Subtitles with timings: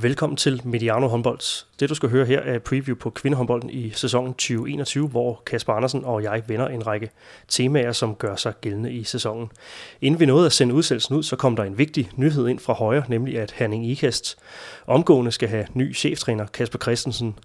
[0.00, 1.64] Velkommen til Mediano Håndbold.
[1.80, 6.04] Det du skal høre her er preview på kvindehåndbolden i sæsonen 2021, hvor Kasper Andersen
[6.04, 7.10] og jeg vender en række
[7.48, 9.48] temaer, som gør sig gældende i sæsonen.
[10.00, 12.72] Inden vi nåede at sende udsendelsen ud, så kom der en vigtig nyhed ind fra
[12.72, 14.38] højre, nemlig at Herning Ikast
[14.86, 17.38] omgående skal have ny cheftræner Kasper Christensen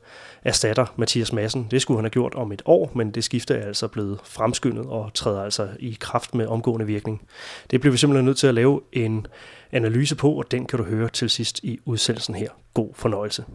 [0.43, 1.67] erstatter Mathias Madsen.
[1.71, 4.85] Det skulle han have gjort om et år, men det skifte er altså blevet fremskyndet
[4.85, 7.21] og træder altså i kraft med omgående virkning.
[7.71, 9.27] Det bliver vi simpelthen nødt til at lave en
[9.71, 12.49] analyse på, og den kan du høre til sidst i udsendelsen her.
[12.73, 13.45] God fornøjelse.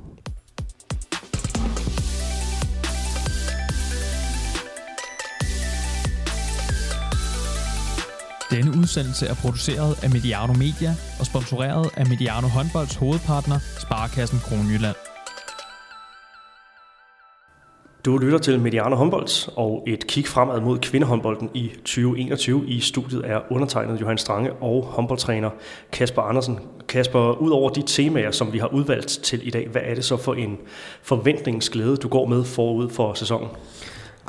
[8.51, 15.16] Denne udsendelse er produceret af Mediano Media og sponsoreret af Mediano Håndbolds hovedpartner, Sparkassen Kronjylland.
[18.07, 22.69] Du lytter til Mediano Håndbold og et kig fremad mod kvindehåndbolden i 2021.
[22.69, 25.51] I studiet er undertegnet Johan Strange og håndboldtræner
[25.93, 26.59] Kasper Andersen.
[26.89, 30.05] Kasper, ud over de temaer, som vi har udvalgt til i dag, hvad er det
[30.05, 30.59] så for en
[31.03, 33.49] forventningsglæde, du går med forud for sæsonen?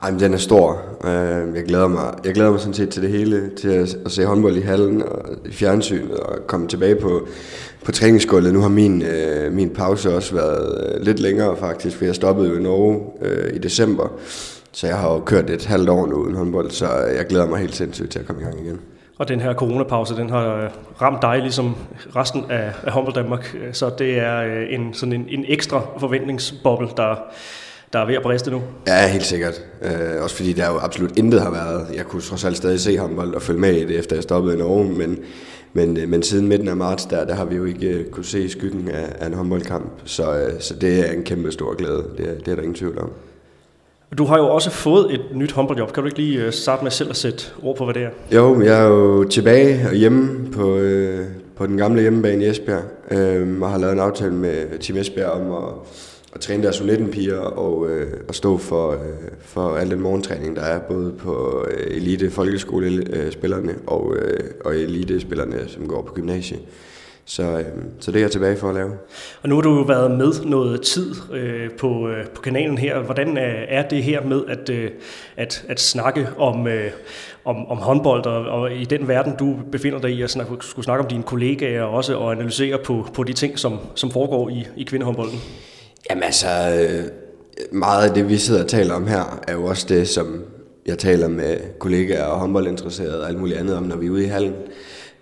[0.04, 0.82] Ej, men den er stor.
[1.04, 4.12] Øh, jeg glæder mig, jeg glæder mig sådan set til det hele, til at, at
[4.12, 7.28] se håndbold i hallen og i fjernsynet og komme tilbage på,
[7.86, 8.54] på træningsgulvet.
[8.54, 12.50] Nu har min, øh, min pause også været øh, lidt længere faktisk, for jeg stoppede
[12.50, 14.08] jo i Norge øh, i december.
[14.72, 17.60] Så jeg har jo kørt et halvt år nu uden håndbold, så jeg glæder mig
[17.60, 18.80] helt sindssygt til at komme i gang igen.
[19.18, 20.70] Og den her coronapause, den har øh,
[21.02, 21.76] ramt dig ligesom
[22.16, 27.16] resten af, af håndbold Danmark, så det er en, sådan en, en ekstra forventningsboble, der,
[27.94, 28.62] der er ved at briste nu?
[28.88, 29.66] Ja, helt sikkert.
[29.82, 31.88] Øh, også fordi der jo absolut intet har været.
[31.96, 34.56] Jeg kunne trods alt stadig se håndbold og følge med i det, efter jeg stoppede
[34.56, 35.20] i Norge, men,
[35.74, 38.26] men, øh, men siden midten af marts, der, der har vi jo ikke uh, kunne
[38.26, 39.92] se skyggen af, af en håndboldkamp.
[40.06, 42.06] Så, uh, så det er en kæmpe stor glæde.
[42.18, 43.12] Det er, det er der ingen tvivl om.
[44.18, 45.94] Du har jo også fået et nyt håndboldjob.
[45.94, 48.10] Kan du ikke lige starte med selv at sætte ord på, hvad det er?
[48.36, 52.84] Jo, jeg er jo tilbage og hjemme på, øh, på den gamle hjemmebane i Esbjerg,
[53.12, 55.74] øh, og har lavet en aftale med Team Esbjerg om at
[56.34, 60.56] at træne deres 19 piger og, øh, og stå for, øh, for al den morgentræning,
[60.56, 66.60] der er både på øh, elite folkeskolespillerne og, øh, og elite-spillerne, som går på gymnasiet.
[67.30, 67.66] Så, øh,
[68.00, 68.92] så det er jeg tilbage for at lave.
[69.44, 73.00] Og nu har du været med noget tid øh, på, øh, på kanalen her.
[73.00, 74.92] Hvordan er, er det her med at, øh,
[75.38, 76.92] at, at snakke om, øh,
[77.46, 80.86] om, om håndbold, og, og i den verden, du befinder dig i, at snakke, skulle
[80.86, 84.68] snakke om dine kollegaer også, og analysere på, på de ting, som, som foregår i,
[84.78, 85.40] i kvindehåndbolden?
[86.10, 87.04] Jamen altså, øh,
[87.72, 90.44] meget af det, vi sidder og taler om her, er jo også det, som
[90.86, 94.24] jeg taler med kollegaer og håndboldinteresserede og alt muligt andet om, når vi er ude
[94.24, 94.54] i hallen.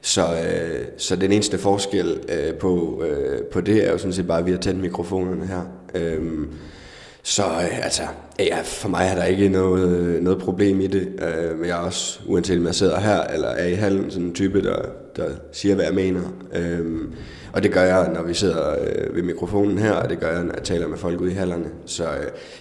[0.01, 4.27] Så, øh, så den eneste forskel øh, på, øh, på det er jo sådan set
[4.27, 5.61] bare, at vi har tændt mikrofonerne her.
[5.95, 6.47] Øhm,
[7.23, 8.01] så øh, altså,
[8.39, 11.07] ja, for mig er der ikke noget, noget problem i det.
[11.21, 14.27] Øh, men jeg er også, uanset om jeg sidder her eller er i hallen, sådan
[14.27, 14.75] en type, der,
[15.15, 16.21] der siger, hvad jeg mener.
[16.55, 17.01] Øh,
[17.55, 20.43] og det gør jeg, når vi sidder øh, ved mikrofonen her, og det gør jeg,
[20.43, 21.65] når jeg taler med folk ude i hallerne.
[21.85, 22.09] Så, øh,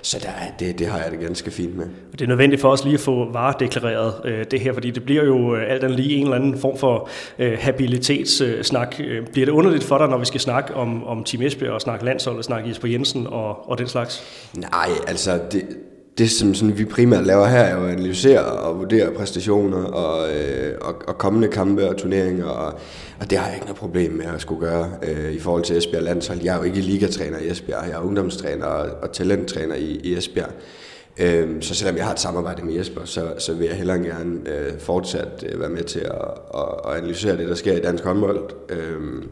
[0.03, 0.29] så der,
[0.59, 1.87] det, det har jeg det ganske fint med.
[2.13, 5.25] Det er nødvendigt for os lige at få varedeklareret øh, det her, fordi det bliver
[5.25, 8.97] jo øh, alt andet lige en eller anden form for øh, habilitetssnak.
[9.01, 11.81] Øh, bliver det underligt for dig, når vi skal snakke om, om Team Esbjerg og
[11.81, 14.23] snakke landshold og snakke Jesper Jensen og, og den slags?
[14.55, 15.63] Nej, altså det,
[16.19, 20.35] det, som sådan, vi primært laver her, er jo at analysere og vurdere præstationer og,
[20.35, 22.73] øh, og, og kommende kampe og turneringer, og,
[23.21, 25.77] og det har jeg ikke noget problem med at skulle gøre øh, i forhold til
[25.77, 26.41] Esbjerg Landshold.
[26.43, 30.17] Jeg er jo ikke ligatræner i Esbjerg, jeg er ungdomstræner og, og talenttræner i, i
[30.17, 30.51] Esbjerg.
[31.19, 34.41] Øh, så selvom jeg har et samarbejde med Jesper, så, så vil jeg hellere gerne
[34.47, 38.05] øh, fortsat øh, være med til at, at, at analysere det, der sker i dansk
[38.05, 38.51] håndbold.
[38.69, 39.23] Øh,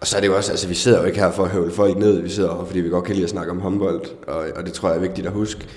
[0.00, 1.72] og så er det jo også, altså vi sidder jo ikke her for at høvle
[1.72, 4.46] folk ned, vi sidder her, fordi vi godt kan lide at snakke om håndbold, og,
[4.56, 5.68] og det tror jeg er vigtigt at huske.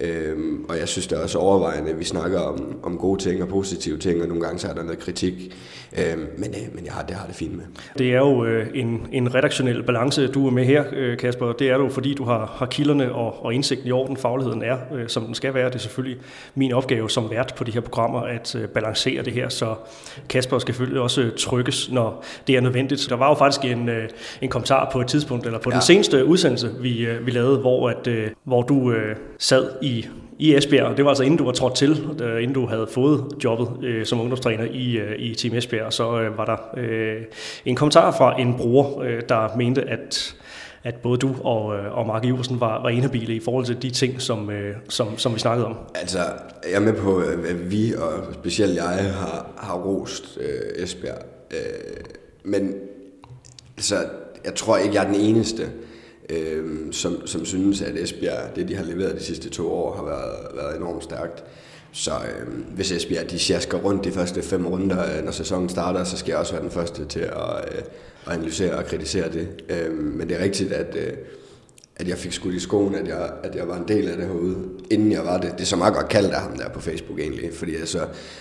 [0.00, 3.42] Øhm, og jeg synes det er også overvejende, at vi snakker om, om gode ting
[3.42, 5.54] og positive ting, og nogle gange så er der noget kritik.
[5.98, 7.64] Øhm, men øh, men jeg har, det har det fint med.
[7.98, 11.52] Det er jo øh, en, en redaktionel balance, du er med her, øh, Kasper.
[11.52, 14.16] Det er jo fordi, du har, har kilderne og, og indsigten i orden.
[14.16, 15.66] Fagligheden er, øh, som den skal være.
[15.66, 16.18] Det er selvfølgelig
[16.54, 19.74] min opgave som vært på de her programmer at øh, balancere det her, så
[20.28, 23.06] Kasper skal selvfølgelig også trykkes, når det er nødvendigt.
[23.08, 24.08] Der var jo faktisk en, øh,
[24.40, 25.74] en kommentar på et tidspunkt, eller på ja.
[25.74, 30.06] den seneste udsendelse, vi, øh, vi lavede, hvor, at, øh, hvor du øh, sad i,
[30.40, 30.96] i Esbjerg.
[30.96, 34.06] Det var altså inden du var trådt til, øh, inden du havde fået jobbet øh,
[34.06, 35.92] som ungdomstræner i, øh, i Team Esbjerg.
[35.92, 37.22] Så øh, var der øh,
[37.64, 40.34] en kommentar fra en bruger, øh, der mente, at
[40.84, 43.90] at både du og, øh, og Mark Iversen var, var enabile i forhold til de
[43.90, 45.76] ting, som, øh, som, som vi snakkede om.
[45.94, 46.18] Altså,
[46.64, 48.84] jeg er med på, at vi, og specielt jeg,
[49.14, 51.22] har, har rost øh, Esbjerg.
[51.50, 51.58] Øh,
[52.44, 52.74] men
[53.76, 53.94] altså,
[54.44, 55.62] jeg tror ikke, jeg er den eneste
[56.30, 60.04] øh, som, som synes, at Esbjerg, det de har leveret de sidste to år, har
[60.04, 61.44] været, været enormt stærkt.
[61.92, 66.04] Så øh, hvis Esbjerg de sjasker rundt de første fem runder, øh, når sæsonen starter,
[66.04, 67.82] så skal jeg også være den første til at, øh,
[68.26, 69.48] at analysere og kritisere det.
[69.68, 71.12] Øh, men det er rigtigt, at, øh,
[72.00, 74.26] at jeg fik skudt i skoen, at jeg, at jeg var en del af det
[74.26, 74.56] herude,
[74.90, 75.52] inden jeg var det.
[75.52, 77.98] Det er så meget godt kaldt af ham der på Facebook egentlig, fordi jeg så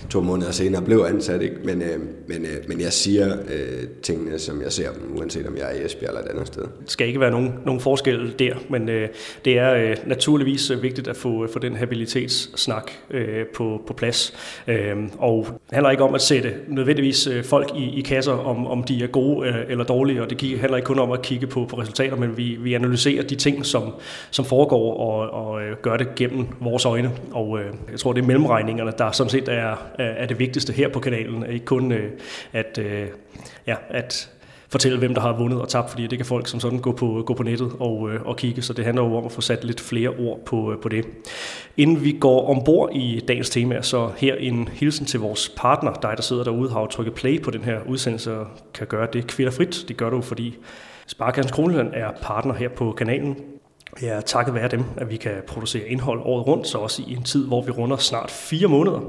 [0.09, 1.55] to måneder senere blev ansat, ikke?
[1.63, 5.57] Men, øh, men, øh, men jeg siger øh, tingene, som jeg ser dem, uanset om
[5.57, 6.61] jeg er i Esbjerg eller et andet sted.
[6.61, 9.07] Det skal ikke være nogen, nogen forskel der, men øh,
[9.45, 14.33] det er øh, naturligvis øh, vigtigt at få, få den habilitetssnak øh, på, på plads.
[14.67, 18.67] Øh, og det handler ikke om at sætte nødvendigvis øh, folk i, i kasser, om,
[18.67, 21.47] om de er gode øh, eller dårlige, og det handler ikke kun om at kigge
[21.47, 23.93] på, på resultater, men vi, vi analyserer de ting, ting, som,
[24.31, 27.11] som foregår, og, og øh, gør det gennem vores øjne.
[27.31, 30.89] Og øh, jeg tror, det er mellemregningerne, der sådan set er, er det vigtigste her
[30.89, 31.45] på kanalen.
[31.49, 32.11] Ikke kun øh,
[32.53, 33.07] at, øh,
[33.67, 34.29] ja, at
[34.71, 37.23] fortælle, hvem der har vundet og tabt, fordi det kan folk som sådan gå på,
[37.25, 39.63] gå på nettet og, øh, og kigge, så det handler jo om at få sat
[39.63, 41.05] lidt flere ord på, øh, på det.
[41.77, 46.13] Inden vi går ombord i dagens tema, så her en hilsen til vores partner, dig
[46.15, 49.85] der sidder derude, har trykket play på den her udsendelse og kan gøre det kvitterfrit.
[49.87, 50.57] Det gør du, fordi
[51.09, 53.37] Sparkassen Kronjylland er partner her på kanalen.
[54.01, 57.13] Ja, er takket være dem, at vi kan producere indhold året rundt, så også i
[57.13, 58.99] en tid, hvor vi runder snart fire måneder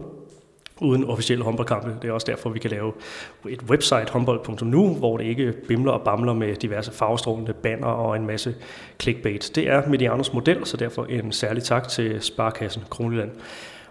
[0.81, 1.97] uden officielle håndboldkampe.
[2.03, 2.93] Det er også derfor, vi kan lave
[3.49, 8.27] et website, håndbold.nu, hvor det ikke bimler og bamler med diverse farvestrålende banner og en
[8.27, 8.55] masse
[9.01, 9.51] clickbait.
[9.55, 13.31] Det er Medianos model, så derfor en særlig tak til Sparkassen Kronjylland.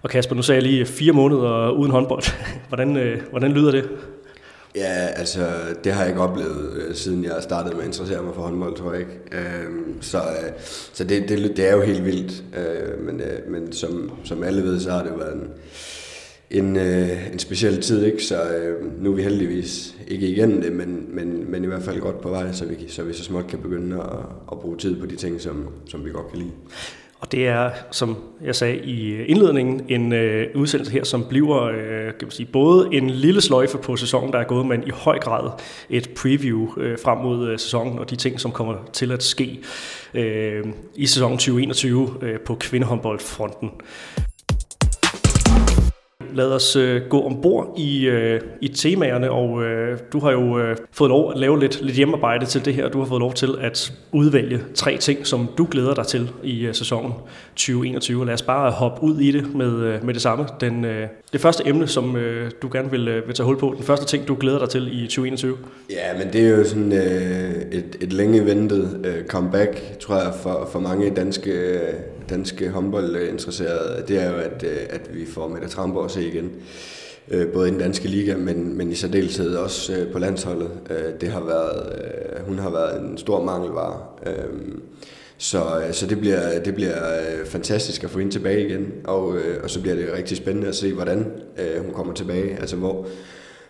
[0.01, 2.23] Og Kasper, nu sagde jeg lige fire måneder uden håndbold.
[2.67, 3.89] Hvordan, øh, hvordan lyder det?
[4.75, 5.47] Ja, altså,
[5.83, 8.75] det har jeg ikke oplevet, øh, siden jeg startede med at interessere mig for håndbold,
[8.75, 9.19] tror jeg ikke.
[9.31, 10.51] Øhm, så øh,
[10.93, 12.43] så det, det, det er jo helt vildt.
[12.57, 15.49] Øh, men øh, men som, som alle ved, så har det været en,
[16.51, 18.23] en, øh, en speciel tid, ikke?
[18.23, 18.41] Så
[18.99, 22.29] nu er vi heldigvis ikke igennem det, men, men, men i hvert fald godt på
[22.29, 24.19] vej, så vi, så vi så småt kan begynde at,
[24.51, 26.51] at bruge tid på de ting, som, som vi godt kan lide.
[27.19, 31.63] Og det er, som jeg sagde i øh, indledningen, en øh, udsendelse her, som bliver
[31.63, 34.89] øh, kan man sige, både en lille sløjfe på sæsonen, der er gået, men i
[34.89, 35.51] høj grad
[35.89, 39.59] et preview øh, frem mod øh, sæsonen og de ting, som kommer til at ske
[40.13, 43.71] øh, i sæsonen 2021 øh, på kvindehåndboldfronten
[46.33, 50.77] lad os øh, gå ombord i, øh, i temaerne, og øh, du har jo øh,
[50.91, 52.89] fået lov at lave lidt, lidt hjemmearbejde til det her.
[52.89, 56.65] Du har fået lov til at udvælge tre ting, som du glæder dig til i
[56.65, 57.11] øh, sæsonen
[57.55, 58.25] 2021.
[58.25, 60.45] Lad os bare hoppe ud i det med, øh, med det samme.
[60.61, 63.73] Den, øh, det første emne, som øh, du gerne vil, øh, vil tage hul på,
[63.77, 65.57] den første ting, du glæder dig til i 2021?
[65.89, 70.33] Ja, men det er jo sådan øh, et, et længe ventet øh, comeback, tror jeg,
[70.43, 71.93] for, for mange danske, øh,
[72.29, 74.03] danske håndboldinteresserede.
[74.07, 76.51] Det er jo, at, øh, at vi får Mette Tramborg at se igen.
[77.31, 80.69] Øh, både i den danske liga, men, men i særdeleshed også øh, på landsholdet.
[81.21, 81.93] Det har været,
[82.47, 83.99] hun har været en stor mangelvare.
[85.37, 85.61] Så,
[85.91, 86.95] så det bliver, det bliver
[87.45, 90.93] fantastisk at få hende tilbage igen, og, og så bliver det rigtig spændende at se,
[90.93, 91.25] hvordan
[91.81, 92.59] hun kommer tilbage.
[92.59, 93.07] Altså hvor,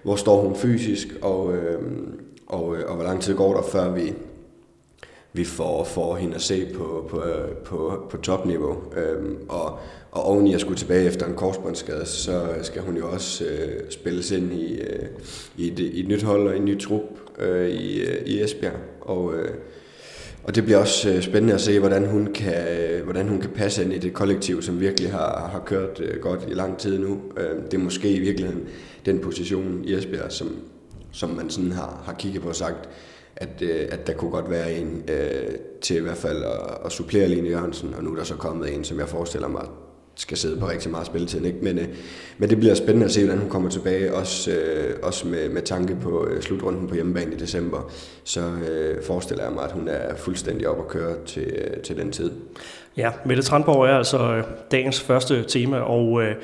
[0.03, 1.81] hvor står hun fysisk, og, øh,
[2.47, 4.13] og, og hvor lang tid går der, før vi,
[5.33, 7.23] vi får, får hende at se på, på,
[7.65, 8.77] på, på topniveau.
[8.97, 9.79] Øhm, og,
[10.11, 13.91] og oven i at skulle tilbage efter en korsbåndsskade, så skal hun jo også øh,
[13.91, 15.05] spilles ind i, øh,
[15.57, 17.01] i, et, i et nyt hold og en ny trup
[17.39, 18.73] øh, i, øh, i Esbjerg.
[19.01, 19.49] Og, øh,
[20.43, 23.49] og det bliver også øh, spændende at se, hvordan hun kan, øh, hvordan hun kan
[23.49, 26.99] passe ind i det kollektiv, som virkelig har, har kørt øh, godt i lang tid
[26.99, 27.19] nu.
[27.37, 28.67] Øh, det er måske i virkeligheden
[29.05, 30.57] den position i Esbjerg, som,
[31.11, 32.89] som man sådan har, har kigget på og sagt,
[33.39, 35.51] at, øh, at der kunne godt være en øh,
[35.81, 38.75] til i hvert fald at, at supplere Line Jørgensen, og nu er der så kommet
[38.75, 39.65] en, som jeg forestiller mig
[40.19, 41.45] skal sidde på rigtig meget spilletid.
[41.45, 41.57] Ikke?
[41.61, 41.87] Men, øh,
[42.37, 45.61] men det bliver spændende at se, hvordan hun kommer tilbage, også, øh, også med, med
[45.61, 47.91] tanke på øh, slutrunden på hjemmebane i december.
[48.23, 51.97] Så øh, forestiller jeg mig, at hun er fuldstændig op at køre til, øh, til
[51.97, 52.31] den tid.
[52.97, 56.35] Ja, Mette Tranborg er altså øh, dagens første tema, og øh,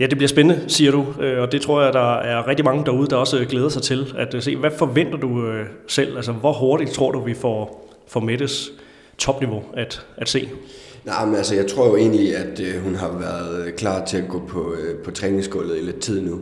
[0.00, 2.84] Ja, det bliver spændende, siger du, øh, og det tror jeg, der er rigtig mange
[2.84, 4.56] derude, der også øh, glæder sig til at øh, se.
[4.56, 5.52] Hvad forventer du
[5.86, 6.16] selv?
[6.16, 8.72] Altså, hvor hurtigt tror du, vi får, får Mettes
[9.18, 10.48] topniveau at, at se?
[11.04, 14.42] Nej, men altså, jeg tror jo egentlig, at hun har været klar til at gå
[14.48, 14.74] på,
[15.04, 16.40] på træningsgulvet i lidt tid nu.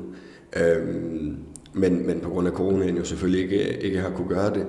[0.56, 1.36] Øhm,
[1.72, 4.66] men, men på grund af coronaen jo selvfølgelig ikke, ikke har kunne gøre det.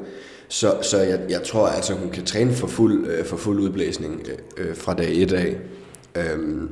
[0.48, 4.22] Så, så jeg, jeg tror altså, hun kan træne for fuld, for fuld udblæsning
[4.58, 5.56] øh, fra dag 1 af.
[6.16, 6.70] Øhm,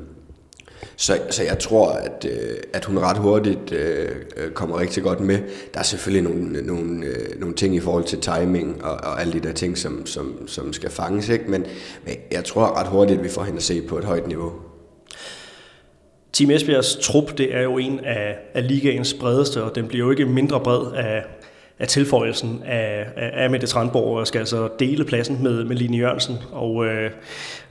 [0.96, 5.20] så, så jeg tror, at, øh, at hun ret hurtigt øh, øh, kommer rigtig godt
[5.20, 5.40] med.
[5.74, 9.34] Der er selvfølgelig nogle, nogle, øh, nogle ting i forhold til timing og, og alle
[9.34, 11.30] de der ting, som, som, som skal fanges.
[11.30, 11.52] Ikke?
[11.52, 11.66] Men,
[12.06, 14.52] men jeg tror ret hurtigt, at vi får hende at se på et højt niveau.
[16.34, 20.12] Team Esbjergs trup, det er jo en af, af ligaens bredeste, og den bliver jo
[20.12, 21.24] ikke mindre bred af,
[21.80, 25.98] af tilføjelsen af, af, af Mette Trandborg og skal altså dele pladsen med, med Line
[25.98, 26.36] Jørgensen.
[26.52, 27.12] Og øh,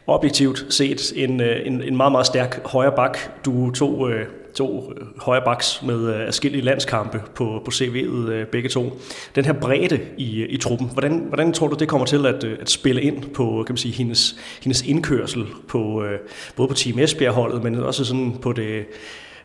[0.06, 3.18] objektivt set en, øh, en, en meget, meget stærk højre bak.
[3.44, 8.46] Du tog, øh, to øh, højre baks med øh, afskillige landskampe på, på CV'et øh,
[8.46, 9.00] begge to.
[9.34, 12.70] Den her bredde i, i truppen, hvordan, hvordan tror du, det kommer til at, at
[12.70, 16.04] spille ind på kan man sige, hendes, hendes indkørsel på
[16.56, 18.84] både på Team Esbjerg-holdet, men også sådan på det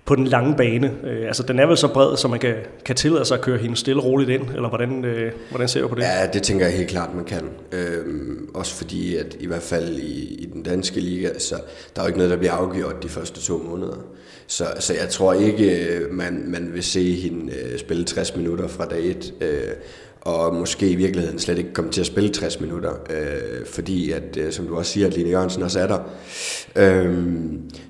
[0.08, 0.94] på den lange bane.
[1.04, 3.58] Øh, altså, den er vel så bred, så man kan, kan tillade sig at køre
[3.58, 6.02] hende stille og roligt ind, eller hvordan, øh, hvordan ser du på det?
[6.02, 7.50] Ja, det tænker jeg helt klart, man kan.
[7.72, 8.06] Øh,
[8.54, 11.56] også fordi, at i hvert fald i, i den danske liga, så
[11.96, 13.98] der er jo ikke noget, der bliver afgjort de første to måneder.
[14.48, 18.68] Så, så jeg tror ikke, øh, man, man vil se hende øh, spille 60 minutter
[18.68, 19.34] fra dag 1.
[19.42, 19.50] Øh,
[20.22, 24.38] og måske i virkeligheden slet ikke komme til at spille 60 minutter, øh, fordi at,
[24.38, 26.00] øh, som du også siger, at Line Jørgensen også er der.
[26.76, 27.24] Øh,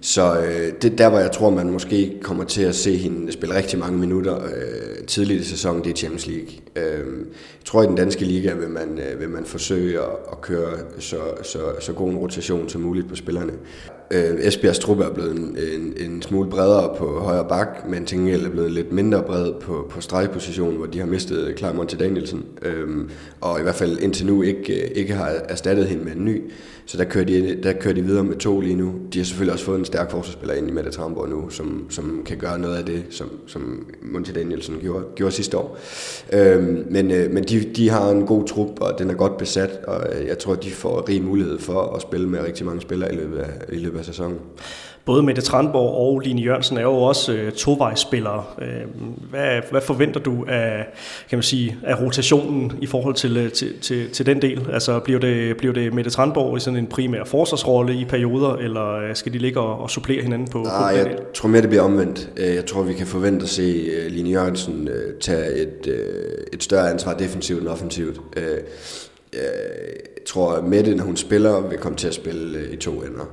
[0.01, 3.55] så øh, det der, hvor jeg tror, man måske kommer til at se hende spille
[3.55, 6.49] rigtig mange minutter øh, tidligt i sæsonen, det er Champions League.
[6.75, 10.41] Øh, jeg tror, i den danske liga vil man, øh, vil man forsøge at, at
[10.41, 13.53] køre så, så, så god en rotation som muligt på spillerne.
[14.11, 18.17] Øh, Esbjergs truppe er blevet en, en, en smule bredere på højre bak, men til
[18.17, 21.99] gengæld er blevet lidt mindre bred på, på stregpositionen, hvor de har mistet Clara til
[21.99, 22.87] Danielsen, øh,
[23.41, 26.41] og i hvert fald indtil nu ikke, øh, ikke har erstattet hende med en ny.
[26.87, 28.93] Så der kører, de, der kører de videre med to lige nu.
[29.13, 32.23] De har selvfølgelig også fået en stærk forsvarsspiller ind i Mette Tramborg nu, som, som
[32.25, 35.77] kan gøre noget af det, som, som Monty Danielsen gjorde, gjorde sidste år.
[36.33, 39.79] Øhm, men øh, men de, de har en god trup, og den er godt besat,
[39.87, 43.13] og øh, jeg tror, de får rig mulighed for at spille med rigtig mange spillere
[43.13, 44.39] i løbet af, i løbet af sæsonen
[45.07, 48.43] både Mette Trandborg og Line Jørgensen er jo også øh, tovejsspillere.
[48.61, 48.67] Øh,
[49.29, 50.87] hvad, hvad forventer du af,
[51.29, 54.67] kan man sige, af rotationen i forhold til, øh, til, til, til den del?
[54.73, 58.91] Altså bliver det, bliver det Mette Trandborg i sådan en primær forsvarsrolle i perioder, eller
[58.91, 60.57] øh, skal de ligge og, og supplere hinanden på?
[60.63, 62.29] Nej, på jeg tror mere, det bliver omvendt.
[62.37, 66.05] Øh, jeg tror, vi kan forvente at se Line Jørgensen tage et,
[66.53, 68.21] et større ansvar defensivt end offensivt.
[69.33, 73.25] Jeg tror, at Mette, når hun spiller, vil komme til at spille i to ender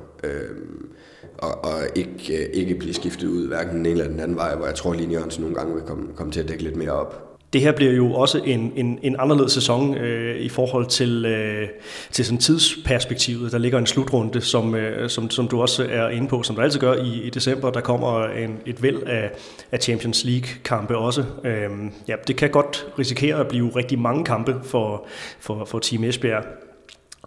[1.38, 4.57] og, og ikke, øh, ikke blive skiftet ud, hverken den ene eller den anden vej,
[4.57, 6.76] hvor jeg tror, at Line Jørgensen nogle gange vil komme, komme til at dække lidt
[6.76, 7.35] mere op.
[7.55, 11.69] Det her bliver jo også en, en, en anderledes sæson øh, i forhold til, øh,
[12.12, 13.53] til sådan tidsperspektivet.
[13.53, 16.62] Der ligger en slutrunde, som, øh, som, som du også er inde på, som du
[16.62, 17.71] altid gør i, i december.
[17.71, 19.31] Der kommer en, et væld af,
[19.73, 21.25] af Champions League-kampe også.
[21.45, 21.71] Øh,
[22.09, 25.07] ja, det kan godt risikere at blive rigtig mange kampe for,
[25.41, 26.45] for, for Team Esbjerg.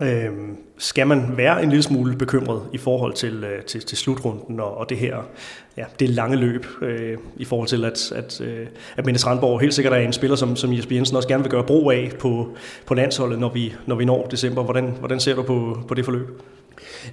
[0.01, 0.31] Øh,
[0.77, 4.77] skal man være en lille smule bekymret i forhold til, øh, til, til slutrunden og,
[4.77, 5.15] og det her
[5.77, 9.73] ja, det lange løb øh, i forhold til, at, at, øh, at Mendes Randborg helt
[9.73, 12.55] sikkert er en spiller, som, som Jesper Jensen også gerne vil gøre brug af på,
[12.85, 14.63] på landsholdet, når vi, når vi når december.
[14.63, 16.41] Hvordan, hvordan ser du på, på det forløb?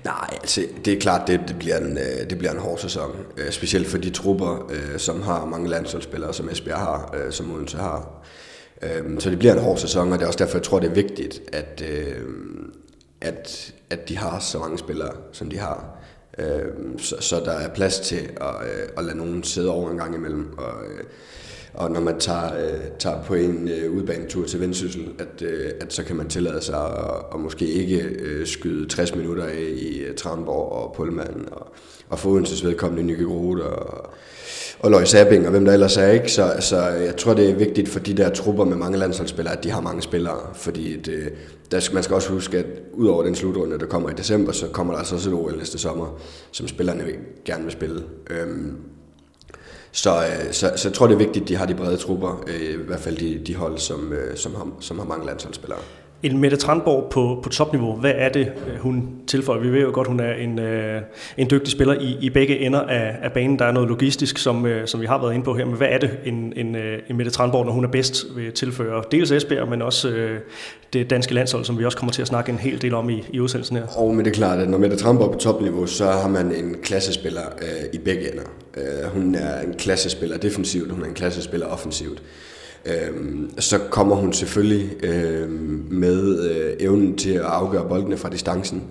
[0.05, 3.17] Nej, altså, det er klart, det, det, bliver en, øh, det bliver en hård sæson.
[3.37, 7.55] Øh, specielt for de trupper, øh, som har mange landsholdsspillere, som Esbjerg har, øh, som
[7.55, 8.25] Odense har.
[8.83, 10.91] Øh, så det bliver en hård sæson, og det er også derfor, jeg tror, det
[10.91, 12.23] er vigtigt, at, øh,
[13.21, 15.99] at, at de har så mange spillere, som de har.
[16.39, 19.97] Øhm, så, så der er plads til at, øh, at lade nogen sidde over en
[19.97, 20.59] gang imellem.
[20.59, 21.05] Og, øh,
[21.75, 25.93] og når man tager, øh, tager på en øh, udbanetur til Vendsyssel, at, øh, at
[25.93, 28.11] så kan man tillade sig at, at måske ikke
[28.45, 31.67] skyde 60 minutter af i Tranborg og Pullman, og,
[32.09, 34.11] og få Odenses vedkommende Nykke Grote og,
[34.79, 36.11] og Løg Sabing og hvem der ellers er.
[36.11, 36.33] Ikke?
[36.33, 39.65] Så, så jeg tror, det er vigtigt for de der trupper med mange landsholdsspillere, at
[39.65, 40.39] de har mange spillere.
[40.55, 41.33] Fordi det,
[41.71, 44.53] der skal, man skal også huske, at ud over den slutrunde, der kommer i december,
[44.53, 46.21] så kommer der altså også et OL næste sommer,
[46.53, 47.05] som spillerne
[47.45, 48.03] gerne vil spille.
[48.31, 48.77] Øhm,
[49.95, 52.45] så, øh, så, så jeg tror, det er vigtigt, at de har de brede trupper,
[52.47, 55.81] øh, i hvert fald de, de hold, som, øh, som, har, som har mange landsholdsspillere.
[56.25, 59.61] En Mette Tranborg på, på topniveau, hvad er det, øh, hun tilføjer?
[59.61, 61.03] Vi ved jo godt, hun er en, øh,
[61.37, 63.59] en dygtig spiller i, i begge ender af, af banen.
[63.59, 65.65] Der er noget logistisk, som, øh, som vi har været inde på her.
[65.65, 68.53] Men hvad er det, en, en, øh, en Mette Tranborg, når hun er bedst, vil
[68.53, 69.03] tilføre?
[69.11, 70.41] Dels Esbjerg, men også øh,
[70.93, 73.25] det danske landshold, som vi også kommer til at snakke en hel del om i,
[73.31, 73.87] i udsendelsen her.
[73.87, 76.53] Og men det er klart, at når Mette Tranborg er på topniveau, så har man
[76.53, 78.45] en klassespiller øh, i begge ender.
[78.77, 82.23] Øh, hun er en klassespiller defensivt, hun er en klassespiller offensivt
[82.87, 85.51] Øhm, så kommer hun selvfølgelig øh,
[85.91, 88.83] med øh, evnen til at afgøre boldene fra distancen,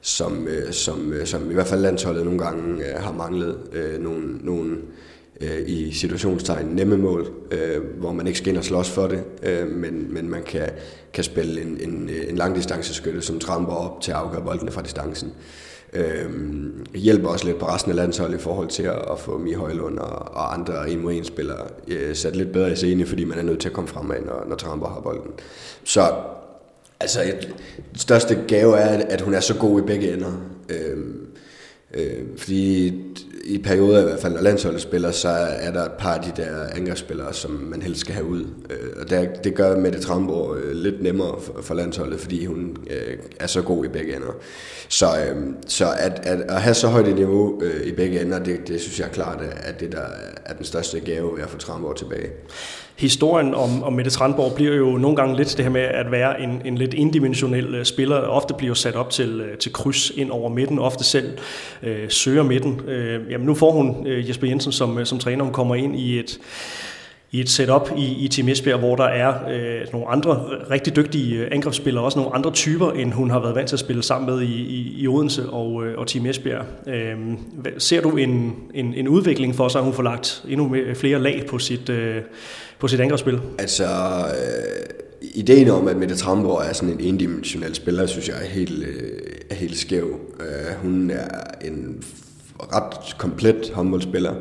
[0.00, 4.02] som, øh, som, øh, som i hvert fald landsholdet nogle gange øh, har manglet øh,
[4.02, 4.76] nogle, nogle
[5.40, 9.24] øh, i situationstegn nemme mål, øh, hvor man ikke skal ind og slås for det,
[9.42, 10.68] øh, men, men man kan,
[11.12, 14.82] kan spille en, en, øh, en langdistanceskytte, som tramper op til at afgøre boldene fra
[14.82, 15.28] distancen.
[15.28, 15.65] Øh,
[15.96, 19.56] Øhm, hjælper også lidt på resten af landsholdet i forhold til at, at få Mie
[19.56, 23.24] Højlund og, og andre en mod en spillere øh, sat lidt bedre i scene, fordi
[23.24, 25.30] man er nødt til at komme fremad, når, når Tramper har bolden.
[25.84, 26.14] Så
[27.00, 27.54] altså, et,
[27.92, 30.32] det største gave er, at hun er så god i begge ender.
[30.68, 30.98] Øh,
[31.96, 32.94] Øh, fordi
[33.44, 36.42] i perioder i hvert fald, når landsholdet spiller, så er der et par af de
[36.42, 38.44] der angrebsspillere, som man helst skal have ud.
[38.70, 42.76] Øh, og det, det gør Mette Tramborg øh, lidt nemmere for, for landsholdet, fordi hun
[42.90, 44.36] øh, er så god i begge ender.
[44.88, 45.36] Så, øh,
[45.66, 48.80] så at, at, at have så højt et niveau øh, i begge ender, det, det
[48.80, 50.06] synes jeg klart er det, der
[50.44, 52.28] er den største gave ved at få Tramborg tilbage
[52.96, 56.40] historien om, om Mette Tranborg bliver jo nogle gange lidt det her med at være
[56.40, 58.16] en, en lidt indimensionel øh, spiller.
[58.16, 61.38] Ofte bliver sat op til, øh, til kryds ind over midten, ofte selv
[61.82, 62.80] øh, søger midten.
[62.88, 65.96] Øh, jamen nu får hun øh, Jesper Jensen som, øh, som træner, hun kommer ind
[65.96, 66.38] i et
[67.30, 70.40] i et setup i, i Team Esbjerg, hvor der er øh, nogle andre
[70.70, 73.80] rigtig dygtige øh, angrebsspillere, også nogle andre typer, end hun har været vant til at
[73.80, 76.64] spille sammen med i, i, i Odense og, øh, og Team Esbjerg.
[76.86, 77.16] Øh,
[77.78, 81.18] ser du en, en, en udvikling for sig, at hun får lagt endnu mere, flere
[81.18, 82.22] lag på sit, øh,
[82.78, 83.40] på sit angrebsspil?
[83.58, 88.48] Altså, øh, ideen om, at Mette Tramborg er sådan en endimensionel spiller, synes jeg er
[88.48, 90.20] helt, øh, er helt skæv.
[90.40, 91.28] Øh, hun er
[91.64, 92.02] en
[92.60, 94.34] ret komplet håndboldspiller.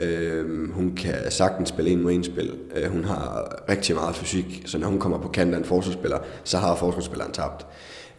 [0.00, 2.58] Øh, hun kan sagtens spille en mod en spil.
[2.76, 6.18] Øh, hun har rigtig meget fysik, så når hun kommer på kanten af en forsvarsspiller,
[6.44, 7.66] så har forsvarsspilleren tabt.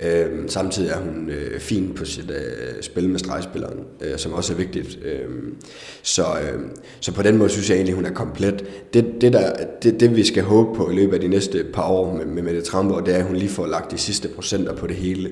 [0.04, 4.54] Øh, samtidig er hun øh, fin på sit øh, spil med stregspilleren, øh, som også
[4.54, 5.00] er vigtigt.
[5.06, 5.30] Øh,
[6.02, 6.60] så, øh,
[7.00, 8.66] så på den måde synes jeg egentlig, hun er komplet.
[8.94, 9.54] Det, det, der,
[9.84, 12.44] det, det vi skal håbe på i løbet af de næste par år med, med
[12.44, 15.32] Mette Tramborg, det er, at hun lige får lagt de sidste procenter på det hele.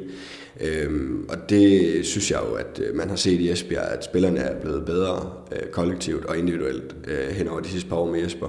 [0.62, 4.40] Øhm, og det synes jeg jo, at øh, man har set i Esbjerg, at spillerne
[4.40, 8.22] er blevet bedre øh, kollektivt og individuelt øh, hen over de sidste par år med
[8.22, 8.48] Jesper.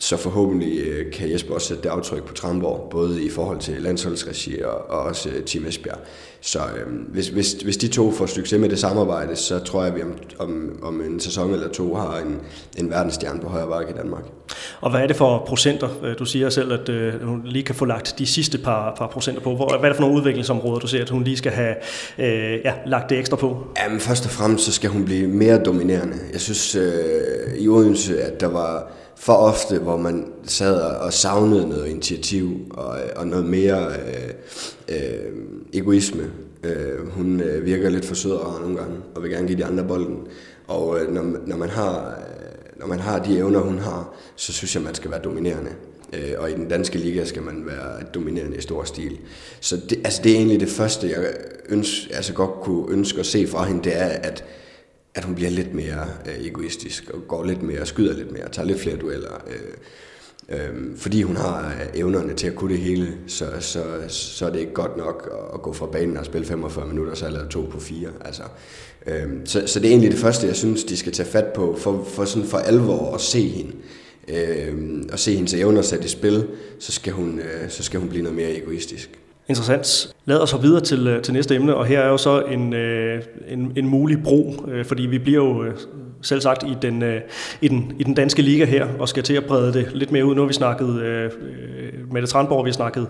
[0.00, 3.82] Så forhåbentlig øh, kan Jesper også sætte det aftryk på Tramborg, både i forhold til
[3.82, 5.98] landsholdsregi og, og også øh, Team Esbjerg.
[6.40, 9.92] Så øh, hvis, hvis, hvis de to får succes med det samarbejde, så tror jeg,
[9.92, 12.40] at vi om, om, om en sæson eller to har en,
[12.76, 14.22] en verdensstjerne på højre bakke i Danmark.
[14.80, 15.88] Og hvad er det for procenter?
[16.02, 19.06] Øh, du siger selv, at øh, hun lige kan få lagt de sidste par, par
[19.06, 19.56] procenter på.
[19.56, 21.74] Hvad er det for nogle udviklingsområder, du ser, at hun lige skal have
[22.18, 23.66] øh, ja, lagt det ekstra på?
[23.84, 26.16] Jamen, først og fremmest så skal hun blive mere dominerende.
[26.32, 26.92] Jeg synes øh,
[27.58, 32.98] i Odense, at der var for ofte, hvor man sad og savnede noget initiativ og,
[33.16, 34.34] og noget mere øh,
[34.88, 35.32] øh,
[35.72, 36.30] egoisme.
[36.62, 39.64] Øh, hun øh, virker lidt for sød og nogle gange, og vil gerne give de
[39.64, 40.18] andre bolden.
[40.66, 44.52] Og øh, når, når, man har, øh, når man har de evner, hun har, så
[44.52, 45.70] synes jeg, man skal være dominerende.
[46.12, 49.18] Øh, og i den danske liga skal man være dominerende i stor stil.
[49.60, 51.34] Så det, altså det er egentlig det første, jeg
[51.68, 54.44] ønsker, altså godt kunne ønske at se fra hende, det er, at
[55.14, 58.66] at hun bliver lidt mere øh, egoistisk og går lidt mere, skyder lidt mere, tager
[58.66, 59.44] lidt flere dueller.
[59.46, 64.46] Øh, øh, fordi hun har øh, evnerne til at kunne det hele, så, så, så
[64.46, 67.50] er det ikke godt nok at, gå fra banen og spille 45 minutter, så lavet
[67.50, 68.08] to på fire.
[68.24, 68.42] Altså,
[69.06, 71.76] øh, så, så det er egentlig det første, jeg synes, de skal tage fat på,
[71.78, 73.72] for, for sådan for alvor at se hende.
[74.28, 76.46] Øh, og se hendes evner sat i spil,
[76.78, 79.10] så skal, hun, øh, så skal hun blive noget mere egoistisk.
[79.50, 80.14] Interessant.
[80.24, 82.72] Lad os hoppe videre til, øh, til næste emne, og her er jo så en,
[82.72, 85.64] øh, en, en mulig bro, øh, fordi vi bliver jo
[86.22, 87.04] selv sagt i den,
[87.60, 90.24] i, den, i den danske liga her, og skal til at brede det lidt mere
[90.24, 90.34] ud.
[90.34, 91.30] Nu har vi snakket med
[92.12, 93.06] Mette Tranborg, vi har snakket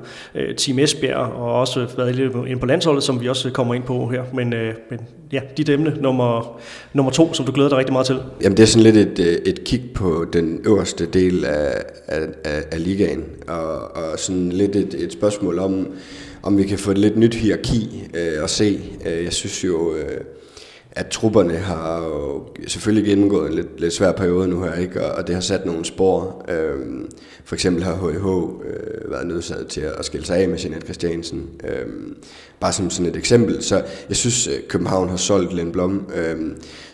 [0.57, 4.07] Team Esbjerg, og også været lidt ind på landsholdet, som vi også kommer ind på
[4.07, 4.23] her.
[4.35, 4.51] Men,
[4.91, 5.01] men
[5.33, 6.61] ja, dit emne nummer,
[6.93, 8.19] nummer to, som du glæder dig rigtig meget til.
[8.43, 12.63] Jamen det er sådan lidt et, et kig på den øverste del af, af, af,
[12.73, 15.87] af ligaen, og, og sådan lidt et, et spørgsmål om,
[16.43, 18.81] om vi kan få et lidt nyt hierarki øh, at se.
[19.07, 20.21] Øh, jeg synes jo, øh,
[20.93, 25.05] at trupperne har jo selvfølgelig gennemgået en lidt, lidt svær periode nu her, ikke?
[25.05, 26.47] Og, og det har sat nogle spor.
[26.49, 27.05] Øh,
[27.45, 28.27] for eksempel har HH
[28.67, 31.49] øh, været nødsaget til at skille sig af med Jeanette Christiansen.
[31.65, 31.87] Øh,
[32.61, 33.63] bare som sådan et eksempel.
[33.63, 36.07] Så jeg synes, øh, København har solgt Len Blom.
[36.17, 36.37] Øh,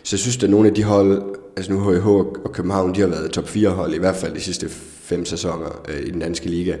[0.03, 1.21] så jeg synes, at nogle af de hold,
[1.57, 4.41] altså nu HH og København, de har været top 4 hold, i hvert fald de
[4.41, 4.69] sidste
[5.01, 6.75] fem sæsoner øh, i den danske liga.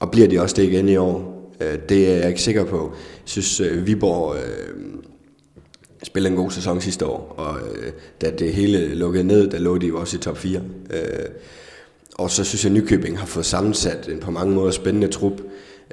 [0.00, 1.37] Og bliver de også det igen i år?
[1.60, 2.92] Øh, det er jeg ikke sikker på.
[2.94, 4.74] Jeg synes, øh, Viborg øh,
[6.02, 9.78] spillede en god sæson sidste år, og øh, da det hele lukkede ned, der lå
[9.78, 10.60] de jo også i top 4.
[10.90, 11.00] Øh,
[12.18, 15.42] og så synes jeg, at Nykøbing har fået sammensat en på mange måder spændende trup.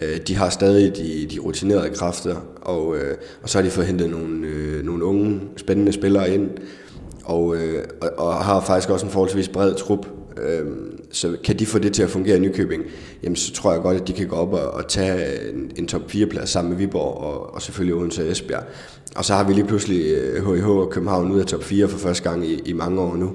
[0.01, 3.87] Øh, de har stadig de, de rutinerede kræfter, og, øh, og så har de fået
[3.87, 6.49] hentet nogle, øh, nogle unge, spændende spillere ind,
[7.23, 10.07] og, øh, og, og har faktisk også en forholdsvis bred trup.
[10.41, 10.65] Øh,
[11.11, 12.83] så kan de få det til at fungere i Nykøbing,
[13.25, 15.87] jamen så tror jeg godt, at de kan gå op og, og tage en, en
[15.87, 18.63] top 4 plads sammen med Viborg og, og selvfølgelig Odense og Esbjerg.
[19.15, 21.97] Og så har vi lige pludselig øh, HIH og København ud af top 4 for
[21.97, 23.31] første gang i, i mange år nu.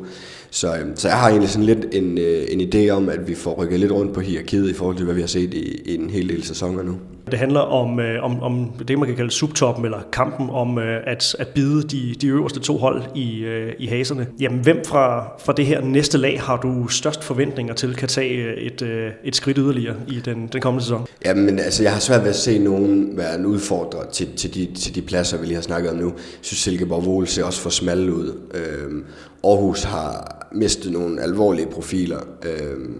[0.50, 3.34] Så, øh, så jeg har egentlig sådan lidt en, øh, en idé om, at vi
[3.34, 5.94] får rykket lidt rundt på hierarkiet i forhold til, hvad vi har set i, i
[5.94, 6.98] en hel del sæsoner nu.
[7.30, 11.00] Det handler om, øh, om, om det, man kan kalde subtoppen, eller kampen om øh,
[11.06, 14.26] at, at bide de, de øverste to hold i, øh, i haserne.
[14.40, 18.56] Jamen, hvem fra, fra det her næste lag har du størst forventninger til, kan tage
[18.56, 21.06] et, øh, et skridt yderligere i den, den kommende sæson?
[21.24, 24.68] Jamen, altså, jeg har svært ved at se nogen være en udfordrer til, til, de,
[24.74, 26.06] til de pladser, vi lige har snakket om nu.
[26.06, 28.38] Jeg synes, Silkeborg Vole ser også for smalle ud.
[28.54, 29.02] Øh,
[29.44, 32.20] Aarhus har mistet nogle alvorlige profiler.
[32.42, 32.90] Øhm, øh,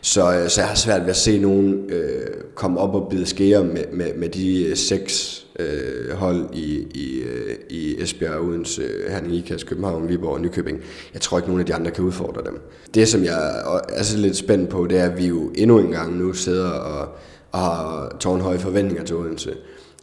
[0.00, 3.64] så, så jeg har svært ved at se nogen øh, komme op og bide skære
[3.64, 9.34] med, med, med de øh, seks øh, hold i, i, øh, i Esbjerg, Odense, Herning,
[9.34, 10.80] Ikast, København, Viborg og Nykøbing.
[11.14, 12.60] Jeg tror ikke, nogen af de andre kan udfordre dem.
[12.94, 15.90] Det, som jeg er så lidt spændt på, det er, at vi jo endnu en
[15.90, 17.08] gang nu sidder og,
[17.52, 19.54] og har tårnhøje forventninger til Odense.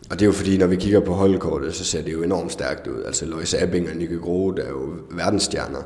[0.09, 2.51] Og det er jo fordi, når vi kigger på holdkortet, så ser det jo enormt
[2.51, 3.03] stærkt ud.
[3.03, 5.81] Altså Lois Abing og Nikke Groth er jo verdensstjerner.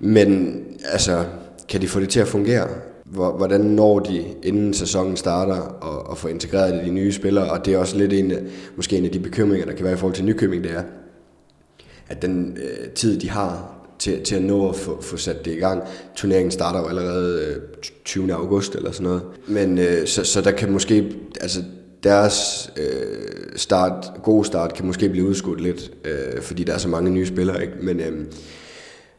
[0.00, 1.24] Men altså,
[1.68, 2.68] kan de få det til at fungere?
[3.10, 7.74] hvordan når de, inden sæsonen starter, og, og få integreret de nye spillere, og det
[7.74, 8.32] er også lidt en,
[8.76, 10.82] måske en af de bekymringer, der kan være i forhold til Nykøbing, det er,
[12.08, 15.52] at den øh, tid, de har til, til at nå at få, få sat det
[15.52, 15.82] i gang.
[16.14, 17.56] Turneringen starter jo allerede øh,
[18.04, 18.34] 20.
[18.34, 19.22] august eller sådan noget.
[19.46, 21.62] Men øh, så, så der kan måske, altså
[22.04, 26.88] deres øh, start, gode start kan måske blive udskudt lidt, øh, fordi der er så
[26.88, 27.62] mange nye spillere.
[27.62, 27.74] Ikke?
[27.82, 28.26] Men øh,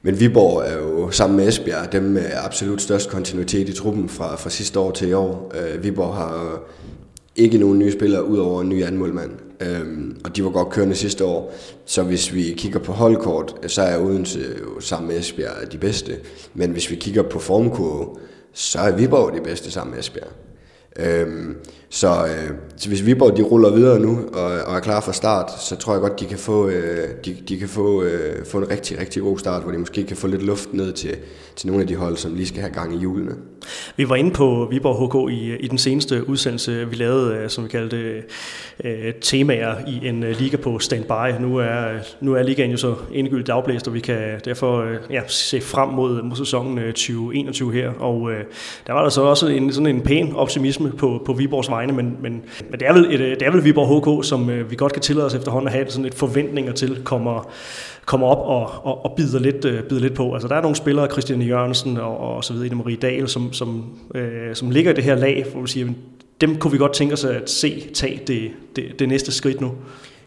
[0.03, 4.35] men Viborg er jo sammen med Esbjerg dem med absolut størst kontinuitet i truppen fra,
[4.35, 5.51] fra sidste år til i år.
[5.55, 6.61] Øh, Viborg har
[7.35, 9.31] ikke nogen nye spillere udover en ny anmålmand.
[9.59, 11.53] øh, og de var godt kørende sidste år.
[11.85, 16.17] Så hvis vi kigger på holdkort, så er Odense jo sammen med Esbjerg de bedste.
[16.53, 18.17] Men hvis vi kigger på formkurve,
[18.53, 20.27] så er Viborg de bedste sammen med Esbjerg.
[20.99, 21.55] Øhm,
[21.89, 25.51] så, øh, så hvis Viborg de ruller videre nu og, og er klar for start,
[25.61, 28.69] så tror jeg godt, de kan få, øh, de, de kan få, øh, få en
[28.69, 31.15] rigtig, rigtig god start, hvor de måske kan få lidt luft ned til,
[31.55, 33.31] til nogle af de hold, som lige skal have gang i hjulene.
[33.97, 37.63] Vi var inde på Viborg HK i, i den seneste udsendelse, vi lavede, øh, som
[37.63, 38.23] vi kaldte
[38.83, 41.41] øh, temaer i en øh, liga på standby.
[41.41, 41.83] Nu er,
[42.21, 45.89] nu er ligaen jo så endegyldigt afblæst, og vi kan derfor øh, ja, se frem
[45.89, 47.91] mod, mod sæsonen øh, 2021 her.
[47.99, 48.43] Og øh,
[48.87, 52.17] der var der så også en, sådan en pæn optimisme på, på Viborgs vegne, men,
[52.21, 54.75] men, men det, er vel et, øh, det er vel Viborg HK, som øh, vi
[54.75, 57.51] godt kan tillade os efterhånden at have sådan et forventninger til, kommer,
[58.05, 60.33] kommer op og, og, og bider, lidt, øh, bider lidt på.
[60.33, 63.53] Altså der er nogle spillere, Christian Jørgensen og, og så videre, Ine Marie Dahl, som,
[63.53, 65.87] som, øh, som ligger i det her lag, hvor vi siger,
[66.41, 69.71] dem kunne vi godt tænke os at se tage det, det, det næste skridt nu.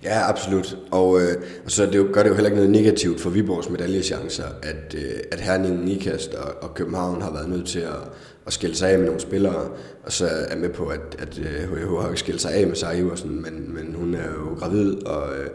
[0.04, 0.78] Ja, absolut.
[0.90, 3.70] Og, øh, og så det jo, gør det jo heller ikke noget negativt for Viborgs
[3.70, 7.96] medaljechancer, at, øh, at Herning, Nikast og, og København har været nødt til at,
[8.46, 9.70] at skille sig af med nogle spillere,
[10.02, 12.76] og så er med på, at, at øh, HH har ikke skilt sig af med
[12.76, 15.46] sig Iversen, men, men hun er jo gravid, og øh,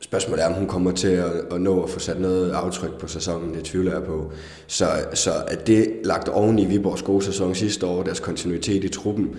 [0.00, 3.06] spørgsmålet er, om hun kommer til at, at nå at få sat noget aftryk på
[3.06, 4.32] sæsonen, det tvivler jeg på.
[4.66, 8.88] Så, så at det lagt oven i Viborgs gode sæson sidste år, deres kontinuitet i
[8.88, 9.36] truppen,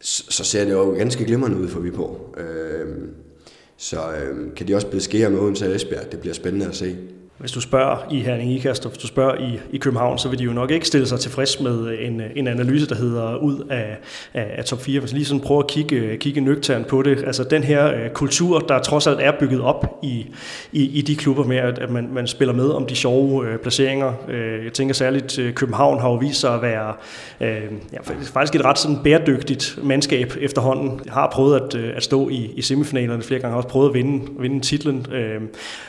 [0.00, 2.34] så ser det jo ganske glimrende ud for Viborg.
[2.40, 2.86] Øh,
[3.76, 6.12] så øh, kan de også blive skære med Odense og Esbjerg.
[6.12, 6.96] Det bliver spændende at se.
[7.38, 10.38] Hvis du spørger i Herning Ikast, og hvis du spørger i, i København, så vil
[10.38, 13.36] de jo nok ikke stille sig tilfreds med øh, en, øh, en analyse, der hedder
[13.36, 13.96] ud af,
[14.34, 15.00] af, af top 4.
[15.00, 17.24] Hvis lige sådan prøver at kigge, øh, kigge nøgtern på det.
[17.26, 20.26] Altså den her øh, kultur, der trods alt er bygget op i,
[20.72, 23.58] i, i de klubber med, at, at man, man spiller med om de sjove øh,
[23.58, 24.12] placeringer.
[24.28, 26.94] Øh, jeg tænker særligt, øh, København har jo vist sig at være
[27.40, 31.00] øh, ja, faktisk et ret sådan bæredygtigt mandskab efterhånden.
[31.04, 33.88] Jeg har prøvet at, øh, at stå i, i semifinalerne flere gange, har også prøvet
[33.88, 35.06] at vinde, vinde titlen.
[35.12, 35.40] Øh,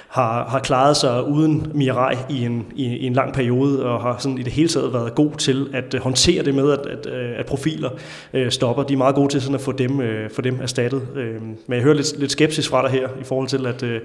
[0.08, 4.16] har, har klaret sig uden Mirai i en, i, i en lang periode, og har
[4.20, 7.14] sådan i det hele taget været god til at uh, håndtere det med, at, at,
[7.14, 7.90] øh, at profiler
[8.34, 8.84] øh, stopper.
[8.84, 11.02] De er meget gode til sådan at få dem, øh, få dem erstattet.
[11.16, 14.02] Øh, men jeg hører lidt, lidt skepsis fra dig her, i forhold til at, øh,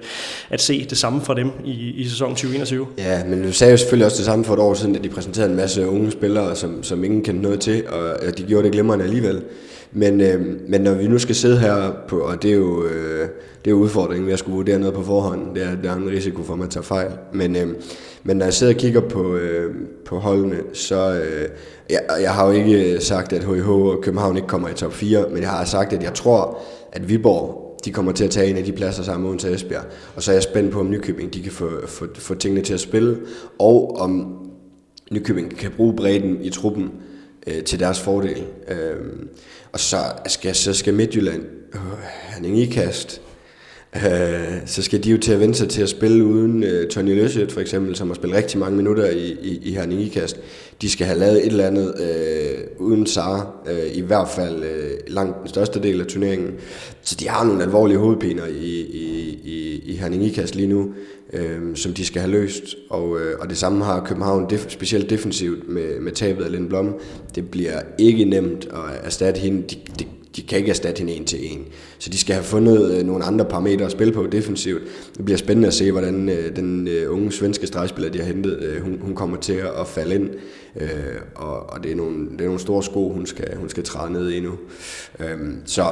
[0.49, 2.87] at se det samme fra dem i, i sæsonen 2021.
[2.97, 5.09] Ja, men du sagde jo selvfølgelig også det samme for et år siden, at de
[5.09, 7.83] præsenterede en masse unge spillere, som, som ingen kendte noget til,
[8.23, 9.41] og de gjorde det glimrende alligevel.
[9.91, 13.27] Men, øh, men når vi nu skal sidde her på, og det er jo, øh,
[13.65, 16.09] det er udfordringen ved at skulle vurdere noget på forhånd, det er, der er en
[16.09, 17.11] risiko for, at man tager fejl.
[17.33, 17.67] Men, øh,
[18.23, 21.49] men når jeg sidder og kigger på, øh, på holdene, så øh,
[21.89, 24.93] jeg, jeg har jo ikke øh, sagt, at HIH og København ikke kommer i top
[24.93, 26.59] 4, men jeg har sagt, at jeg tror,
[26.91, 29.83] at Viborg de kommer til at tage en af de pladser sammen med til Esbjerg.
[30.15, 32.73] Og så er jeg spændt på, om Nykøbing de kan få, få, få tingene til
[32.73, 33.17] at spille,
[33.59, 34.37] og om
[35.11, 36.91] Nykøbing kan bruge bredden i truppen
[37.47, 38.43] øh, til deres fordel.
[38.67, 38.95] Øh,
[39.71, 39.97] og så
[40.27, 43.21] skal, så skal Midtjylland, øh, han er ikast.
[43.95, 47.15] Øh, så skal de jo til at vente sig til at spille uden øh, Tony
[47.15, 50.39] Løsøt for eksempel, som har spillet rigtig mange minutter i, i, i Herning Ikast.
[50.81, 54.91] De skal have lavet et eller andet øh, uden Sara, øh, i hvert fald øh,
[55.07, 56.51] langt den største del af turneringen.
[57.01, 60.89] Så de har nogle alvorlige hovedpiner i, i, i, i Herning Ikast lige nu,
[61.33, 62.63] øh, som de skal have løst.
[62.89, 66.69] Og, øh, og det samme har København, def, specielt defensivt med, med tabet af Lind
[66.69, 66.99] Blom.
[67.35, 69.61] Det bliver ikke nemt at erstatte hende.
[69.61, 71.65] De, de, de kan ikke erstatte hende en til en.
[71.99, 74.81] Så de skal have fundet øh, nogle andre parametre at spille på defensivt.
[75.17, 78.81] Det bliver spændende at se, hvordan øh, den øh, unge svenske stregspiller, de har hentet,
[78.81, 80.29] hun, hun kommer til at falde ind.
[81.35, 84.13] Og og det, er nogle, det er nogle store sko, hun skal, hun skal træde
[84.13, 84.53] ned i nu.
[85.19, 85.85] Øhm, så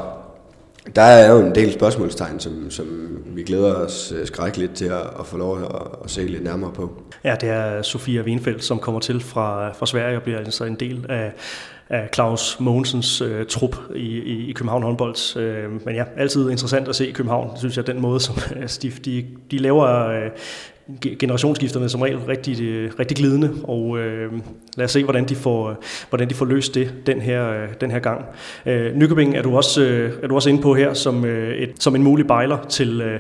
[0.96, 5.26] der er jo en del spørgsmålstegn, som, som vi glæder os skrækkeligt til at, at
[5.26, 7.04] få lov at, at se lidt nærmere på.
[7.24, 10.76] Ja, det er Sofia Wienfeldt, som kommer til fra, fra Sverige og bliver altså en
[10.76, 11.34] del af,
[11.92, 15.38] af Claus Mogensens øh, trup i, i, i København håndbold.
[15.38, 18.90] Øh, men ja, altid interessant at se København, synes jeg, den måde, som øh, de,
[18.90, 20.30] de, de laver øh,
[21.20, 24.32] generationsskifterne som regel rigtig, øh, rigtig glidende, og øh,
[24.78, 25.76] lad os se, hvordan de får, øh,
[26.10, 28.26] hvordan de får løst det den her, øh, den her gang.
[28.66, 31.72] Øh, Nykøbing er du, også, øh, er du også inde på her som, øh, et,
[31.80, 33.20] som en mulig bejler til, øh,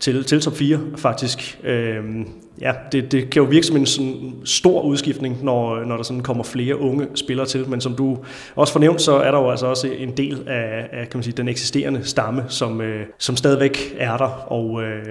[0.00, 1.60] til, til top 4, faktisk.
[1.64, 2.04] Øh,
[2.60, 6.22] ja, det, det kan jo virke som en sådan stor udskiftning, når, når der sådan
[6.22, 8.18] kommer flere unge spillere til, men som du
[8.56, 11.34] også fornævnt, så er der jo altså også en del af, af kan man sige,
[11.36, 15.06] den eksisterende stamme, som, øh, som stadigvæk er der, og, øh,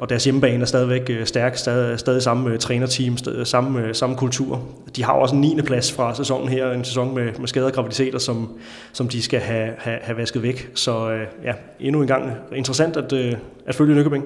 [0.00, 3.94] og deres hjemmebane er stadigvæk øh, stærk, stadig, stadig samme øh, trænerteam, stadig, øh, samme,
[3.94, 4.62] samme kultur.
[4.96, 5.62] De har også en 9.
[5.62, 8.48] plads fra sæsonen her, en sæson med, med skader og graviditeter, som,
[8.92, 10.70] som de skal have, have, have vasket væk.
[10.74, 13.34] Så øh, ja, endnu en gang interessant at, øh,
[13.66, 14.24] at følge Nykøbing.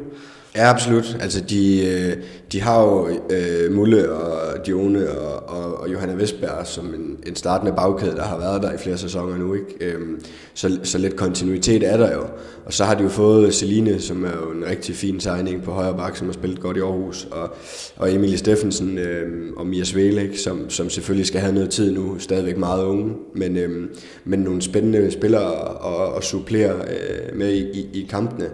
[0.55, 1.17] Ja, absolut.
[1.21, 2.17] Altså, de, øh,
[2.53, 7.37] de har jo øh, Mulle og Dione og, og, og Johanna Vestberg som en, en
[7.37, 9.55] startende bagkæde, der har været der i flere sæsoner nu.
[9.55, 9.93] Ikke?
[9.95, 10.21] Øhm,
[10.55, 12.23] så, så lidt kontinuitet er der jo.
[12.65, 15.73] Og så har de jo fået Celine, som er jo en rigtig fin signing på
[15.73, 17.51] højre bak, som har spillet godt i Aarhus, og,
[17.97, 20.39] og Emilie Steffensen øh, og Mia Svele, ikke?
[20.39, 23.89] Som, som selvfølgelig skal have noget tid nu, stadigvæk meget unge, men, øh,
[24.25, 25.53] men nogle spændende spillere
[25.87, 28.49] at, at supplere øh, med i, i, i kampene.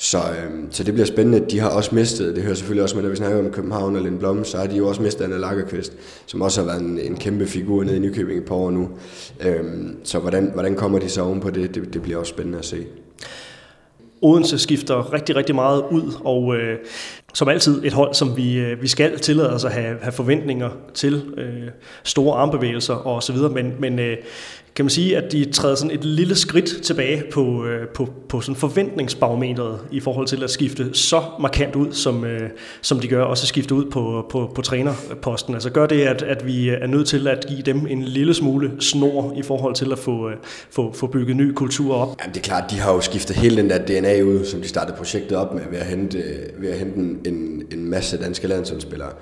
[0.00, 1.50] Så, øh, så det bliver spændende.
[1.50, 4.02] De har også mistet, det hører selvfølgelig også med, når vi snakker om København og
[4.02, 5.92] Lindblom, så har de jo også mistet Anna Lagerqvist,
[6.26, 8.88] som også har været en, en kæmpe figur nede i Nykøbing et par år nu.
[9.40, 9.64] Øh,
[10.04, 11.74] så hvordan, hvordan kommer de så oven på det?
[11.74, 11.94] det?
[11.94, 12.86] Det bliver også spændende at se.
[14.22, 16.78] Odense skifter rigtig, rigtig meget ud, og øh,
[17.38, 20.70] som altid et hold, som vi, øh, vi skal tillade os at have, have forventninger
[20.94, 21.68] til øh,
[22.04, 24.16] store armbevægelser og så videre, men, men øh,
[24.78, 28.40] kan man sige, at de træder sådan et lille skridt tilbage på, øh, på, på
[28.40, 32.50] sådan forventningsbarometeret i forhold til at skifte så markant ud, som, øh,
[32.82, 35.54] som de gør, også skifte ud på, på, på trænerposten.
[35.54, 38.72] Altså gør det, at, at vi er nødt til at give dem en lille smule
[38.80, 40.36] snor i forhold til at få, øh,
[40.70, 42.16] få, få bygget ny kultur op?
[42.20, 44.68] Jamen, det er klart, de har jo skiftet hele den der DNA ud, som de
[44.68, 48.18] startede projektet op med, ved at hente, øh, ved at hente en, en en masse
[48.18, 49.12] danske landsholdsspillere.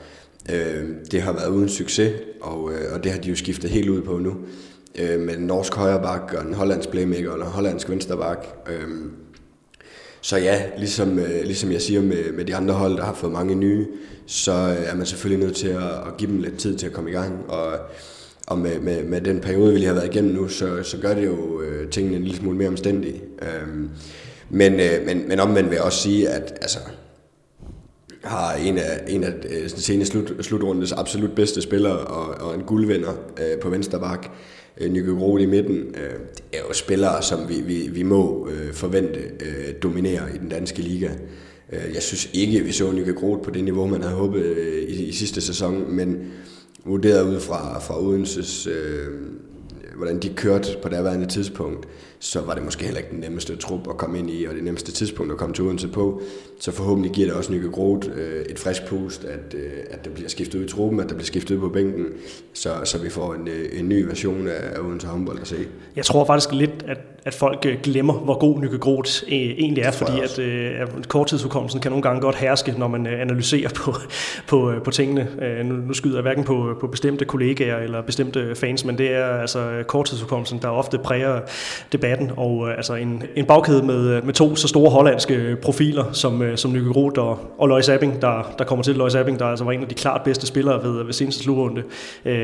[0.52, 3.88] Øh, det har været uden succes, og, øh, og det har de jo skiftet helt
[3.88, 4.36] ud på nu
[4.98, 8.46] øh, med en norsk højreback og en hollandsk playmaker og en hollandsk venstreback.
[8.68, 8.88] Øh,
[10.20, 13.32] så ja, ligesom, øh, ligesom jeg siger med, med de andre hold, der har fået
[13.32, 13.86] mange nye,
[14.26, 16.92] så øh, er man selvfølgelig nødt til at, at give dem lidt tid til at
[16.92, 17.44] komme i gang.
[17.48, 17.72] Og,
[18.46, 21.14] og med, med, med den periode, vi lige har været igennem nu, så, så gør
[21.14, 23.22] det jo øh, tingene en lille smule mere omstændige.
[23.42, 23.68] Øh,
[24.50, 26.78] men, øh, men, men omvendt vil jeg også sige, at altså,
[28.26, 32.54] har en af, en af øh, den seneste slut, slutrundes absolut bedste spillere og, og
[32.54, 34.28] en guldvinder øh, på venstre bak
[34.78, 38.48] øh, Nico Grohl i midten, øh, det er jo spillere, som vi, vi, vi må
[38.50, 41.10] øh, forvente øh, dominere i den danske liga.
[41.72, 44.82] Øh, jeg synes ikke, vi så Nico Grohl på det niveau, man havde håbet øh,
[44.82, 46.18] i, i sidste sæson, men
[46.84, 49.06] vurderet ud fra, fra Odenses, øh,
[49.96, 53.88] hvordan de kørte på det tidspunkt, så var det måske heller ikke den nemmeste trup
[53.90, 56.22] at komme ind i, og det nemmeste tidspunkt at komme til Odense på.
[56.60, 60.10] Så forhåbentlig giver det også Nykke Groth øh, et frisk pust, at, øh, at der
[60.10, 62.06] bliver skiftet ud i truppen, at der bliver skiftet ud på bænken,
[62.52, 65.56] så, så vi får en, øh, en ny version af Odense håndbold at se.
[65.96, 69.82] Jeg tror faktisk lidt, at, at folk øh, glemmer, hvor god Nykke Groth øh, egentlig
[69.82, 73.70] er, fordi at, øh, at korttidsudkommelsen kan nogle gange godt herske, når man øh, analyserer
[73.76, 73.94] på,
[74.50, 75.28] på, på tingene.
[75.42, 79.12] Øh, nu, nu skyder jeg hverken på, på bestemte kollegaer eller bestemte fans, men det
[79.12, 81.40] er altså korttidsudkommelsen, der ofte præger
[81.92, 86.12] debatten og øh, altså en, en bagkæde med, øh, med to så store hollandske profiler,
[86.12, 88.94] som, øh, som Nykke Groth og, og Lois Abing, der, der kommer til.
[88.94, 91.82] Lois Abing, der altså var en af de klart bedste spillere ved, ved seneste slutrunde.
[92.24, 92.34] Øh,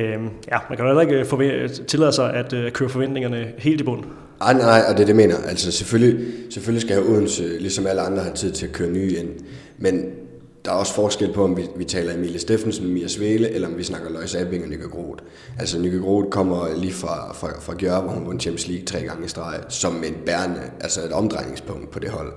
[0.52, 3.80] ja, man kan jo heller ikke øh, forve- tillade sig at øh, køre forventningerne helt
[3.80, 4.04] i bund.
[4.40, 5.36] Nej, nej, og det er det, mener.
[5.48, 9.16] Altså selvfølgelig, selvfølgelig skal Odense, øh, ligesom alle andre, have tid til at køre nye
[9.18, 9.28] ind.
[9.78, 10.04] Men
[10.64, 13.78] der er også forskel på, om vi, vi taler Emilie Steffensen, Mia Svele, eller om
[13.78, 15.24] vi snakker Løjs Abing og Nykke Groth.
[15.58, 19.00] Altså Nykke Groth kommer lige fra, fra, fra Gjør, hvor hun vundt Champions League tre
[19.00, 22.32] gange i streg, som et bærende, altså et omdrejningspunkt på det hold.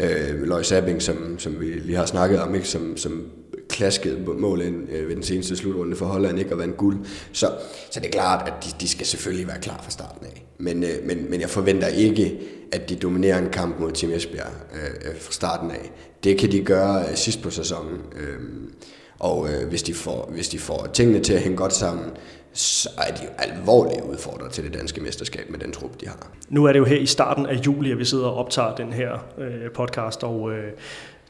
[0.00, 2.68] Øh, Løjs Abing, som, som vi lige har snakket om, ikke?
[2.68, 3.26] Som, som
[3.68, 6.52] klaskede mål ind øh, ved den seneste slutrunde for Holland, ikke?
[6.52, 6.98] Og vandt guld.
[7.32, 7.50] Så,
[7.90, 10.46] så det er klart, at de, de skal selvfølgelig være klar fra starten af.
[10.58, 12.40] Men, øh, men, men jeg forventer ikke,
[12.72, 15.92] at de dominerer en kamp mod Team Esbjerg øh, øh fra starten af.
[16.24, 17.98] Det kan de gøre øh, sidst på sæsonen.
[18.16, 18.72] Øhm,
[19.18, 22.06] og øh, hvis, de får, hvis de får tingene til at hænge godt sammen,
[22.52, 23.22] så er de
[23.66, 26.30] jo udfordrere til det danske mesterskab med den trup, de har.
[26.48, 28.92] Nu er det jo her i starten af juli, at vi sidder og optager den
[28.92, 30.64] her øh, podcast, og øh,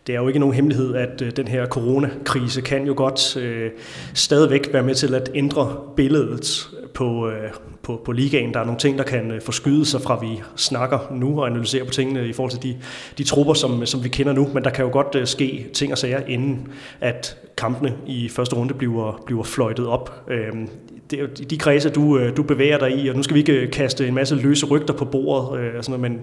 [0.07, 3.71] det er jo ikke nogen hemmelighed, at øh, den her coronakrise kan jo godt øh,
[4.15, 7.51] stadigvæk være med til at ændre billedet på, øh,
[7.83, 8.55] på, på ligaen.
[8.55, 11.85] Der er nogle ting, der kan øh, forskyde sig fra, vi snakker nu og analyserer
[11.85, 12.79] på tingene i forhold til de,
[13.19, 14.49] de trupper, som, som vi kender nu.
[14.55, 16.69] Men der kan jo godt øh, ske ting og sager, inden
[17.01, 20.25] at kampene i første runde bliver, bliver fløjtet op.
[20.31, 20.69] Øhm,
[21.11, 23.71] det er jo de kredse, du, du bevæger dig i, og nu skal vi ikke
[23.71, 26.21] kaste en masse løse rygter på bordet, og sådan noget, men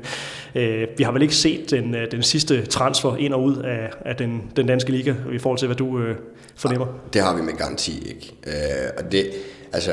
[0.97, 4.43] vi har vel ikke set den, den sidste transfer ind og ud af, af den,
[4.55, 5.99] den danske liga, i forhold til, hvad du
[6.55, 6.87] fornemmer?
[7.13, 8.33] Det har vi med garanti ikke.
[8.97, 9.25] Og det,
[9.73, 9.91] altså,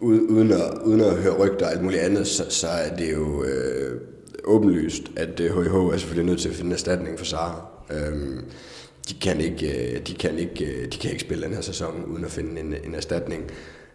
[0.00, 3.44] uden at, uden at høre rygter og alt muligt andet, så, så er det jo
[3.44, 4.00] øh,
[4.44, 7.66] åbenlyst, at øh, HIH er selvfølgelig nødt til at finde en erstatning for Sara.
[7.90, 8.44] Øhm,
[9.08, 12.04] de kan ikke, øh, de kan ikke, øh, de kan ikke spille den her sæson
[12.04, 13.42] uden at finde en, en erstatning.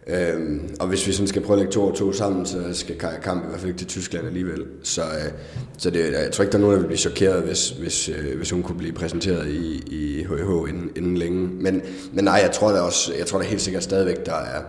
[0.08, 2.98] Øhm, og hvis vi sådan skal prøve at lægge to og to sammen, så skal
[2.98, 4.64] Kaja Kamp i hvert fald ikke til Tyskland alligevel.
[4.82, 5.32] Så, øh,
[5.78, 8.36] så det, jeg tror ikke, der er nogen, der vil blive chokeret, hvis, hvis, øh,
[8.36, 11.48] hvis hun kunne blive præsenteret i, i HH inden, inden længe.
[11.48, 14.62] Men, men nej, jeg tror da også, jeg tror da helt sikkert stadigvæk, der er,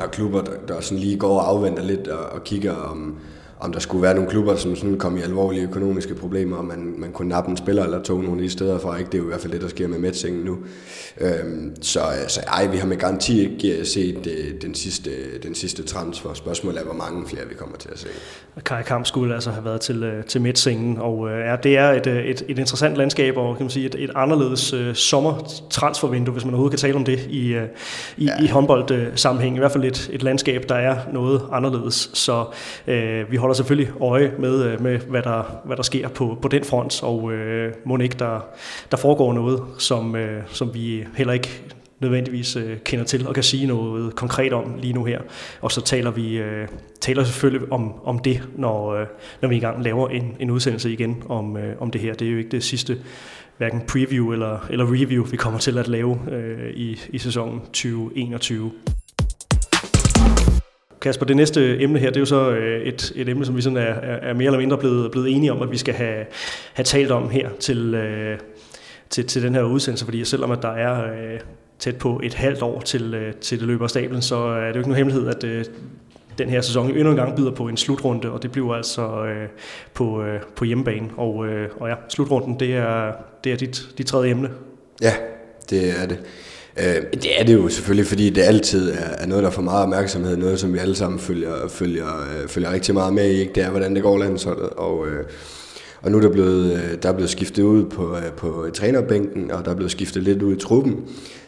[0.00, 3.16] der er klubber, der, der sådan lige går og afventer lidt og, og kigger om,
[3.60, 6.94] om der skulle være nogle klubber, som sådan kom i alvorlige økonomiske problemer, og man,
[6.98, 8.98] man kunne nappe en spiller eller to nogle de steder fra.
[8.98, 9.10] Ikke?
[9.10, 10.58] Det er jo i hvert fald det, der sker med Metsingen nu.
[11.20, 15.10] Øhm, så, så ej, vi har med garanti ikke øh, set øh, den, sidste,
[15.42, 16.34] den sidste transfer.
[16.34, 18.08] Spørgsmålet er, hvor mange flere vi kommer til at se.
[18.64, 22.06] Kai Kamp skulle altså have været til, øh, til Metsingen, og ja, det er et,
[22.06, 26.54] et, et interessant landskab, og kan man sige, et, et anderledes uh, sommertransfervindue, hvis man
[26.54, 27.62] overhovedet kan tale om det i, uh,
[28.16, 28.42] i, ja.
[28.42, 29.56] i håndbold-sammenhæng.
[29.56, 32.10] I hvert fald et, et landskab, der er noget anderledes.
[32.14, 32.44] Så
[32.86, 36.48] uh, vi holder selvfølgelig øje med, øh, med hvad, der, hvad der sker på, på
[36.48, 38.44] den front, og øh, må ikke der,
[38.90, 41.62] der foregår noget, som, øh, som vi heller ikke
[42.00, 45.20] nødvendigvis øh, kender til og kan sige noget konkret om lige nu her.
[45.60, 46.68] Og så taler vi øh,
[47.00, 49.06] taler selvfølgelig om, om det, når, øh,
[49.42, 52.14] når vi engang laver en, en udsendelse igen om, øh, om det her.
[52.14, 52.98] Det er jo ikke det sidste
[53.58, 58.72] hverken preview eller, eller review, vi kommer til at lave øh, i, i sæsonen 2021.
[61.00, 63.62] Kasper, det næste emne her, det er jo så øh, et, et emne, som vi
[63.62, 66.26] sådan er, er mere eller mindre blevet, blevet enige om, at vi skal have,
[66.72, 68.38] have talt om her til, øh,
[69.10, 71.40] til, til den her udsendelse, fordi selvom at der er øh,
[71.78, 74.74] tæt på et halvt år til, øh, til det løber af stablen, så er det
[74.74, 75.64] jo ikke nogen hemmelighed, at øh,
[76.38, 79.48] den her sæson endnu en gang byder på en slutrunde, og det bliver altså øh,
[79.94, 81.08] på, øh, på hjemmebane.
[81.16, 83.12] Og, øh, og ja, slutrunden, det er,
[83.44, 84.50] det er dit, dit tredje emne.
[85.02, 85.12] Ja,
[85.70, 86.18] det er det.
[86.78, 90.36] Øh, det er det jo selvfølgelig, fordi det altid er, noget, der får meget opmærksomhed,
[90.36, 93.40] noget som vi alle sammen følger, følger, øh, følger rigtig meget med i.
[93.40, 93.52] Ikke?
[93.54, 95.06] Det er, hvordan det går landsholdet, og...
[95.08, 95.24] Øh,
[96.02, 99.50] og nu er der blevet, øh, der er blevet skiftet ud på, øh, på trænerbænken,
[99.50, 100.96] og der er blevet skiftet lidt ud i truppen.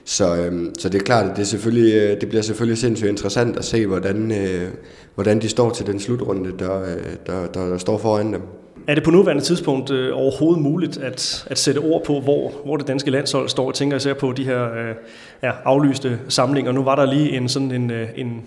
[0.05, 3.09] Så, øhm, så det er klart, at det, er selvfølgelig, øh, det bliver selvfølgelig sindssygt
[3.09, 4.69] interessant at se, hvordan, øh,
[5.15, 6.85] hvordan de står til den slutrunde, der,
[7.27, 8.41] der, der, der står foran dem.
[8.87, 12.77] Er det på nuværende tidspunkt øh, overhovedet muligt at, at sætte ord på, hvor, hvor
[12.77, 13.71] det danske landshold står?
[13.71, 14.95] Jeg tænker især på de her øh,
[15.43, 16.73] ja, aflyste samlinger.
[16.73, 18.45] Nu var der lige en sådan en, øh, en,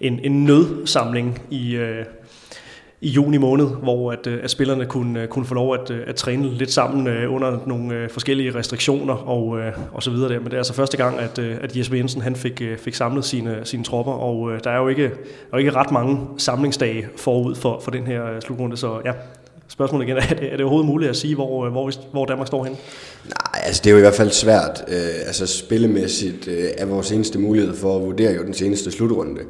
[0.00, 2.04] en, en nødsamling i, øh,
[3.00, 6.00] i juni måned, hvor at, øh, at spillerne kunne, øh, kunne få lov at, øh,
[6.06, 9.60] at træne lidt sammen øh, under nogle øh, forskellige restriktioner og,
[9.92, 10.38] og så videre der.
[10.38, 13.60] Men det er altså første gang, at, at Jesper Jensen han fik, fik samlet sine,
[13.64, 17.80] sine tropper, og der er jo ikke, der er ikke ret mange samlingsdage forud for,
[17.80, 19.12] for den her slutrunde, så ja,
[19.78, 22.46] spørgsmålet igen, er det, er det overhovedet muligt at sige, hvor, øh, hvor, hvor Danmark
[22.46, 22.78] står henne?
[23.24, 24.84] Nej, altså det er jo i hvert fald svært.
[24.88, 29.40] Øh, altså spillemæssigt øh, er vores eneste mulighed for at vurdere jo den seneste slutrunde.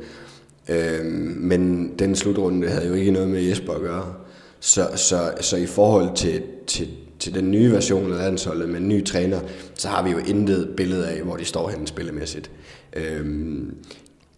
[0.69, 1.05] Øh,
[1.37, 4.14] men den slutrunde havde jo ikke noget med Jesper at gøre.
[4.61, 6.88] Så, så, så i forhold til, til,
[7.19, 9.41] til den nye version af landsholdet med en ny træner,
[9.75, 12.51] så har vi jo intet billede af, hvor de står henne spillemæssigt.
[12.93, 13.75] Øhm,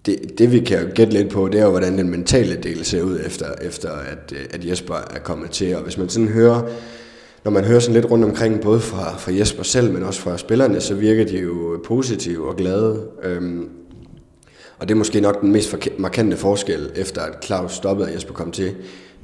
[0.07, 3.03] det, det vi kan gætte lidt på, det er jo, hvordan den mentale del ser
[3.03, 5.77] ud, efter, efter at, øh, at Jesper er kommet til.
[5.77, 6.63] Og hvis man sådan hører,
[7.45, 10.39] når man hører sådan lidt rundt omkring, både fra, fra Jesper selv, men også fra
[10.39, 13.07] spillerne, så virker de jo positive og glade.
[13.23, 13.69] Øhm,
[14.79, 18.35] Og det er måske nok den mest markante forskel, efter at Claus stoppede, og Jesper
[18.35, 18.75] kom til.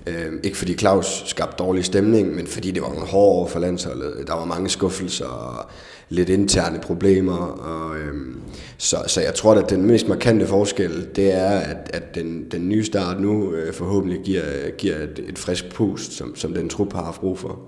[0.06, 3.58] Øhm, ikke fordi Claus skabte dårlig stemning, men fordi det var nogle hårde år for
[3.58, 4.24] landsholdet.
[4.26, 5.70] Der var mange skuffelser og
[6.08, 7.36] lidt interne problemer.
[7.46, 8.40] Og, øhm,
[8.78, 12.68] så, så jeg tror, at den mest markante forskel, det er, at, at den, den
[12.68, 16.92] nye start nu øh, forhåbentlig giver, giver et, et frisk pust, som, som den trup
[16.92, 17.60] har haft brug for.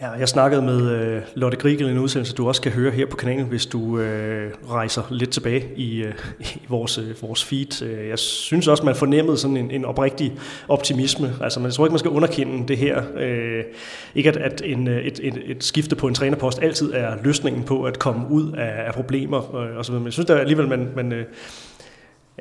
[0.00, 3.16] Ja, jeg snakkede med øh, Lotte Grigel, en udsendelse, du også kan høre her på
[3.16, 7.82] kanalen, hvis du øh, rejser lidt tilbage i, øh, i vores, øh, vores feed.
[7.82, 10.32] Øh, jeg synes også, man fornemmede sådan en, en oprigtig
[10.68, 11.34] optimisme.
[11.40, 13.02] Altså, man tror ikke, man skal underkende det her.
[13.16, 13.64] Øh,
[14.14, 17.62] ikke at, at en, øh, et, et, et skifte på en trænerpost altid er løsningen
[17.64, 20.00] på at komme ud af, af problemer øh, og så videre.
[20.00, 21.24] Men jeg synes der alligevel, man, man øh,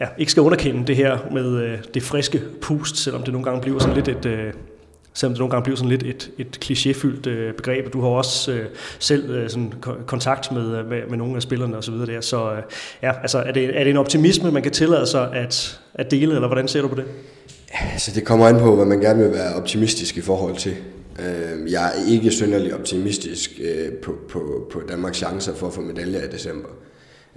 [0.02, 3.62] ja, ikke skal underkende det her med øh, det friske pust, selvom det nogle gange
[3.62, 4.26] bliver sådan lidt et...
[4.26, 4.54] Øh,
[5.18, 7.94] selvom det nogle gange bliver sådan lidt et, et klichéfyldt øh, begreb.
[7.94, 8.66] Du har også øh,
[9.00, 9.74] selv øh, sådan
[10.08, 12.22] kontakt med, øh, med, med nogle af spillerne og så videre der.
[12.22, 12.62] Så øh,
[13.04, 16.36] ja, altså, er, det, er det en optimisme, man kan tillade sig at, at dele,
[16.36, 17.06] eller hvordan ser du på det?
[17.94, 20.76] Altså, det kommer an på, hvad man gerne vil være optimistisk i forhold til.
[21.20, 25.82] Øh, jeg er ikke synderlig optimistisk øh, på, på, på Danmarks chancer for at få
[25.82, 26.70] medaljer i december.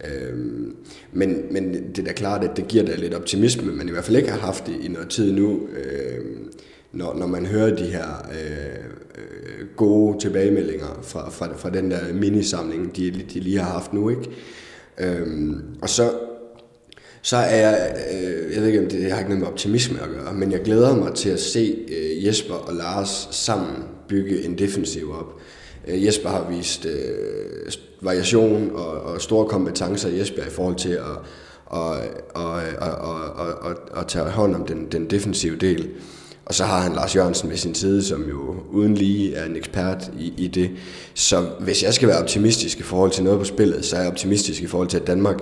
[0.05, 0.77] Øhm,
[1.13, 4.05] men, men det er da klart, at det giver da lidt optimisme, men i hvert
[4.05, 5.61] fald ikke har haft det i noget tid nu.
[5.77, 6.53] Øhm,
[6.93, 12.97] når, når man hører de her øh, gode tilbagemeldinger fra, fra, fra den der minisamling,
[12.97, 14.11] de, de lige har haft nu.
[14.11, 14.31] Ikke?
[14.99, 16.11] Øhm, og så,
[17.23, 20.03] så er jeg, øh, jeg ved ikke om det, det har ikke noget med optimisme
[20.03, 24.45] at gøre, men jeg glæder mig til at se øh, Jesper og Lars sammen bygge
[24.45, 25.41] en defensiv op.
[25.89, 30.91] Øh, Jesper har vist øh, variation og, og store kompetencer i Jesper i forhold til
[30.91, 31.19] at
[31.71, 31.97] og,
[32.35, 35.89] og, og, og, og, og, og tage hånd om den, den defensive del.
[36.51, 39.57] Og så har han Lars Jørgensen med sin side, som jo uden lige er en
[39.57, 40.71] ekspert i, i det.
[41.15, 44.11] Så hvis jeg skal være optimistisk i forhold til noget på spillet, så er jeg
[44.11, 45.37] optimistisk i forhold til, at Danmark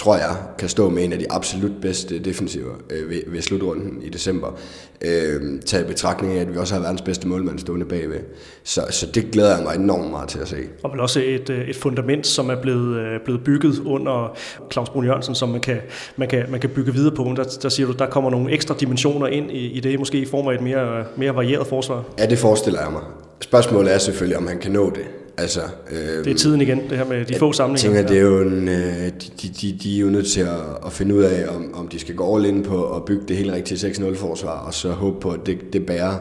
[0.00, 4.02] tror jeg, kan stå med en af de absolut bedste defensiver øh, ved, ved slutrunden
[4.02, 4.58] i december.
[5.02, 8.20] Øh, taget i betragtning af, at vi også har verdens bedste målmand stående bagved.
[8.64, 10.56] Så, så det glæder jeg mig enormt meget til at se.
[10.82, 14.36] Og vel også et, øh, et fundament, som er blevet, øh, blevet bygget under
[14.72, 15.78] Claus Brun Jørgensen, som man kan,
[16.16, 17.34] man kan, man kan bygge videre på.
[17.36, 20.26] Der, der siger du, der kommer nogle ekstra dimensioner ind i, i det, måske i
[20.26, 22.04] form af et mere, mere varieret forsvar.
[22.18, 23.02] Ja, det forestiller jeg mig.
[23.40, 25.19] Spørgsmålet er selvfølgelig, om han kan nå det.
[25.40, 25.60] Altså,
[25.90, 27.90] øh, det er tiden igen, det her med de få samlinger.
[27.90, 29.10] Jeg tænker, det er jo en, øh,
[29.42, 31.98] de, de, de er jo nødt til at, at finde ud af, om, om de
[31.98, 35.30] skal gå all in på at bygge det helt rigtige 6-0-forsvar, og så håbe på,
[35.30, 36.18] at det, det bærer,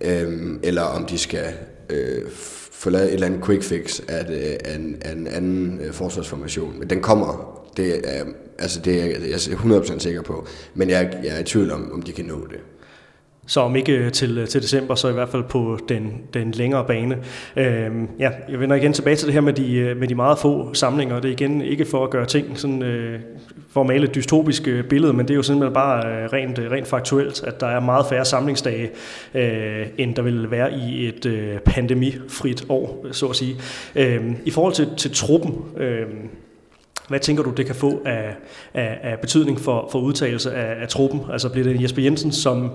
[0.00, 1.44] øh, eller om de skal
[1.90, 2.22] øh,
[2.72, 5.92] få lavet et eller andet quick fix af, øh, af, en, af en anden øh,
[5.92, 6.78] forsvarsformation.
[6.78, 8.24] Men den kommer, det er,
[8.58, 11.92] altså det er jeg er 100% sikker på, men jeg, jeg er i tvivl om,
[11.92, 12.58] om de kan nå det.
[13.48, 16.50] Så om ikke øh, til, øh, til december, så i hvert fald på den, den
[16.50, 17.18] længere bane.
[17.56, 20.38] Øhm, ja, jeg vender igen tilbage til det her med de, øh, med de meget
[20.38, 21.20] få samlinger.
[21.20, 23.20] Det er igen ikke for at gøre ting sådan, øh,
[23.70, 27.42] for at male et dystopisk billede, men det er jo simpelthen bare rent, rent faktuelt,
[27.42, 28.90] at der er meget færre samlingsdage,
[29.34, 33.56] øh, end der vil være i et øh, pandemifrit år, så at sige.
[33.96, 36.06] Øh, I forhold til, til truppen, øh,
[37.08, 38.36] hvad tænker du, det kan få af,
[38.74, 41.20] af, af betydning for, for udtagelse af, af truppen?
[41.32, 42.70] Altså bliver det Jesper Jensen, som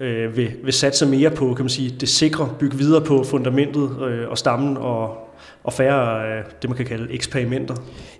[0.00, 3.90] øh, vil, vil satse mere på kan man sige, det sikre, bygge videre på fundamentet
[4.10, 5.16] øh, og stammen og,
[5.64, 7.74] og færre øh, det, man kan kalde eksperimenter?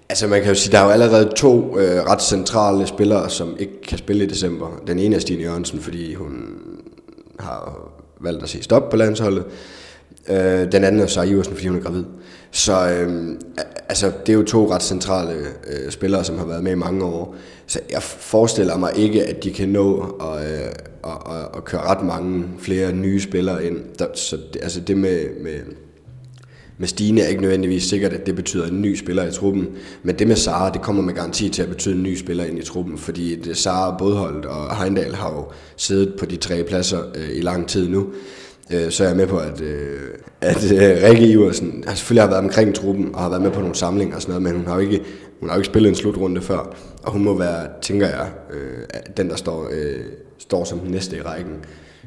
[0.08, 3.56] Altså man kan jo sige, der er jo allerede to øh, ret centrale spillere, som
[3.58, 4.80] ikke kan spille i december.
[4.86, 6.32] Den ene er Stine Jørgensen, fordi hun
[7.38, 7.90] har
[8.20, 9.44] valgt at sige stop på landsholdet.
[10.28, 12.04] Øh, den anden er Sarah Iversen, fordi hun er gravid.
[12.51, 13.36] Så øh,
[13.88, 15.32] altså, det er jo to ret centrale
[15.66, 17.34] øh, spillere, som har været med i mange år.
[17.66, 20.68] Så jeg forestiller mig ikke, at de kan nå at, øh,
[21.05, 23.78] at, at, at køre ret mange flere nye spillere ind.
[23.98, 25.61] Der, så det, altså det med, med,
[26.78, 29.68] med Stine er ikke nødvendigvis sikkert, at det betyder en ny spiller i truppen.
[30.03, 32.59] Men det med Sara, det kommer med garanti til at betyde en ny spiller ind
[32.59, 32.98] i truppen.
[32.98, 35.44] Fordi det Sara, Bodholdt og Heindal har jo
[35.76, 38.07] siddet på de tre pladser øh, i lang tid nu
[38.72, 40.00] øh, så er jeg med på, at, øh,
[40.40, 43.60] at øh, Rikke Iversen har selvfølgelig har været omkring truppen og har været med på
[43.60, 45.02] nogle samlinger og sådan noget, men hun har jo ikke,
[45.40, 49.00] hun har jo ikke spillet en slutrunde før, og hun må være, tænker jeg, øh,
[49.16, 50.04] den der står, øh,
[50.38, 51.56] står som den næste i rækken.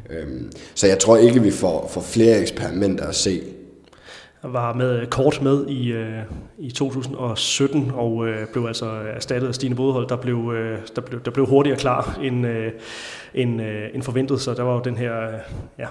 [0.10, 0.28] Øh,
[0.76, 3.42] så jeg tror ikke, vi får, får flere eksperimenter at se.
[4.44, 6.20] Jeg var med øh, kort med i, øh,
[6.58, 8.86] i 2017 og øh, blev altså
[9.16, 12.72] erstattet af Stine Bodehold, der blev, øh, der blev, der blev hurtigere klar end, øh,
[13.34, 15.40] end, øh, end forventet, så der var jo den her øh,
[15.80, 15.88] ja,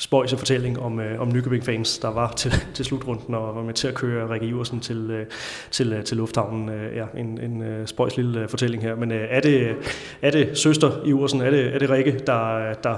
[0.00, 3.88] spøjse fortælling om, øh, om Nykøbing-fans, der var til, til slutrunden og var med til
[3.88, 5.26] at køre Rikke Iversen til, øh,
[5.70, 6.68] til, øh, til lufthavnen.
[6.68, 8.94] Øh, ja, en, en øh, spøjs lille øh, fortælling her.
[8.94, 9.76] Men øh, er, det,
[10.22, 12.96] er det søster Iversen, er det, er det Rikke, der, der,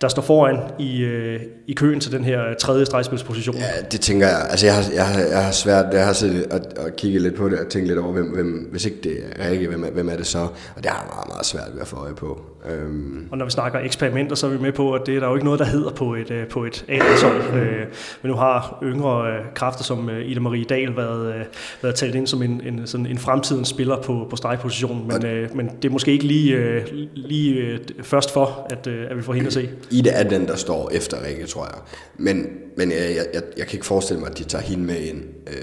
[0.00, 3.56] der står foran i, øh, i køen til den her øh, tredje stregspilsposition?
[3.56, 4.46] Ja, det tænker jeg.
[4.50, 7.34] Altså, jeg har, jeg har, jeg har svært, jeg har siddet og, og kigget lidt
[7.34, 10.08] på det og tænkt lidt over, hvem, hvem, hvis ikke det er Rikke, hvem, hvem
[10.08, 10.38] er det så?
[10.76, 12.51] Og det har jeg meget, meget svært ved at få øje på.
[12.70, 13.28] Øhm.
[13.30, 15.34] Og når vi snakker eksperimenter, så er vi med på, at det er der jo
[15.34, 17.54] ikke noget, der hedder på et, øh, på et A-landshold.
[17.54, 17.86] Øh,
[18.22, 21.46] men nu har yngre øh, kræfter som Ida Marie Dahl været,
[21.82, 25.08] været talt ind som en, en, sådan en fremtidens spiller på, på stregpositionen.
[25.08, 26.82] Men, øh, men det er måske ikke lige,
[27.14, 29.68] lige først for, at, at vi får hende at se.
[29.90, 31.78] Ida er den, der står efter Rikke, tror jeg.
[32.18, 32.46] Men,
[32.76, 35.22] men jeg, jeg, jeg, jeg kan ikke forestille mig, at de tager hende med ind
[35.46, 35.54] øh,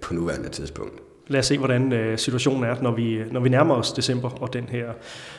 [0.00, 3.74] på nuværende tidspunkt lad os se, hvordan øh, situationen er, når vi, når vi nærmer
[3.74, 4.86] os december og den her,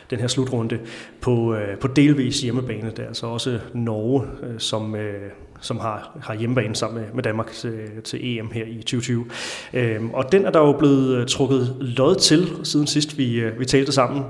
[0.10, 0.80] den her slutrunde
[1.22, 2.90] på, øh, på delvis hjemmebane.
[2.90, 5.32] Det er altså også Norge, øh, som, øh,
[5.62, 9.26] som har, har hjemmebane sammen med, med Danmark øh, til, til EM her i 2020.
[9.74, 13.66] Øhm, og den er der jo blevet øh, trukket lod til, siden sidst vi, vi
[13.66, 14.24] talte sammen.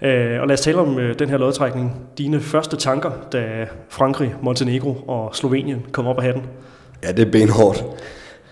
[0.00, 1.96] og lad os tale om den her lodtrækning.
[2.18, 6.42] Dine første tanker, da Frankrig, Montenegro og Slovenien kom op af hatten?
[7.02, 7.84] Ja, det er benhårdt.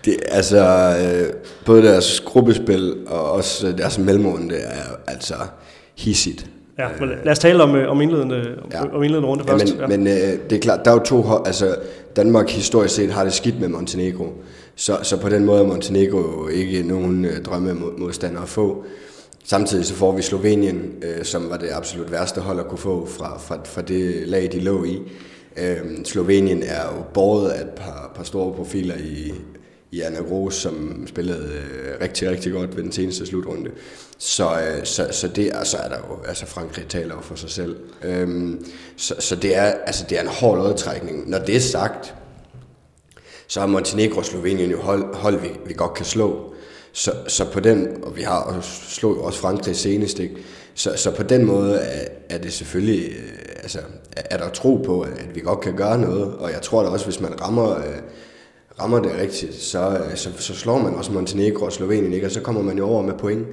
[0.07, 0.57] Det, altså,
[1.01, 1.33] øh,
[1.65, 5.33] både deres gruppespil og også deres mellemrunde er altså
[5.97, 6.45] hissigt.
[6.79, 8.95] Ja, men lad os tale om, øh, om, indledende, ja.
[8.95, 9.65] om indledende runde først.
[9.65, 10.13] Ja, men, ja.
[10.13, 11.75] men øh, det er klart, der er jo to altså
[12.15, 14.27] Danmark historisk set har det skidt med Montenegro,
[14.75, 18.83] så, så på den måde er Montenegro ikke nogen øh, drømme modstander at få.
[19.45, 23.05] Samtidig så får vi Slovenien, øh, som var det absolut værste hold at kunne få
[23.05, 25.01] fra, fra, fra det lag, de lå i.
[25.57, 29.33] Øh, Slovenien er jo båret af et par, par store profiler i
[29.97, 33.71] Jana Gros, som spillede øh, rigtig, rigtig godt ved den seneste slutrunde.
[34.17, 37.35] Så, øh, så, så det er, så er der jo, altså Frankrig taler jo for
[37.35, 37.75] sig selv.
[38.03, 38.65] Øhm,
[38.97, 41.29] så, så det er, altså det er en hård lodtrækning.
[41.29, 42.15] Når det er sagt,
[43.47, 46.53] så har Montenegro og Slovenien jo hold, hold vi, vi godt kan slå.
[46.93, 50.35] Så, så på den, og vi har og slået jo også Frankrig senest, ikke?
[50.73, 53.79] Så, så på den måde er, er det selvfølgelig, øh, altså
[54.15, 57.05] er der tro på, at vi godt kan gøre noget, og jeg tror da også,
[57.05, 57.83] hvis man rammer øh,
[58.81, 62.27] rammer det rigtigt, så, øh, så, så slår man også Montenegro og Slovenien, ikke?
[62.27, 63.47] og så kommer man jo over med point.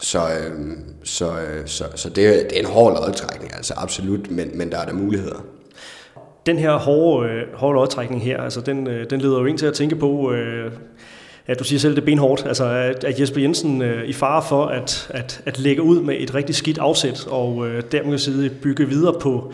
[0.00, 0.70] Så, øh,
[1.04, 4.78] så, øh, så, så det, det er en hård lodtrækning, altså absolut, men, men der
[4.78, 5.44] er der muligheder.
[6.46, 9.74] Den her hårde, øh, hårde lodtrækning her, altså den, den leder jo ind til at
[9.74, 10.72] tænke på, øh,
[11.46, 14.42] at du siger selv, det er benhårdt, altså at, at Jesper Jensen øh, i fare
[14.48, 18.88] for at, at, at lægge ud med et rigtig skidt afsæt, og øh, dermed bygge
[18.88, 19.52] videre på,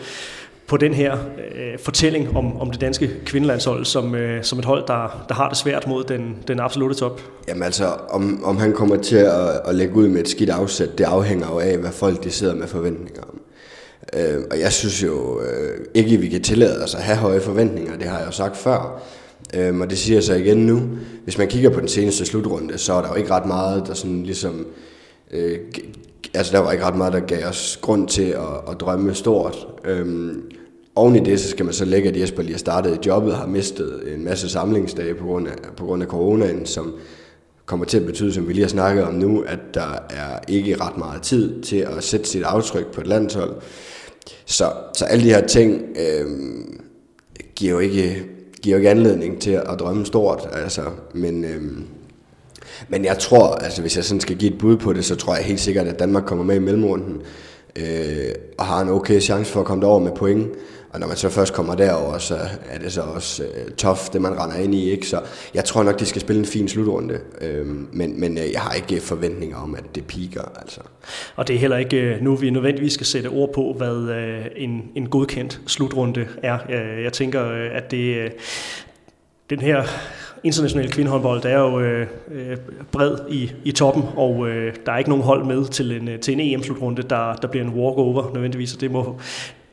[0.69, 1.13] på den her
[1.55, 5.49] øh, fortælling om, om det danske kvindelandshold som, øh, som et hold, der, der har
[5.49, 7.21] det svært mod den, den absolute top?
[7.47, 10.97] Jamen altså, om, om han kommer til at, at lægge ud med et skidt afsæt,
[10.97, 13.41] det afhænger jo af, hvad folk de sidder med forventninger om.
[14.13, 17.97] Øh, og jeg synes jo øh, ikke, vi kan tillade os at have høje forventninger,
[17.97, 19.01] det har jeg jo sagt før.
[19.53, 20.81] Øh, og det siger jeg så igen nu.
[21.23, 23.93] Hvis man kigger på den seneste slutrunde, så er der jo ikke ret meget, der
[23.93, 24.65] sådan ligesom...
[25.31, 25.59] Øh,
[26.33, 29.67] altså der var ikke ret meget, der gav os grund til at, at drømme stort.
[29.85, 30.43] Øhm,
[30.99, 33.35] Oven i det, så skal man så lægge, at Jesper lige har startet i jobbet
[33.35, 36.95] har mistet en masse samlingsdage på grund af, på grund af coronaen, som
[37.65, 40.81] kommer til at betyde, som vi lige har snakket om nu, at der er ikke
[40.81, 43.55] ret meget tid til at sætte sit aftryk på et landshold.
[44.45, 46.27] Så, så alle de her ting øh,
[47.55, 48.23] giver, jo ikke,
[48.61, 50.81] giver jo ikke anledning til at drømme stort, altså,
[51.13, 51.61] men, øh,
[52.89, 55.35] men jeg tror, altså hvis jeg sådan skal give et bud på det, så tror
[55.35, 57.21] jeg helt sikkert, at Danmark kommer med i mellemrunden
[57.75, 60.47] øh, og har en okay chance for at komme derover med point.
[60.93, 62.37] Og når man så først kommer derover, så
[62.69, 64.91] er det så også øh, tof, det man render ind i.
[64.91, 65.07] Ikke?
[65.07, 65.21] Så
[65.53, 67.19] jeg tror nok, de skal spille en fin slutrunde.
[67.41, 70.51] Øh, men men øh, jeg har ikke forventninger om, at det piker.
[70.61, 70.81] Altså.
[71.35, 74.45] Og det er heller ikke øh, nu, vi nødvendigvis skal sætte ord på, hvad øh,
[74.55, 76.57] en, en godkendt slutrunde er.
[77.03, 78.29] Jeg, tænker, øh, at det, øh,
[79.49, 79.83] den her
[80.43, 82.07] internationale kvindehåndbold er jo øh,
[82.91, 86.33] bred i, i toppen, og øh, der er ikke nogen hold med til en, til
[86.33, 89.19] en EM-slutrunde, der, der bliver en walkover nødvendigvis, og det må,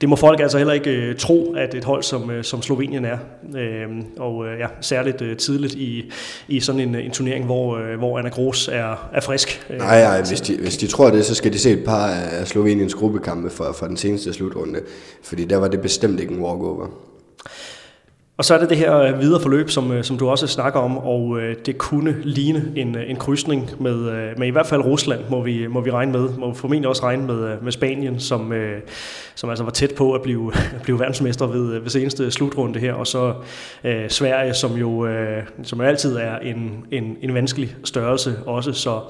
[0.01, 3.05] det må folk altså heller ikke øh, tro, at et hold som, øh, som Slovenien
[3.05, 3.19] er.
[3.57, 6.13] Øh, og øh, ja, særligt øh, tidligt i,
[6.49, 9.67] i sådan en, en turnering, hvor, øh, hvor Anna Gros er, er frisk.
[9.71, 12.07] Øh, nej, nej, hvis de, hvis de tror det, så skal de se et par
[12.09, 14.81] af Sloveniens gruppekampe fra, fra den seneste slutrunde,
[15.23, 16.87] fordi der var det bestemt ikke en walkover.
[18.39, 20.81] Og så er det det her øh, videre forløb, som, øh, som du også snakker
[20.81, 23.97] om, og øh, det kunne ligne en, en krydsning med,
[24.37, 26.29] med i hvert fald Rusland, må vi, må vi regne med.
[26.39, 28.53] Må vi formentlig også regne med, med Spanien, som,
[29.35, 32.93] som altså var tæt på at blive, at blive verdensmester ved, ved seneste slutrunde her,
[32.93, 33.35] og så
[33.85, 39.01] øh, Sverige, som jo øh, som altid er en, en, en vanskelig størrelse også, så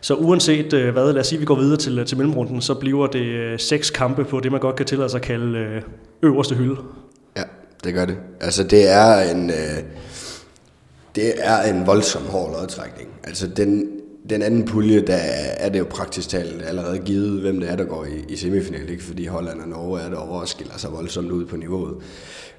[0.00, 3.60] så uanset hvad, lad os sige, vi går videre til, til mellemrunden, så bliver det
[3.60, 5.82] seks kampe på det, man godt kan tillade sig at kalde
[6.22, 6.76] øverste hylde
[7.84, 8.16] det gør det.
[8.40, 9.50] Altså, det er en...
[9.50, 9.82] Øh,
[11.14, 13.10] det er en voldsom hård lodtrækning.
[13.24, 13.90] Altså, den,
[14.30, 15.18] den anden pulje, der
[15.56, 18.90] er det jo praktisk talt allerede givet, hvem det er, der går i, i semifinal,
[18.90, 19.02] ikke?
[19.02, 21.94] fordi Holland og Norge er der over og skiller sig voldsomt ud på niveauet.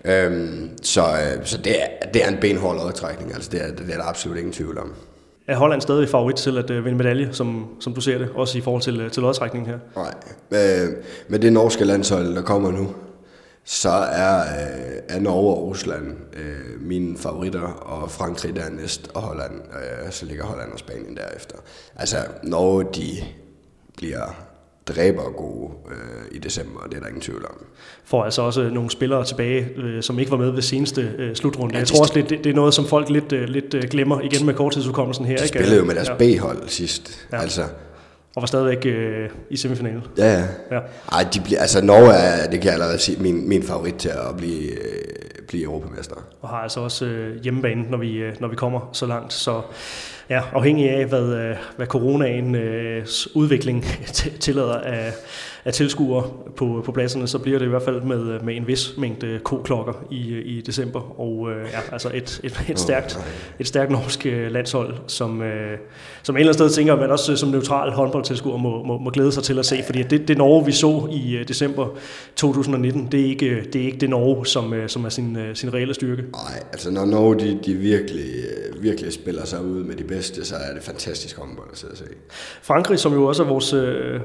[0.05, 3.93] Øhm, så øh, så det, er, det er en benhård lodtrækning, altså det er, det
[3.93, 4.93] er der absolut ingen tvivl om.
[5.47, 8.57] Er Holland stadig favorit til at øh, vinde medalje, som, som du ser det, også
[8.57, 9.79] i forhold til, øh, til lodtrækningen her?
[9.95, 10.13] Nej,
[10.51, 10.89] øh,
[11.27, 12.89] med det norske landshold, der kommer nu,
[13.65, 19.53] så er, øh, er Norge og Rusland øh, mine favoritter, og Frankrig dernæst, og Holland,
[19.53, 21.55] øh, så ligger Holland og Spanien derefter.
[21.95, 23.23] Altså, Norge, de
[23.97, 24.35] bliver
[24.87, 27.65] dræber gode øh, i december, og det er der ingen tvivl om.
[28.05, 31.73] For altså også nogle spillere tilbage, øh, som ikke var med ved seneste øh, slutrunde.
[31.73, 34.21] Ja, jeg tror også, det, det er noget, som folk lidt, øh, lidt øh, glemmer
[34.21, 35.37] igen med korttidsudkommelsen her.
[35.37, 35.57] De ikke?
[35.57, 36.37] spillede jo med deres ja.
[36.37, 37.27] B-hold sidst.
[37.31, 37.41] Ja.
[37.41, 37.63] Altså,
[38.35, 40.03] og var stadigvæk øh, i semifinalen.
[40.17, 40.45] Ja, ja.
[40.71, 40.79] ja.
[41.11, 44.09] Ej, de bliver, altså Norge er, det kan jeg allerede sige, min, min favorit til
[44.09, 46.15] at blive, øh, blive europamester.
[46.41, 49.33] Og har altså også øh, hjemmebane, når vi, øh, når vi kommer så langt.
[49.33, 49.61] Så
[50.29, 53.85] ja, afhængig af, hvad, øh, hvad coronaens øh, udvikling
[54.39, 55.13] tillader af,
[55.65, 56.23] af tilskuere
[56.55, 59.93] på, på pladserne, så bliver det i hvert fald med, med en vis mængde k-klokker
[60.11, 61.19] i, i december.
[61.19, 63.19] Og øh, ja, altså et, et, et, stærkt,
[63.59, 65.77] et stærkt norsk øh, landshold, som, øh,
[66.23, 69.09] som en eller anden sted tænker, at man også som neutral håndboldtilskuer må, må, må
[69.09, 69.83] glæde sig til at se.
[69.85, 71.87] Fordi det, det Norge, vi så i uh, december
[72.35, 75.93] 2019, det er ikke det, er ikke det Norge, som, som er sin, sin reelle
[75.93, 76.21] styrke.
[76.21, 78.25] Nej, altså når Norge de, de virkelig,
[78.79, 81.97] virkelig spiller sig ud med de bedste, så er det fantastisk håndbold at sidde og
[81.97, 82.05] se.
[82.61, 83.73] Frankrig, som jo også er vores,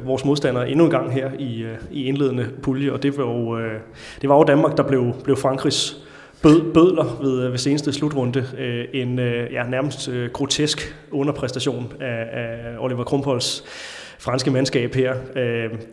[0.07, 3.59] vores modstander endnu en gang her i, øh, i indledende pulje, og det var jo,
[3.59, 3.81] øh,
[4.20, 5.97] det var jo Danmark, der blev, blev Frankrigs
[6.43, 8.45] bød, bødler ved, øh, ved seneste slutrunde.
[8.93, 9.18] en
[9.53, 13.62] ja, nærmest grotesk underpræstation af, af Oliver Krumholz
[14.20, 15.14] franske mandskab her.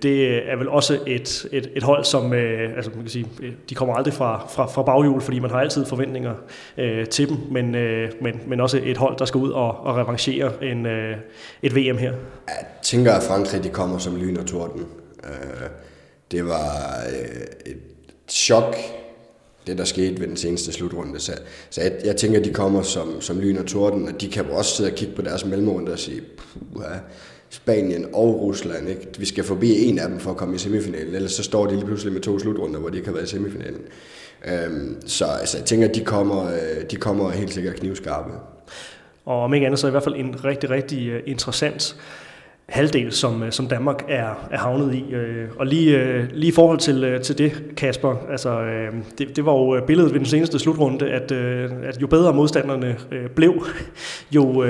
[0.02, 3.28] det er vel også et, et, et hold, som altså man kan sige,
[3.70, 6.34] de kommer aldrig fra, fra, fra baghjul, fordi man har altid forventninger
[7.12, 7.72] til dem, men,
[8.22, 10.86] men, men også et hold, der skal ud og, og revanchere en,
[11.62, 12.14] et VM her.
[12.48, 14.86] Jeg tænker, at Frankrig de kommer som lyn og torden.
[15.26, 15.70] Øh,
[16.32, 17.78] det var øh, et
[18.28, 18.76] chok
[19.68, 21.20] det, der skete ved den seneste slutrunde.
[21.20, 21.34] Så,
[21.70, 24.46] så jeg, jeg tænker, at de kommer som, som lyn og torden, og de kan
[24.46, 26.22] også sidde og kigge på deres mellemrunde og sige,
[26.74, 26.98] puha,
[27.50, 29.08] Spanien og Rusland, ikke?
[29.20, 31.76] vi skal forbi en af dem for at komme i semifinalen, ellers så står de
[31.76, 33.82] lige pludselig med to slutrunder, hvor de ikke har været i semifinalen.
[34.46, 38.32] Øhm, så altså, jeg tænker, at de kommer, øh, de kommer helt sikkert knivskarpe.
[39.26, 41.96] Og om ikke andet, så er i hvert fald en rigtig, rigtig interessant
[42.70, 45.14] halvdel, som, øh, som Danmark er, er havnet i.
[45.14, 48.62] Øh, og lige, øh, lige i forhold til, til det, Kasper, altså,
[49.18, 52.98] det, det var jo billedet ved den seneste slutrunde, at, at jo bedre modstanderne
[53.36, 53.66] blev,
[54.32, 54.66] jo,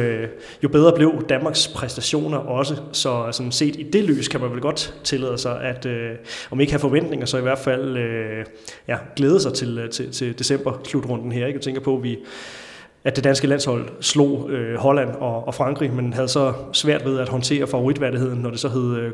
[0.63, 2.75] jo bedre blev Danmarks præstationer også.
[2.91, 5.87] Så sådan set i det lys kan man vel godt tillade sig, at
[6.51, 7.97] om ikke have forventninger, så i hvert fald
[8.87, 11.47] ja, glæde sig til, til, til december slutrunden her.
[11.47, 11.57] Ikke?
[11.57, 12.17] Jeg tænker på, at vi
[13.05, 17.19] at det danske landshold slog øh, Holland og, og Frankrig, men havde så svært ved
[17.19, 19.11] at håndtere favoritværdigheden, når det så hed øh,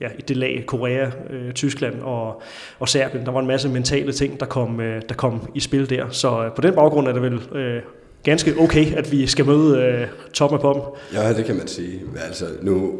[0.00, 2.42] ja, i det lag Korea, øh, Tyskland og,
[2.78, 3.26] og Serbien.
[3.26, 6.08] Der var en masse mentale ting, der kom, øh, der kom i spil der.
[6.10, 7.82] Så øh, på den baggrund er det vel øh,
[8.22, 10.82] ganske okay, at vi skal møde øh, toppen af poppen.
[11.14, 12.00] Ja, det kan man sige.
[12.26, 12.92] Altså, nu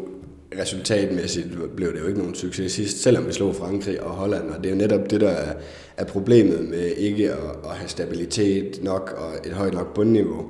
[0.59, 4.57] resultatmæssigt blev det jo ikke nogen succes sidst, selvom vi slog Frankrig og Holland, og
[4.57, 5.53] det er jo netop det, der er,
[5.97, 10.45] er problemet med ikke at, at have stabilitet nok og et højt nok bundniveau.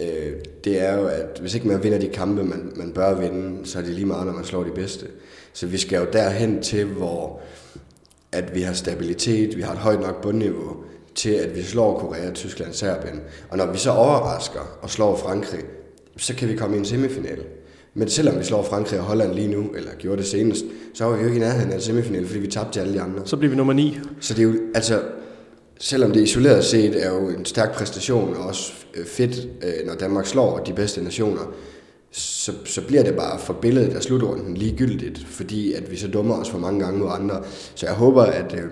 [0.00, 0.32] Øh,
[0.64, 3.78] det er jo, at hvis ikke man vinder de kampe, man, man bør vinde, så
[3.78, 5.06] er det lige meget, når man slår de bedste.
[5.52, 7.40] Så vi skal jo derhen til, hvor
[8.32, 10.76] at vi har stabilitet, vi har et højt nok bundniveau,
[11.14, 13.20] til at vi slår Korea, Tyskland, Serbien.
[13.48, 15.64] Og når vi så overrasker og slår Frankrig,
[16.16, 17.42] så kan vi komme i en semifinale.
[17.96, 21.16] Men selvom vi slår Frankrig og Holland lige nu, eller gjorde det senest, så er
[21.16, 23.22] vi jo ikke i nærheden af semifinal, fordi vi tabte til alle de andre.
[23.24, 23.98] Så bliver vi nummer 9.
[24.20, 25.02] Så det er jo, altså,
[25.80, 29.94] selvom det isoleret set er jo en stærk præstation, og også øh, fedt, øh, når
[29.94, 31.52] Danmark slår de bedste nationer,
[32.12, 36.34] så, så bliver det bare for billedet af slutrunden ligegyldigt, fordi at vi så dummer
[36.34, 37.42] os for mange gange mod andre.
[37.74, 38.70] Så jeg håber, at, øh,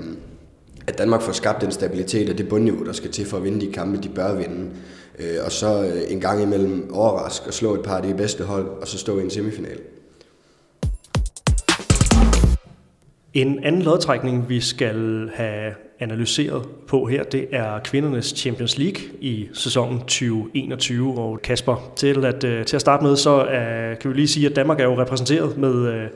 [0.87, 3.67] at Danmark får skabt den stabilitet og det bundniveau, der skal til for at vinde
[3.67, 4.71] de kampe, de bør vinde.
[5.19, 8.45] Øh, og så øh, en gang imellem overraske og slå et par af de bedste
[8.45, 9.79] hold, og så stå i en semifinal.
[13.35, 19.49] En anden lodtrækning, vi skal have analyseret på her, det er kvindernes Champions League i
[19.53, 21.19] sæsonen 2021.
[21.19, 24.47] Og Kasper, til at, øh, til at starte med, så uh, kan vi lige sige,
[24.47, 26.11] at Danmark er jo repræsenteret med, uh,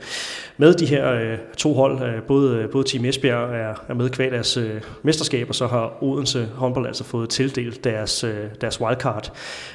[0.59, 2.03] med de her øh, to hold.
[2.03, 5.67] Øh, både, øh, både Team Esbjerg er, er med kvad deres øh, mesterskab, og så
[5.67, 9.31] har Odense håndbold altså fået tildelt deres, øh, deres wildcard.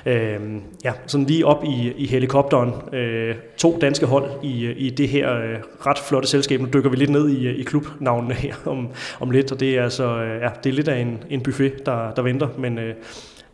[0.06, 0.40] Øh,
[0.84, 2.72] ja, sådan lige op i, i helikopteren.
[2.92, 5.56] Øh, to danske hold i, øh, i det her øh,
[5.86, 6.60] ret flotte selskab.
[6.60, 8.88] Nu dykker vi lidt ned i, øh, i klubnavnene her om,
[9.20, 12.10] om lidt, og det er altså, ja, det er lidt af en, en buffet, der,
[12.14, 12.78] der venter, men,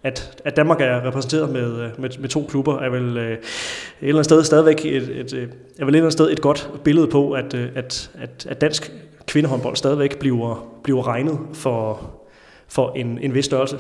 [0.03, 3.39] at, at Danmark er repræsenteret med, øh, med, med to klubber, er vel øh, et
[4.01, 6.71] eller andet sted stadigvæk et, et, et, er vel et eller andet sted et godt
[6.85, 8.93] billede på, at, øh, at, at, at dansk
[9.27, 12.11] kvindehåndbold stadigvæk bliver, bliver regnet for,
[12.69, 13.79] for en, en vis størrelse.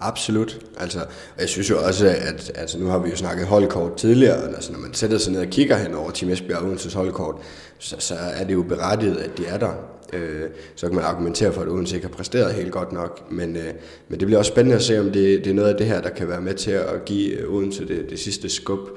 [0.00, 0.58] Absolut.
[0.78, 0.98] Altså,
[1.40, 4.78] jeg synes jo også, at altså, nu har vi jo snakket holdkort tidligere, altså, når
[4.78, 7.34] man sætter sig ned og kigger hen over Team Esbjerg Odenses holdkort,
[7.78, 9.72] så, så er det jo berettiget, at de er der.
[10.12, 13.56] Øh, så kan man argumentere for, at Odense ikke har præsteret helt godt nok, men,
[13.56, 13.72] øh,
[14.08, 16.00] men det bliver også spændende at se, om det, det er noget af det her,
[16.00, 18.88] der kan være med til at give øh, Odense det, det sidste skub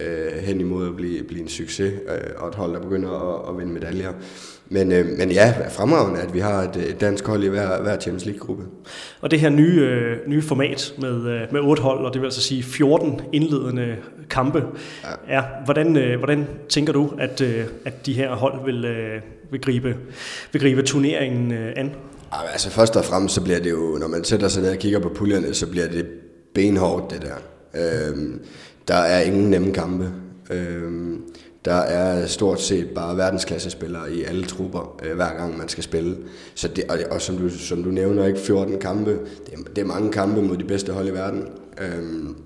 [0.00, 3.48] øh, hen imod at blive, blive en succes, øh, og et hold, der begynder at,
[3.48, 4.12] at vinde medaljer.
[4.68, 8.00] Men, øh, men ja, fremragende, at vi har et, et dansk hold i hver, hver
[8.00, 8.64] Champions League-gruppe.
[9.20, 12.26] Og det her nye, øh, nye format med, øh, med otte hold, og det vil
[12.26, 13.96] altså sige 14 indledende
[14.30, 14.64] kampe,
[15.28, 15.38] ja.
[15.38, 19.60] er, hvordan, øh, hvordan tænker du, at, øh, at de her hold vil, øh, vil,
[19.60, 19.96] gribe,
[20.52, 21.90] vil gribe turneringen øh, an?
[22.52, 24.98] Altså først og fremmest, så bliver det jo, når man sætter sig ned og kigger
[24.98, 26.06] på puljerne, så bliver det
[26.54, 27.36] benhårdt, det der.
[27.74, 28.40] Øhm,
[28.88, 30.10] der er ingen nemme kampe.
[30.50, 31.22] Øhm,
[31.64, 36.16] der er stort set bare verdensklassespillere i alle trupper, øh, hver gang man skal spille.
[36.54, 39.78] Så det, og, og som, du, som du nævner, ikke 14 kampe, det er, det
[39.78, 41.48] er mange kampe mod de bedste hold i verden.
[41.80, 42.36] Øhm,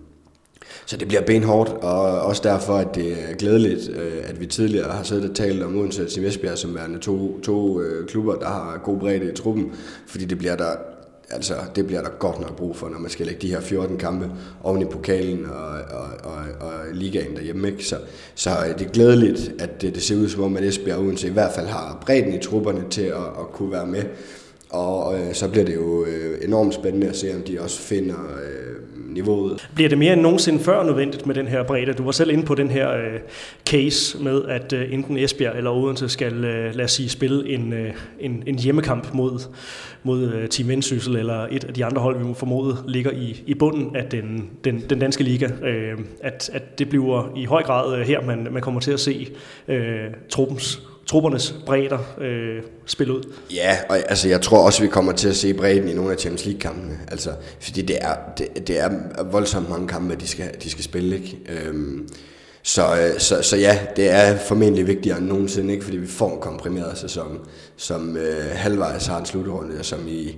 [0.86, 4.92] så det bliver benhårdt, og også derfor, at det er glædeligt, øh, at vi tidligere
[4.92, 8.46] har siddet og talt om Odense og Esbjerg som værende to, to øh, klubber, der
[8.46, 9.72] har god bredde i truppen,
[10.06, 10.72] fordi det bliver der
[11.30, 13.96] altså, det bliver der godt nok brug for, når man skal lægge de her 14
[13.96, 14.30] kampe
[14.62, 17.68] oven i pokalen og, og, og, og ligaen derhjemme.
[17.68, 17.84] Ikke?
[17.84, 17.96] Så,
[18.34, 21.32] så det er glædeligt, at det, det ser ud som om, at Esbjerg Odense i
[21.32, 24.02] hvert fald har bredden i trupperne til at, at kunne være med.
[24.70, 28.16] Og øh, så bliver det jo øh, enormt spændende at se, om de også finder
[28.16, 28.67] øh,
[29.08, 29.68] niveauet.
[29.74, 31.92] Bliver det mere end nogensinde før nødvendigt med den her bredde?
[31.92, 33.20] Du var selv inde på den her øh,
[33.66, 37.72] case med, at øh, enten Esbjerg eller Odense skal, øh, lad os sige, spille en,
[37.72, 39.40] øh, en, en hjemmekamp mod,
[40.02, 43.42] mod øh, Team Vendsyssel eller et af de andre hold, vi må formode, ligger i,
[43.46, 45.48] i bunden af den, den, den danske liga.
[45.62, 49.00] Øh, at, at det bliver i høj grad øh, her, man, man kommer til at
[49.00, 49.28] se
[49.68, 53.32] øh, truppens truppernes bredder øh, spille ud.
[53.54, 56.18] Ja, og altså, jeg tror også, vi kommer til at se bredden i nogle af
[56.18, 56.98] Champions League-kampene.
[57.08, 57.30] Altså,
[57.60, 58.90] fordi det er, det, det er
[59.30, 61.16] voldsomt mange kampe, de skal, de skal spille.
[61.16, 61.38] Ikke?
[61.48, 62.08] Øhm,
[62.62, 65.84] så, øh, så, så ja, det er formentlig vigtigere end nogensinde, ikke?
[65.84, 67.38] fordi vi får en komprimeret sæson,
[67.76, 70.36] som øh, halvvejs har en slutrunde, som i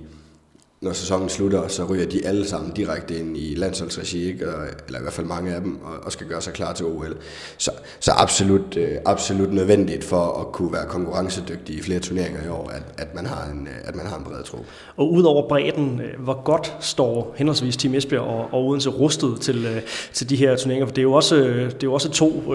[0.81, 4.45] når sæsonen slutter, så ryger de alle sammen direkte ind i landsholdsregi, ikke?
[4.87, 7.17] eller i hvert fald mange af dem, og, skal gøre sig klar til OL.
[7.57, 12.47] Så, så absolut, øh, absolut nødvendigt for at kunne være konkurrencedygtig i flere turneringer i
[12.47, 14.65] år, at, at, man, har en, øh, at man har en bred trup.
[14.97, 19.83] Og udover bredden, øh, hvor godt står henholdsvis Team Esbjerg og, og Odense rustet til,
[20.13, 20.85] til de her turneringer?
[20.85, 22.53] For det er jo også, det er jo også to,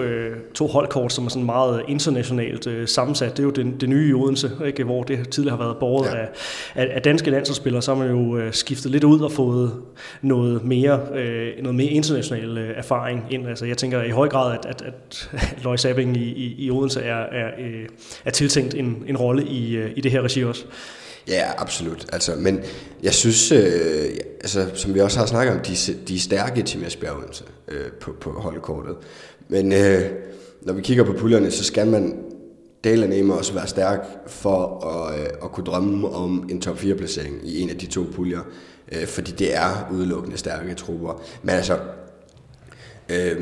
[0.53, 3.31] to holdkort, som er sådan meget internationalt sammensat.
[3.31, 4.83] Det er jo det, det nye i Odense, ikke?
[4.83, 6.15] hvor det tidligere har været borget ja.
[6.15, 6.27] af,
[6.75, 9.73] af, af danske landsholdsspillere, så har man jo jo øh, skiftet lidt ud og fået
[10.21, 13.47] noget mere, øh, noget mere international øh, erfaring ind.
[13.47, 15.29] Altså, jeg tænker i høj grad, at, at, at
[15.63, 17.85] Lois Abing i, i, i Odense er, er, øh,
[18.25, 20.65] er tiltænkt en, en rolle i, øh, i det her regi også.
[21.27, 22.05] Ja, absolut.
[22.13, 22.59] Altså, men
[23.03, 23.61] jeg synes, øh,
[24.41, 25.75] altså, som vi også har snakket om, de,
[26.07, 28.95] de er stærke til Esbjerg Odense øh, på, på holdkortet.
[29.47, 30.01] Men øh,
[30.61, 32.15] når vi kigger på puljerne, så skal man
[32.83, 36.95] delen af også være stærk for at, øh, at kunne drømme om en top 4
[36.95, 38.41] placering i en af de to puljer,
[38.91, 41.21] øh, fordi det er udelukkende stærke trupper.
[41.43, 41.77] Men altså,
[43.09, 43.37] øh,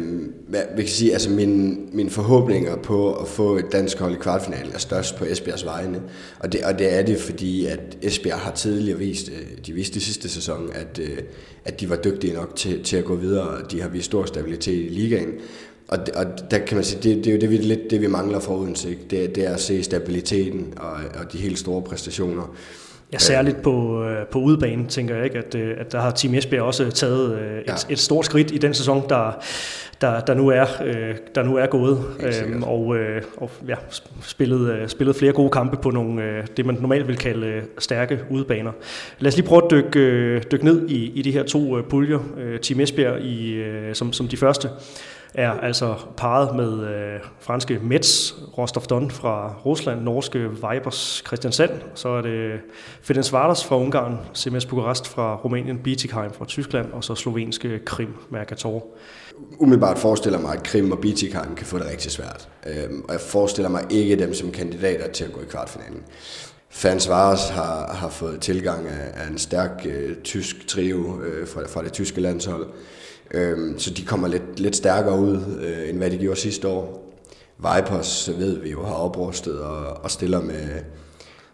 [0.76, 4.74] vi kan sige, altså mine, mine forhåbninger på at få et dansk hold i kvartfinalen
[4.74, 6.02] er størst på Esbjergs vegne,
[6.40, 9.98] og det, og det er det, fordi at Esbjerg har tidligere vist, øh, de viste
[9.98, 11.18] i sidste sæson, at, øh,
[11.66, 14.26] at de var dygtige nok til, til at gå videre, og de har vist stor
[14.26, 15.34] stabilitet i ligaen,
[15.88, 18.08] og, og der kan man sige, det, det er jo det, vi, lidt det, vi
[18.08, 18.90] mangler for Odense.
[18.90, 19.02] Ikke?
[19.10, 22.56] Det, det er at se stabiliteten og, og de helt store præstationer.
[23.14, 26.34] Ja, særligt på, øh, på udebane, tænker jeg ikke, at, øh, at der har Team
[26.34, 27.74] Esbjerg også taget øh, et, ja.
[27.90, 29.44] et stort skridt i den sæson, der,
[30.02, 30.66] der, der, nu, er,
[31.36, 32.04] der nu er gået.
[32.20, 32.96] Øhm, og
[33.38, 33.76] og ja,
[34.22, 38.72] spillet, spillet flere gode kampe på nogle, det man normalt vil kalde stærke udebaner.
[39.20, 42.20] Lad os lige prøve at dykke, dykke ned i, i de her to puljer.
[42.62, 43.64] Team Esbjerg i,
[43.94, 44.70] som, som de første
[45.38, 52.10] er altså parret med øh, franske Metz, Rostov Don fra Rusland, norske Vibers Christiansand, så
[52.10, 52.60] er det
[53.02, 58.14] Ferenc Vardas fra Ungarn, CMS Bukarest fra Rumænien, Bietigheim fra Tyskland, og så slovenske Krim
[58.30, 58.88] Mercator.
[59.60, 62.50] Umiddelbart forestiller mig, at Krim og Bietigheim kan få det rigtig svært.
[62.68, 66.04] Øhm, og jeg forestiller mig ikke dem som kandidater til at gå i kvartfinalen.
[66.70, 71.62] Fans Vares har, har fået tilgang af, af en stærk øh, tysk trio øh, fra,
[71.68, 72.68] fra det tyske landshold.
[73.32, 77.02] Øhm, så de kommer lidt, lidt stærkere ud, øh, end hvad de gjorde sidste år.
[77.58, 80.68] Vipers ved vi jo har oprustet og, og stiller med,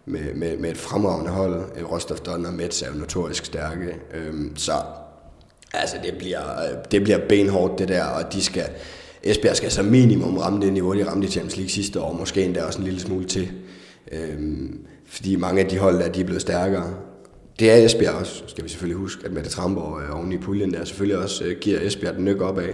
[0.06, 1.62] med, med, med et fremragende hold.
[1.76, 3.96] Øh, Rostov Don og Mets er jo notorisk stærke.
[4.14, 4.72] Øhm, så
[5.74, 8.64] Altså, det bliver, øh, det bliver benhårdt, det der, og de skal,
[9.22, 12.44] Esbjerg skal så minimum ramme det niveau, de ramte i Champions League sidste år, måske
[12.44, 13.52] endda også en lille smule til.
[14.12, 16.94] Øhm, fordi mange af de hold der, de er blevet stærkere.
[17.58, 20.74] Det er Esbjerg også, skal vi selvfølgelig huske, at Mette Tramborg er oven i puljen
[20.74, 22.68] der selvfølgelig også øh, giver Esbjerg den nyk opad.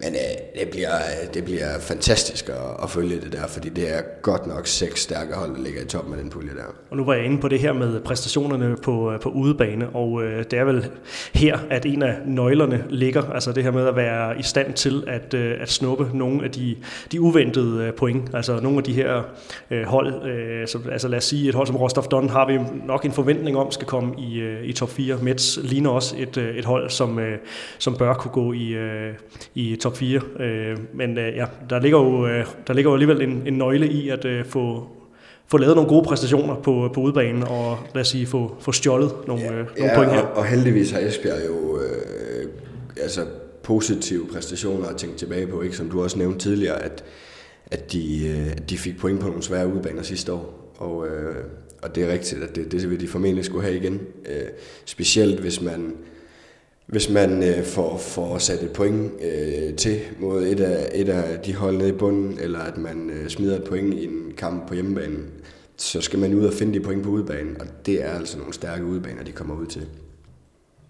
[0.00, 3.96] Men øh, det, bliver, øh, det bliver fantastisk at, at følge det der, fordi det
[3.96, 6.64] er godt nok seks stærke hold, der ligger i toppen af den pulje der.
[6.90, 10.22] Og nu var jeg inde på det her med præstationerne på, øh, på udebane, og
[10.22, 10.90] øh, det er vel
[11.34, 15.04] her, at en af nøglerne ligger, altså det her med at være i stand til
[15.06, 16.76] at, øh, at snuppe nogle af de,
[17.12, 19.22] de uventede point, altså nogle af de her
[19.70, 22.58] øh, hold, øh, så, altså lad os sige, et hold som Rostov Don har vi
[22.86, 25.18] nok en forventning om skal komme i, øh, i top 4.
[25.22, 27.38] Mets ligner også et, øh, et hold, som, øh,
[27.78, 29.14] som bør kunne gå i, øh,
[29.54, 30.20] i top 4.
[30.40, 33.88] Øh, men øh, ja, der ligger jo, øh, der ligger jo alligevel en, en nøgle
[33.88, 34.88] i at øh, få,
[35.46, 39.12] få lavet nogle gode præstationer på, på udebanen, og lad os sige, få, få stjålet
[39.26, 40.22] nogle, ja, øh, nogle ja, point her.
[40.22, 42.48] Og, og heldigvis har Esbjerg jo øh,
[43.02, 43.20] altså
[43.62, 47.04] positive præstationer at tænke tilbage på, ikke som du også nævnte tidligere, at,
[47.66, 50.72] at, de, øh, at de fik point på nogle svære udebaner sidste år.
[50.78, 51.36] Og, øh,
[51.82, 54.00] og det er rigtigt, at det, det vil de formentlig skulle have igen.
[54.26, 54.48] Øh,
[54.84, 55.92] specielt hvis man,
[56.86, 61.38] hvis man øh, får, får sat et point øh, til mod et af, et af
[61.38, 64.68] de hold nede i bunden, eller at man øh, smider et point i en kamp
[64.68, 65.26] på hjemmebanen,
[65.76, 68.52] så skal man ud og finde de point på udebanen, og det er altså nogle
[68.52, 69.86] stærke udebaner, de kommer ud til.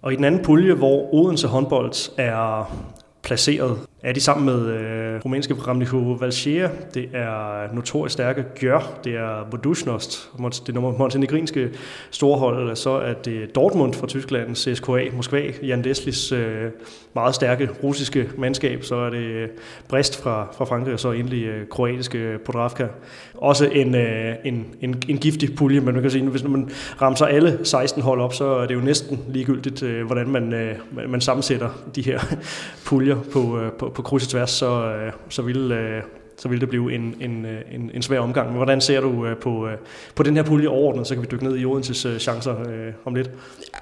[0.03, 2.77] Og i den anden pulje, hvor Odense håndbold er
[3.23, 9.13] placeret, er de sammen med øh, rumænske Ramnico Valchea, det er notorisk stærke Gjør, det
[9.13, 10.31] er Vodusnost,
[10.67, 11.71] det montenegrinske
[12.11, 16.71] storhold, så er det Dortmund fra Tyskland, CSKA Moskva, Jan Deslis øh,
[17.15, 19.49] meget stærke russiske mandskab, så er det øh,
[19.89, 22.87] Brest fra, fra Frankrig, og så endelig øh, kroatiske Podravka.
[23.35, 26.71] Også en, øh, en, en, en giftig pulje, men man kan sige, hvis man
[27.03, 30.75] rammer alle 16 hold op, så er det jo næsten ligegyldigt, øh, hvordan man, øh,
[31.09, 32.21] man sammensætter de her
[32.87, 36.03] puljer på, øh, på, på kryds og tværs, så, øh, så vil øh,
[36.41, 38.49] så vil det blive en, en, øh, en, en svær omgang.
[38.49, 39.73] Men hvordan ser du øh, på, øh,
[40.15, 42.93] på den her pulje overordnet, så kan vi dykke ned i Odenses øh, chancer øh,
[43.05, 43.31] om lidt?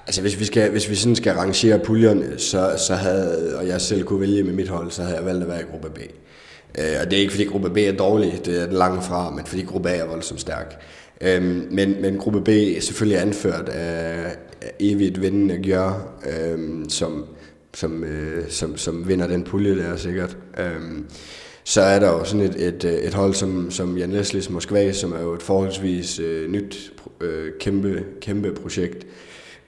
[0.06, 3.80] Altså hvis vi, skal, hvis vi sådan skal rangere puljerne, så, så havde, og jeg
[3.80, 5.98] selv kunne vælge med mit hold, så havde jeg valgt at være i gruppe B.
[6.74, 9.62] og det er ikke fordi gruppe B er dårlig, det er langt fra, men fordi
[9.62, 10.82] gruppe A er voldsomt stærk.
[11.20, 14.36] Øhm, men, men gruppe B er selvfølgelig anført af,
[14.80, 17.26] evigt vindende Gjør, øhm, som,
[17.78, 20.36] som, øh, som, som vinder den pulje der sikkert.
[20.58, 21.06] Øhm,
[21.64, 25.12] så er der jo sådan et, et, et hold som, som Jan Leslis Moskva, som
[25.12, 29.06] er jo et forholdsvis øh, nyt, øh, kæmpe, kæmpe projekt.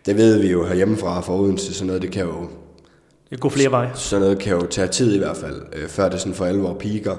[0.07, 2.49] Det ved vi jo herhjemmefra fra Odense, sådan noget, det kan jo
[3.31, 3.91] det går flere veje.
[3.95, 6.75] Sådan noget kan jo tage tid i hvert fald, øh, før det sådan for alvor
[6.75, 7.17] piker.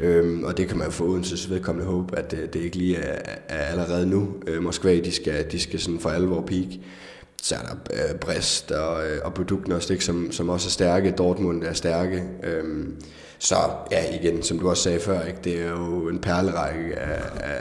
[0.00, 2.96] Øhm, og det kan man jo få Odenses vedkommende håbe, at det, det ikke lige
[2.96, 3.18] er,
[3.48, 4.28] er allerede nu.
[4.46, 6.68] Øh, Moskva, de skal, de skal sådan for alvor peak
[7.44, 11.10] så er der øh, Brest og, øh, og Buduknost, ikke, som, som også er stærke.
[11.10, 12.22] Dortmund er stærke.
[12.42, 12.96] Øhm,
[13.38, 13.56] så
[13.90, 17.20] ja, igen, som du også sagde før, ikke, det er jo en perlerække af,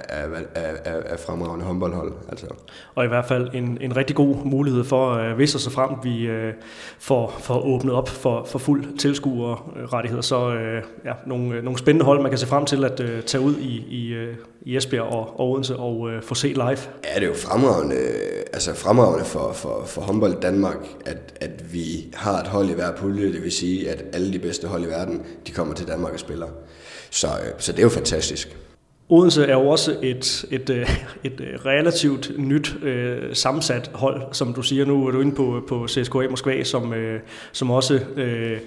[0.10, 0.26] af,
[0.56, 2.14] af, af, af fremragende håndboldhold.
[2.30, 2.46] Altså.
[2.96, 5.90] Og i hvert fald en, en rigtig god mulighed for, øh, hvis og så frem
[6.04, 6.54] vi øh,
[7.00, 12.06] får, får åbnet op for, for fuld tilskuerrettighed, så øh, ja, nogle, øh, nogle spændende
[12.06, 15.04] hold, man kan se frem til at øh, tage ud i, i, øh, i Esbjerg
[15.04, 16.64] og, og Odense og øh, få se live.
[16.64, 17.96] Ja, det er jo fremragende,
[18.54, 22.96] altså fremragende for, for, for håndbold Danmark, at, at vi har et hold i hver
[22.96, 26.14] pulje, det vil sige, at alle de bedste hold i verden, de kommer til Danmark
[26.14, 26.48] og spiller.
[27.10, 28.58] Så, øh, så det er jo fantastisk.
[29.14, 30.90] Odense er jo også et, et, øh,
[31.24, 35.64] et øh, relativt nyt øh, sammensat hold, som du siger nu, er du inde på,
[35.68, 37.20] på CSKA Moskva, som, øh,
[37.52, 38.58] som også øh,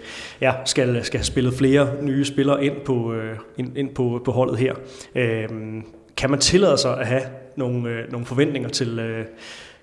[0.40, 4.32] ja, skal, skal have spillet flere nye spillere ind på, øh, ind, ind på, på
[4.32, 4.74] holdet her.
[5.14, 5.48] Øh,
[6.16, 7.22] kan man tillade sig at have
[7.56, 9.24] nogle, øh, nogle forventninger til, øh,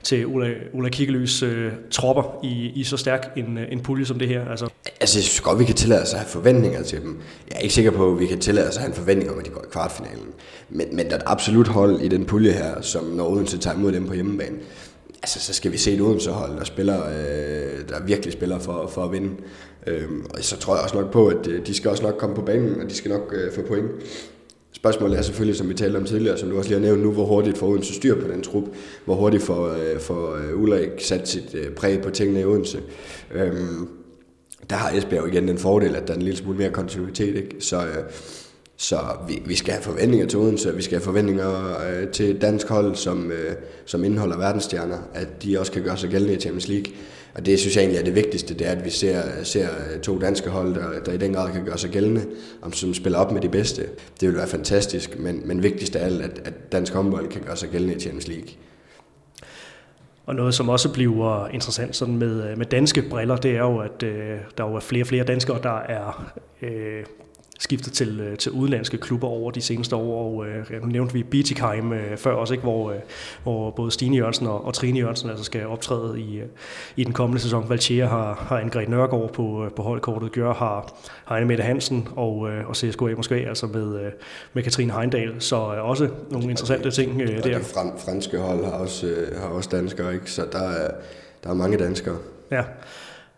[0.04, 4.20] til Ola, Ola Kikkelys øh, tropper i, i så stærk en, øh, en pulje som
[4.20, 4.50] det her?
[4.50, 4.66] Altså.
[5.02, 7.20] altså, jeg synes godt, vi kan tillade os at have forventninger til dem.
[7.50, 9.40] Jeg er ikke sikker på, at vi kan tillade os at have en forventning om,
[9.40, 10.28] at de går i kvartfinalen.
[10.70, 13.78] Men, men der er et absolut hold i den pulje her, som når Odense tager
[13.78, 14.56] imod dem på hjemmebane,
[15.24, 19.04] altså, så skal vi se et Odense-hold, der, spiller, øh, der virkelig spiller for, for
[19.04, 19.30] at vinde.
[19.88, 22.36] Øhm, og så tror jeg også nok på, at øh, de skal også nok komme
[22.36, 23.92] på banen, og de skal nok øh, få point.
[24.74, 27.12] Spørgsmålet er selvfølgelig, som vi talte om tidligere, som du også lige har nævnt nu,
[27.12, 28.64] hvor hurtigt får Odense styr på den trup,
[29.06, 32.80] hvor hurtigt får, øh, får øh, Ulrik sat sit øh, præg på tingene i Odense.
[33.34, 33.88] Øhm,
[34.70, 37.56] der har Esbjerg igen den fordel, at der er en lille smule mere kontinuitet, ikke?
[37.60, 38.04] Så, øh,
[38.78, 38.98] så
[39.28, 42.96] vi, vi skal have forventninger til Odense, vi skal have forventninger øh, til dansk hold,
[42.96, 43.56] som, øh,
[43.86, 46.94] som indeholder verdensstjerner, at de også kan gøre sig gældende i Champions League.
[47.36, 50.00] Og det synes jeg egentlig er det vigtigste, det er, at vi ser, ser øh,
[50.02, 52.26] to danske hold, der, der i den grad kan gøre sig gældende,
[52.62, 53.82] om som spiller op med de bedste.
[54.20, 57.58] Det vil være fantastisk, men, men vigtigst af alt, at, at dansk håndbold kan gøre
[57.58, 58.48] sig gældende i Champions League.
[60.26, 63.78] Og noget, som også bliver interessant sådan med, øh, med danske briller, det er jo,
[63.78, 66.32] at øh, der jo er flere og flere danskere, der er
[66.62, 67.04] øh,
[67.64, 71.94] skiftet til, øh, til udenlandske klubber over de seneste år, og øh, nævnte vi Bietigheim
[71.94, 72.98] øh, før også, ikke, hvor, øh,
[73.44, 76.46] hvor både Stine Jørgensen og, og Trine Jørgensen altså skal optræde i, øh,
[76.96, 77.70] i den kommende sæson.
[77.70, 80.94] Valtier har, har Angret Nørgaard på, øh, på holdkortet, Gør har,
[81.26, 84.12] har Anne Mette Hansen og, øh, og CSKA Moskva, altså med, øh,
[84.54, 87.58] med Katrine Heindal, så øh, også nogle interessante ting øh, og der.
[87.58, 90.32] det fran, franske hold har også, øh, har også danskere, ikke?
[90.32, 90.92] så der er,
[91.44, 92.18] der er mange danskere.
[92.52, 92.64] Ja.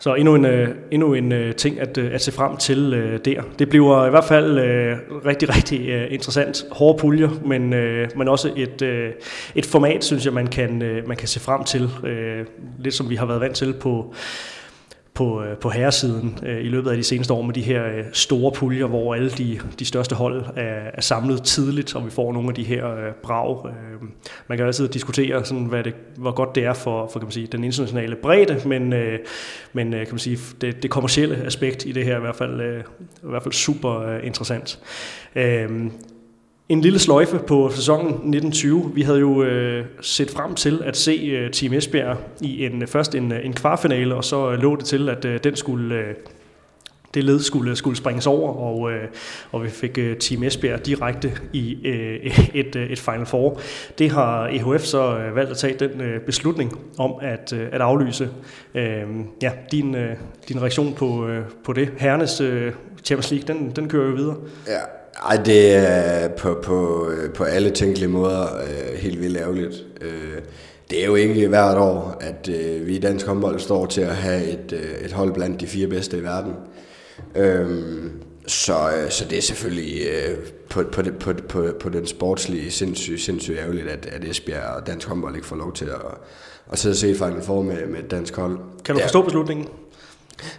[0.06, 3.20] Så endnu en, øh, endnu en øh, ting at, øh, at se frem til øh,
[3.26, 3.41] der.
[3.60, 6.66] Det bliver i hvert fald øh, rigtig, rigtig øh, interessant.
[6.72, 9.12] Hårde puljer, men, øh, men også et, øh,
[9.56, 11.89] et format, synes jeg, man kan, øh, man kan se frem til.
[12.03, 12.45] Øh,
[12.80, 14.14] lidt som vi har været vant til på
[15.16, 18.03] på, øh, på herresiden øh, i løbet af de seneste år med de her øh,
[18.13, 22.34] store puljer, hvor alle de, de største hold er, er samlet tidligt, og vi får
[22.34, 23.68] nogle af de her øh, brag.
[23.68, 24.09] Øh,
[24.47, 27.32] man kan altid diskutere, sådan, hvad det, hvor godt det er for, for kan man
[27.32, 29.20] sige, den internationale bredde, men, øh,
[29.74, 32.36] men øh, kan man sige, det, det kommercielle aspekt i det her er i hvert
[32.36, 34.80] fald, øh, i hvert fald super øh, interessant.
[35.36, 35.70] Øh,
[36.70, 38.91] en lille sløjfe på sæsonen 1920.
[38.93, 42.88] Vi havde jo øh, set frem til at se øh, Team Esbjerg i en øh,
[42.88, 45.95] først en, øh, en kvartfinale, og så øh, lå det til, at øh, den skulle...
[45.95, 46.16] Øh,
[47.13, 49.07] det led skulle, skulle springes over, og, øh,
[49.51, 53.59] og vi fik øh, Team Esbjerg direkte i øh, et, øh, et Final Four.
[53.97, 57.82] Det har EHF så øh, valgt at tage den øh, beslutning om at, øh, at
[57.82, 58.30] aflyse.
[58.76, 59.03] Øh,
[59.41, 60.16] ja, din, øh,
[60.49, 61.89] din reaktion på, øh, på det.
[61.97, 64.36] Herrenes øh, Champions League, den, den kører jo videre.
[64.68, 64.80] Ja,
[65.24, 69.86] ej, det er på, på, på alle tænkelige måder øh, helt vildt ærgerligt.
[70.01, 70.41] Øh,
[70.89, 74.16] det er jo ikke hvert år, at øh, vi i dansk håndbold står til at
[74.16, 76.53] have et, øh, et hold blandt de fire bedste i verden.
[77.36, 77.84] Øh,
[78.47, 80.38] så, øh, så det er selvfølgelig øh,
[80.70, 84.88] på, på, det, på, på, på den sportslige sindssygt, sindssygt ærgerligt, at, at Esbjerg og
[84.88, 86.01] dansk håndbold ikke får lov til at,
[86.72, 88.59] at sidde og se Final Four med, med et dansk hold.
[88.86, 89.26] Kan du forstå ja.
[89.26, 89.68] beslutningen?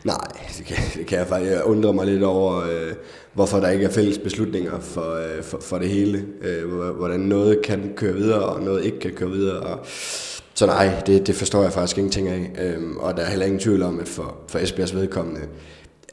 [0.05, 0.27] Nej,
[0.59, 1.53] det kan, det kan jeg faktisk.
[1.53, 2.93] Jeg undrer mig lidt over, øh,
[3.33, 6.24] hvorfor der ikke er fælles beslutninger for, øh, for, for det hele.
[6.43, 9.61] Øh, hvordan noget kan køre videre, og noget ikke kan køre videre.
[9.61, 9.87] Og,
[10.55, 12.51] så nej, det, det forstår jeg faktisk ingenting af.
[12.59, 15.41] Øh, og der er heller ingen tvivl om, at for, for Esbjergs vedkommende,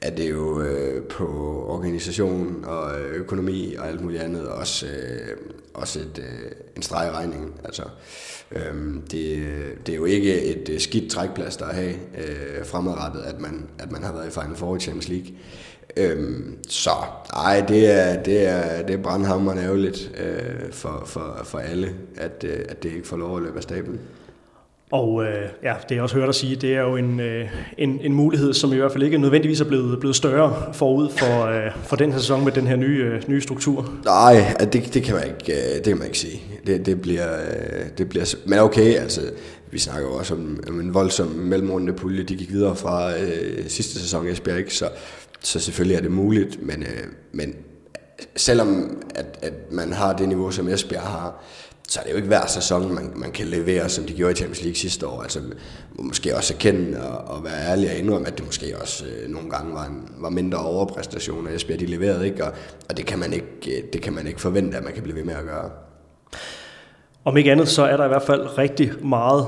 [0.02, 1.26] at det jo øh, på
[1.68, 5.38] organisation og øh, økonomi og alt muligt andet også, øh,
[5.74, 7.52] også et, øh, en streg i regningen.
[7.64, 7.84] Altså,
[8.56, 9.44] Øhm, det,
[9.86, 13.92] det er jo ikke et øh, skidt trækplads, at have øh, fremadrettet, at man, at
[13.92, 15.28] man har været i Final Four i Champions League.
[15.98, 16.90] Øhm, så
[17.34, 22.46] nej, det er, det er, det er brandhammerende ærgerligt øh, for, for, for alle, at,
[22.48, 24.00] øh, at det ikke får lov at løbe af stablen.
[24.94, 28.00] Og øh, ja, det jeg også hørt dig sige, det er jo en, øh, en,
[28.02, 31.72] en mulighed, som i hvert fald ikke nødvendigvis er blevet, blevet større forud for, øh,
[31.84, 33.94] for den her sæson med den her nye, øh, nye struktur.
[34.06, 36.42] Nej, det, det, kan man ikke, øh, det kan man ikke sige.
[36.68, 39.22] Det, det, bliver, øh, det bliver, men okay, altså,
[39.72, 42.24] vi snakker jo også om, om en voldsom mellemrundende pulje.
[42.24, 44.74] De gik videre fra øh, sidste sæson i Esbjerg, ikke?
[44.74, 44.90] Så,
[45.42, 50.28] så selvfølgelig er det muligt, men, øh, men øh, selvom at, at man har det
[50.28, 51.44] niveau, som Esbjerg har,
[51.88, 54.36] så er det jo ikke hver sæson, man, man kan levere, som de gjorde i
[54.36, 55.22] Champions League sidste år.
[55.22, 55.40] Altså,
[56.00, 59.50] måske også erkende og, og være ærlig og indrømme, at det måske også øh, nogle
[59.50, 62.52] gange var, en, var mindre overpræstationer, jeg Esbjerg de leverede ikke, og,
[62.90, 65.16] og det, kan man ikke, øh, det kan man ikke forvente, at man kan blive
[65.16, 65.70] ved med at gøre.
[67.26, 69.46] Om ikke andet, så er der i hvert fald rigtig meget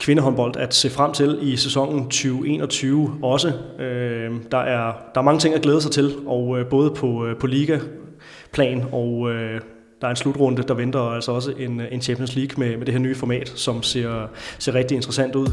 [0.00, 3.52] kvindehåndbold at se frem til i sæsonen 2021 også.
[3.78, 7.26] Øh, der, er, der er mange ting at glæde sig til, og øh, både på,
[7.26, 9.60] øh, på liga-plan og øh,
[10.00, 12.94] der er en slutrunde, der venter altså også en, en Champions League med, med det
[12.94, 14.26] her nye format, som ser,
[14.58, 15.48] ser rigtig interessant ud.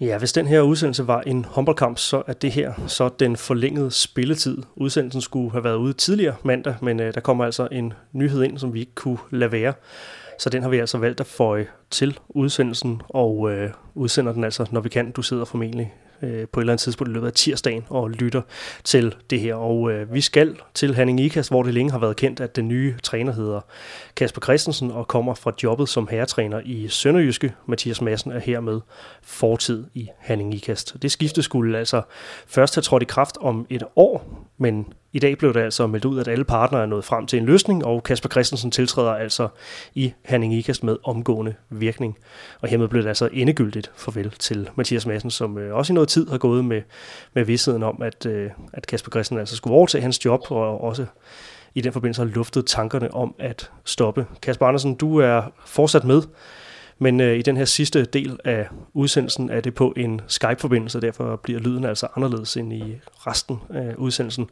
[0.00, 3.90] Ja, hvis den her udsendelse var en håndboldkamp, så er det her så den forlængede
[3.90, 4.58] spilletid.
[4.76, 8.58] Udsendelsen skulle have været ude tidligere mandag, men øh, der kommer altså en nyhed ind,
[8.58, 9.72] som vi ikke kunne lade være.
[10.38, 14.66] Så den har vi altså valgt at føje til udsendelsen, og øh, udsender den altså,
[14.70, 15.10] når vi kan.
[15.10, 18.42] Du sidder formentlig øh, på et eller andet tidspunkt i løbet af tirsdagen og lytter
[18.84, 19.54] til det her.
[19.54, 22.68] Og øh, vi skal til Hanning Ikast, hvor det længe har været kendt, at den
[22.68, 23.60] nye træner hedder
[24.16, 27.54] Kasper Christensen og kommer fra jobbet som herretræner i Sønderjyske.
[27.66, 28.80] Mathias Madsen er hermed
[29.22, 30.96] fortid i Hanning Ikast.
[31.02, 32.02] Det skifte skulle altså
[32.46, 36.04] først have trådt i kraft om et år, men i dag blev det altså meldt
[36.04, 39.48] ud, at alle partnere er nået frem til en løsning, og Kasper Christensen tiltræder altså
[39.94, 42.18] i Hanning Ikast med omgående virkning.
[42.60, 46.08] Og hermed blev det altså endegyldigt farvel til Mathias Madsen, som øh, også i noget
[46.08, 46.82] tid har gået med,
[47.34, 51.06] med vidsheden om, at, øh, at Kasper Christensen altså skulle overtage hans job, og også
[51.74, 54.26] i den forbindelse har luftet tankerne om at stoppe.
[54.42, 56.22] Kasper Andersen, du er fortsat med,
[57.02, 61.36] men øh, i den her sidste del af udsendelsen er det på en Skype-forbindelse, derfor
[61.36, 64.46] bliver lyden altså anderledes end i resten af udsendelsen.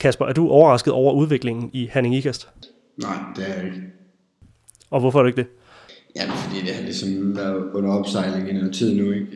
[0.00, 2.48] Kasper, er du overrasket over udviklingen i Hanning Ikast?
[2.96, 3.82] Nej, det er jeg ikke.
[4.90, 5.46] Og hvorfor er du ikke det?
[6.16, 9.26] Ja, fordi det har ligesom været under opsejling i noget tid nu, ikke?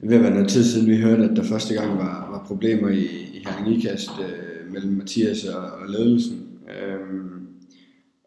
[0.00, 2.88] Det vil være noget tid siden, vi hørte, at der første gang var, var problemer
[2.88, 6.48] i, i Herning Ikast øh, mellem Mathias og, og ledelsen.
[6.80, 7.43] Øhm,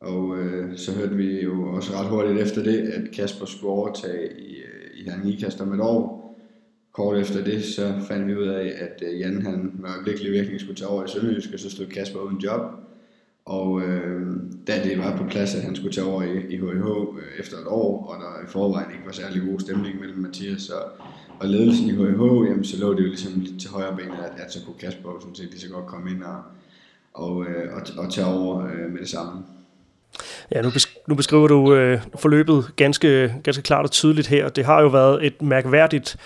[0.02, 4.40] og øh, så hørte vi jo også ret hurtigt efter det, at Kasper skulle overtage
[4.40, 6.28] i, øh, i Herning Ikast om et år.
[6.92, 10.76] Kort efter det, så fandt vi ud af, at øh, Jan han virkelig virkelig skulle
[10.76, 12.62] tage over i Sønderjysk, og så stod Kasper uden job.
[13.46, 14.28] Og øh,
[14.68, 16.88] da det var på plads, at han skulle tage over i, i HIH
[17.18, 20.70] øh, efter et år, og der i forvejen ikke var særlig god stemning mellem Mathias
[20.70, 20.82] og,
[21.40, 24.46] og ledelsen i HIH, jamen, så lå det jo ligesom lidt til højre benet, at,
[24.46, 26.42] at så kunne Kasper sådan set lige så godt komme ind og,
[27.14, 29.44] og, øh, og, og tage over øh, med det samme.
[30.52, 34.50] Ja, nu, besk- nu beskriver du øh, forløbet ganske, ganske klart og tydeligt her.
[34.50, 36.18] Det har jo været et mærkværdigt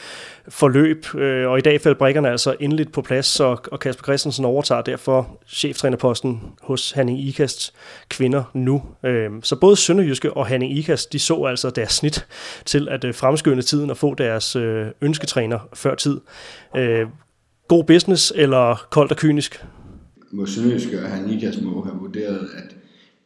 [0.49, 4.45] forløb, øh, og i dag faldt brækkerne altså endeligt på plads, så, og Kasper Christensen
[4.45, 7.73] overtager derfor cheftrænerposten hos Hanning Ikast
[8.09, 8.83] kvinder nu.
[9.05, 12.27] Øh, så både Sønderjyske og Hanning Ikast, de så altså deres snit
[12.65, 16.19] til at øh, fremskynde tiden og få deres øh, ønsketræner før tid.
[16.77, 17.07] Øh,
[17.67, 19.65] god business eller koldt og kynisk?
[20.31, 22.75] Må Sønderjyske og Hanning Ikast må have vurderet, at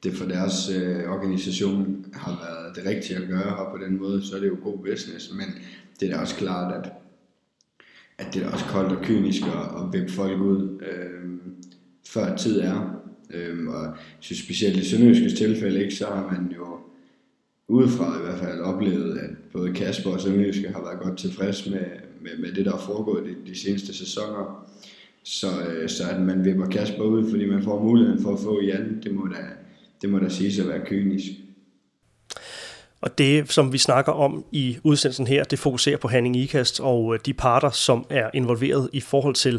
[0.06, 4.26] det for deres øh, organisation har været det rigtige at gøre, og på den måde,
[4.26, 5.48] så er det jo god business, men
[6.00, 6.92] det er da også klart, at,
[8.18, 11.38] at det er også koldt og kynisk at, at vippe folk ud, øh,
[12.08, 13.02] før tid er.
[13.34, 16.80] Øh, og så specielt i Sønderjyskes tilfælde, ikke, så har man jo
[17.68, 21.86] udefra i hvert fald oplevet, at både Kasper og Sønderjyske har været godt tilfreds med,
[22.22, 24.70] med, med det, der er foregået de, de seneste sæsoner.
[25.24, 28.62] Så, øh, så at man vipper Kasper ud, fordi man får muligheden for at få
[28.62, 29.38] Jan, det må da,
[30.02, 31.32] det må da sige at være kynisk.
[33.06, 37.14] Og det, som vi snakker om i udsendelsen her, det fokuserer på Hanning Ikast og
[37.14, 39.54] øh, de parter, som er involveret i forhold til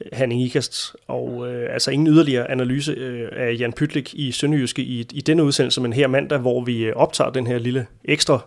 [0.00, 0.96] øh, Hanning Ikast.
[1.06, 5.44] Og øh, altså ingen yderligere analyse øh, af Jan Pytlik i Sønderjyske i, i denne
[5.44, 8.40] udsendelse, men her mandag, hvor vi øh, optager den her lille ekstra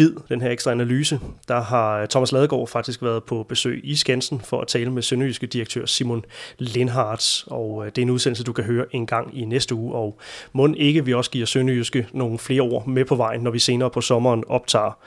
[0.00, 3.96] bid, den her ekstra analyse, der har øh, Thomas Ladegaard faktisk været på besøg i
[3.96, 6.24] Skansen for at tale med sønderjyske direktør Simon
[6.58, 9.94] Lindhardt, og øh, det er en udsendelse, du kan høre en gang i næste uge,
[9.94, 10.18] og
[10.52, 13.90] må ikke vi også giver sønderjyske nogle flere ord med på vejen, når vi senere
[13.90, 14.98] på sommeren optager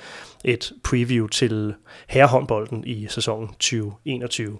[0.44, 1.74] et preview til
[2.08, 4.58] herrehåndbolden i sæsonen 2021.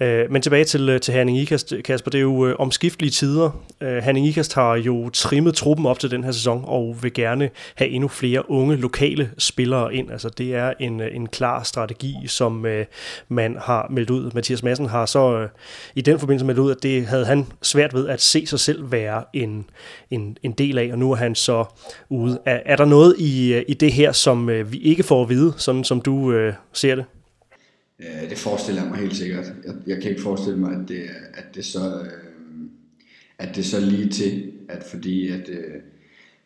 [0.00, 3.50] Øh, men tilbage til, øh, til Herning Ikast, Kasper, det er jo øh, omskiftelige tider.
[3.80, 7.50] Øh, Herning Ikast har jo trimmet truppen op til den her sæson, og vil gerne
[7.74, 10.10] have endnu flere unge lokale spillere ind.
[10.10, 12.66] Altså det er en, øh, en klar strategi, som
[13.28, 14.30] man har meldt ud.
[14.34, 15.48] Mathias Madsen har så
[15.94, 18.92] i den forbindelse meldt ud, at det havde han svært ved at se sig selv
[18.92, 19.66] være en,
[20.10, 21.64] en, en del af, og nu er han så
[22.08, 22.38] ude.
[22.46, 25.84] Er, er der noget i, i det her, som vi ikke får at vide, sådan
[25.84, 27.04] som du øh, ser det?
[28.00, 29.44] Ja, det forestiller jeg mig helt sikkert.
[29.66, 31.02] Jeg, jeg kan ikke forestille mig, at det,
[31.34, 32.24] at det så øh,
[33.38, 35.74] at det så lige til, at fordi at, øh,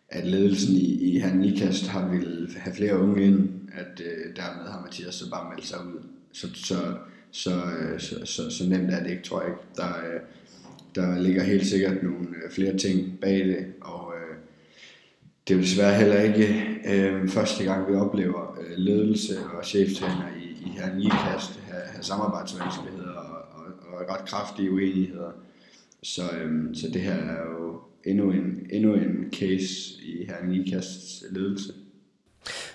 [0.08, 4.82] at ledelsen i, i Hanikast har vil have flere unge ind, at øh, dermed har
[4.84, 6.02] Mathias så bare meldt sig ud.
[6.32, 6.94] Så, så,
[7.30, 7.50] så,
[7.80, 9.62] øh, så, så, så nemt er det ikke, tror jeg ikke.
[9.76, 10.20] Der, øh,
[10.94, 14.07] der ligger helt sikkert nogle øh, flere ting bag det, og
[15.48, 20.28] det er jo desværre heller ikke øh, første gang, vi oplever øh, ledelse og cheftræner
[20.40, 25.30] i, i her Ikast have, have samarbejdsvanskeligheder og, og, og ret kraftige uenigheder.
[26.02, 31.24] Så, øh, så det her er jo endnu en, endnu en case i her Ikasts
[31.30, 31.72] ledelse.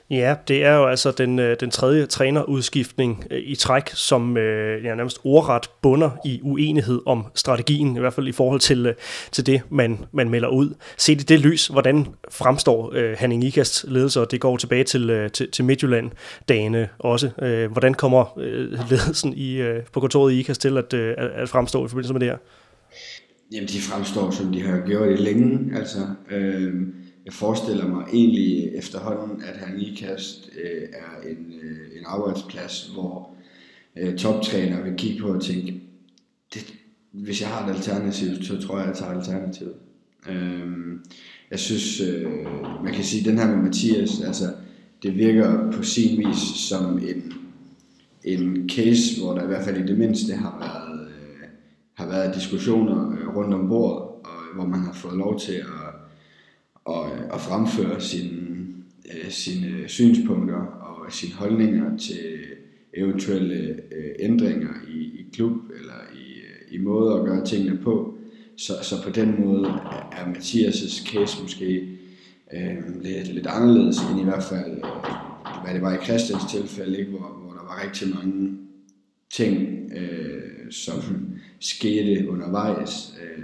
[0.10, 4.84] Ja, det er jo altså den, øh, den tredje trænerudskiftning øh, i træk, som øh,
[4.84, 8.96] ja, nærmest ordret bunder i uenighed om strategien, i hvert fald i forhold til,
[9.32, 10.74] til det, man, man melder ud.
[10.98, 15.30] Set i det lys, hvordan fremstår øh, Hanning Ikasts ledelse, og det går tilbage til,
[15.34, 17.30] til, til Midtjylland-dagene også.
[17.42, 21.50] Øh, hvordan kommer øh, ledelsen i, øh, på kontoret i Ikast til at, øh, at
[21.50, 22.38] fremstå i forbindelse med det her?
[23.52, 25.78] Jamen, de fremstår, som de har gjort i længe.
[25.78, 26.00] Altså,
[26.32, 26.74] øh,
[27.26, 33.36] jeg forestiller mig egentlig efterhånden, at Hernikast øh, er en, øh, en arbejdsplads, hvor
[33.98, 35.82] øh, toptræner vil kigge på og tænke,
[36.54, 36.74] det,
[37.12, 39.74] hvis jeg har et alternativ, så tror jeg, at jeg tager alternativet.
[40.30, 40.68] Øh,
[41.52, 42.26] jeg synes, øh,
[42.84, 44.46] man kan sige, at den her med Mathias, altså,
[45.04, 46.38] det virker på sin vis
[46.70, 47.34] som en,
[48.24, 51.48] en case, hvor der i hvert fald i det mindste har været, øh,
[51.94, 55.54] har været diskussioner øh, rundt om bordet, og øh, hvor man har fået lov til
[55.54, 56.03] at
[56.86, 58.58] og, og fremføre sine,
[59.14, 62.40] øh, sine synspunkter og sine holdninger til
[62.94, 68.18] eventuelle øh, ændringer i, i klub eller i, øh, i måde at gøre tingene på.
[68.58, 69.68] Så, så på den måde
[70.12, 71.90] er Mathias' case måske
[72.54, 77.00] øh, lidt, lidt anderledes end i hvert fald, øh, hvad det var i Christians tilfælde,
[77.00, 77.12] ikke?
[77.12, 78.58] Hvor, hvor der var rigtig mange
[79.32, 80.96] ting, øh, som
[81.60, 83.14] skete undervejs.
[83.22, 83.44] Øh,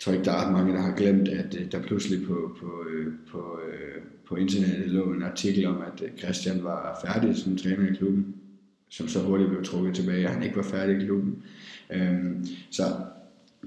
[0.00, 2.84] tror ikke, der er ret mange, der har glemt, at øh, der pludselig på, på,
[2.90, 7.90] øh, på, øh, på internettet lå en artikel om, at Christian var færdig som træner
[7.92, 8.34] i klubben,
[8.88, 11.42] som så hurtigt blev trukket tilbage, og han ikke var færdig i klubben.
[11.92, 12.82] Øhm, så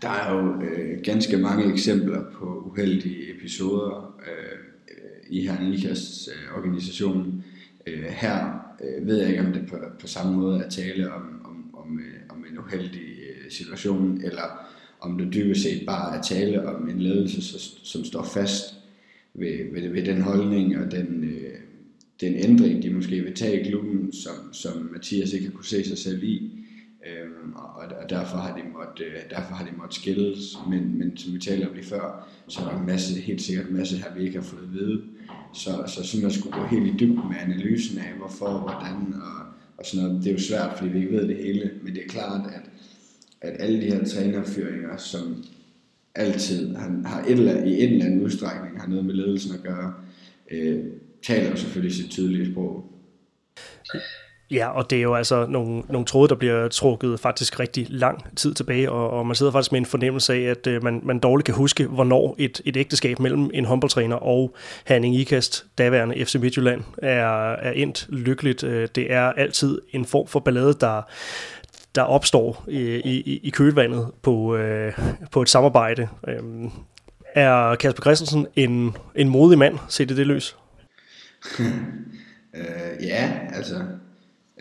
[0.01, 4.59] der er jo øh, ganske mange eksempler på uheldige episoder øh,
[5.29, 7.43] i Hernikas øh, organisation.
[7.87, 11.41] Øh, her øh, ved jeg ikke, om det på, på samme måde er tale om,
[11.45, 14.68] om, om, øh, om en uheldig øh, situation, eller
[14.99, 18.75] om det dybest set bare er tale om en ledelse, som, står fast
[19.33, 21.53] ved, ved, ved den holdning og den, øh,
[22.21, 25.83] den ændring, de måske vil tage i klubben, som, som Mathias ikke har kunne se
[25.83, 26.51] sig selv i.
[27.07, 31.17] Øhm, og, og derfor har de måttet, øh, derfor har de måttet skilles, men, men
[31.17, 33.97] som vi talte om lige før, så er der en masse, helt sikkert en masse
[33.97, 35.01] her, vi ikke har fået at vide.
[35.53, 39.45] Så, så sådan at skulle gå helt i dybden med analysen af, hvorfor, hvordan og,
[39.77, 42.03] og sådan noget, det er jo svært, fordi vi ikke ved det hele, men det
[42.03, 42.68] er klart, at,
[43.41, 45.43] at alle de her trænerfyringer, som
[46.15, 49.63] altid har, har et eller, i en eller anden udstrækning har noget med ledelsen at
[49.63, 49.93] gøre,
[50.51, 50.85] øh,
[51.23, 52.85] taler jo selvfølgelig sit tydelige sprog.
[54.51, 58.25] Ja, og det er jo altså nogle, nogle tråde, der bliver trukket faktisk rigtig lang
[58.35, 61.19] tid tilbage, og, og man sidder faktisk med en fornemmelse af, at øh, man, man
[61.19, 64.55] dårligt kan huske, hvornår et, et ægteskab mellem en håndboldtræner og
[64.85, 68.63] Hanning Ikast, daværende FC Midtjylland, er, er endt lykkeligt.
[68.63, 71.01] Øh, det er altid en form for ballade, der,
[71.95, 74.93] der opstår i, i, i kølvandet på, øh,
[75.31, 76.07] på et samarbejde.
[76.27, 76.69] Øh,
[77.35, 80.57] er Kasper Christensen en, en modig mand, set i det løs?
[82.55, 83.75] øh, ja, altså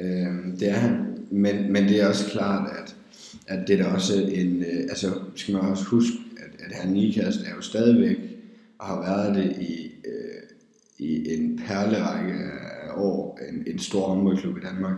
[0.01, 1.19] Øh, det er han.
[1.31, 2.97] Men, men det er også klart, at,
[3.47, 4.63] at det er da også en...
[4.63, 8.17] Øh, altså, skal man også huske, at, at han Nikast er jo stadigvæk,
[8.79, 10.43] og har været det i, øh,
[10.99, 12.35] i en perlerække
[12.83, 14.95] af år, en, en stor håndboldklub i Danmark.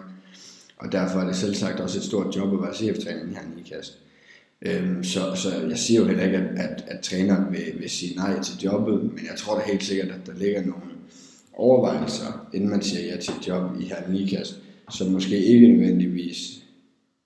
[0.80, 3.42] Og derfor er det selv sagt også et stort job at være CF-træner i her
[3.56, 3.98] Nikast.
[4.62, 8.16] Øhm, så, så jeg siger jo heller ikke, at, at, at træneren vil, vil sige
[8.16, 10.82] nej til jobbet, men jeg tror da helt sikkert, at der ligger nogle
[11.52, 14.58] overvejelser, inden man siger ja til et job i her Nikast,
[14.90, 16.59] som måske ikke nødvendigvis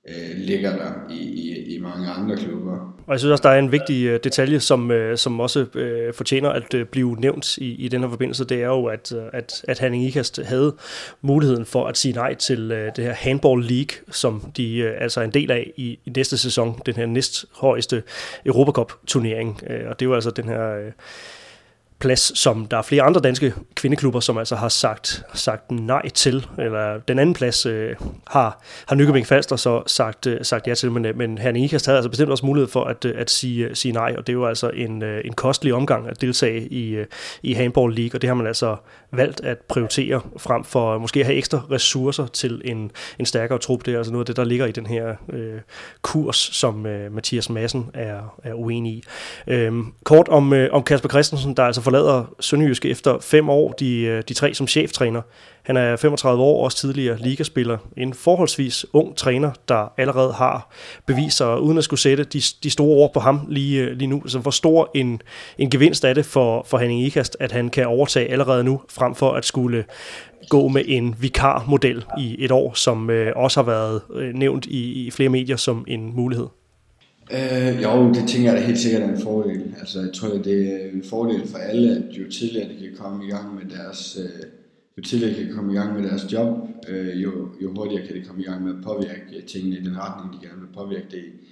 [0.08, 2.94] øh, ligger der i, i, i mange andre klubber.
[3.06, 6.14] Og jeg synes også, der er en vigtig øh, detalje, som, øh, som også øh,
[6.14, 8.44] fortjener at øh, blive nævnt i, i den her forbindelse.
[8.44, 10.74] Det er jo, at, øh, at, at Hanning Ikast havde
[11.22, 15.20] muligheden for at sige nej til øh, det her Handball League, som de øh, altså
[15.20, 18.02] er en del af i, i næste sæson, den her næsthøjeste
[18.46, 19.60] Europacup-turnering.
[19.70, 20.76] Øh, og det er jo altså den her...
[20.76, 20.92] Øh,
[21.98, 26.46] plads, som der er flere andre danske kvindeklubber, som altså har sagt, sagt nej til,
[26.58, 27.96] eller den anden plads øh,
[28.26, 31.86] har, har Nykøbing Falster så sagt, øh, sagt ja til, men, øh, men Herning Ikast
[31.86, 34.32] havde altså bestemt også mulighed for at, øh, at sige, øh, sige nej, og det
[34.32, 37.06] er jo altså en, øh, en kostelig omgang at deltage i, øh,
[37.42, 38.76] i Handball League, og det har man altså
[39.12, 43.86] valgt at prioritere frem for måske at have ekstra ressourcer til en, en stærkere trup.
[43.86, 45.60] Det er altså noget af det, der ligger i den her øh,
[46.02, 49.04] kurs, som øh, Mathias Madsen er, er uenig i.
[49.46, 49.72] Øh,
[50.04, 54.22] kort om, øh, om Kasper Christensen, der altså forlader Sønderjyske efter fem år, de, øh,
[54.28, 55.22] de tre som cheftræner.
[55.62, 57.78] Han er 35 år, også tidligere ligaspiller.
[57.96, 60.70] En forholdsvis ung træner, der allerede har
[61.06, 64.08] bevist sig, uden at skulle sætte de, de store ord på ham lige, øh, lige
[64.08, 64.22] nu.
[64.26, 65.22] Så hvor stor en,
[65.58, 69.14] en gevinst er det for, for Henning Ikast, at han kan overtage allerede nu, frem
[69.14, 69.84] for at skulle
[70.48, 75.06] gå med en vikarmodel i et år, som øh, også har været øh, nævnt i,
[75.06, 76.46] i flere medier som en mulighed.
[77.32, 79.74] Øh, jo, det tænker jeg da helt sikkert er en fordel.
[79.78, 83.26] Altså, jeg tror, det er en fordel for alle, at jo tidligere de kan komme
[83.26, 84.48] i gang med deres, øh,
[84.98, 87.32] jo tidligere de kan komme i gang med deres job, øh, jo,
[87.62, 90.32] jo hurtigere kan de komme i gang med at påvirke øh, tingene i den retning,
[90.32, 91.44] de gerne vil påvirke det i.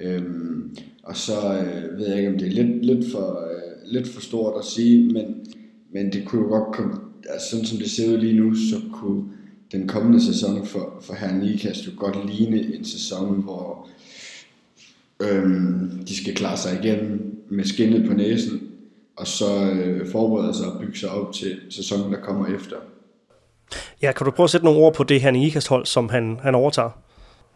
[0.00, 4.08] Øhm, og så øh, ved jeg ikke, om det er lidt, lidt, for, øh, lidt
[4.08, 5.46] for stort at sige, men,
[5.92, 6.94] men det kunne jo godt komme,
[7.28, 9.24] altså sådan som det ser ud lige nu, så kunne
[9.72, 13.88] den kommende sæson for, for herren Ikast jo godt ligne en sæson, hvor
[15.20, 18.60] Øhm, de skal klare sig igen med skinnet på næsen,
[19.16, 22.76] og så øh, forberede sig og bygge sig op til sæsonen, der kommer efter.
[24.02, 26.38] Ja, kan du prøve at sætte nogle ord på det her Ikast hold, som han,
[26.42, 26.90] han overtager?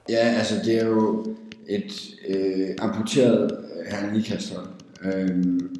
[0.08, 1.26] Ja, altså det er jo
[1.68, 3.50] et øh, amputeret
[3.90, 4.66] herre Ikast hold.
[5.04, 5.76] Øhm,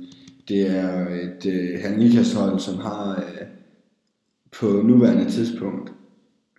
[0.49, 3.47] det er et øh, herre Ikast hold, som har øh,
[4.53, 5.93] på nuværende tidspunkt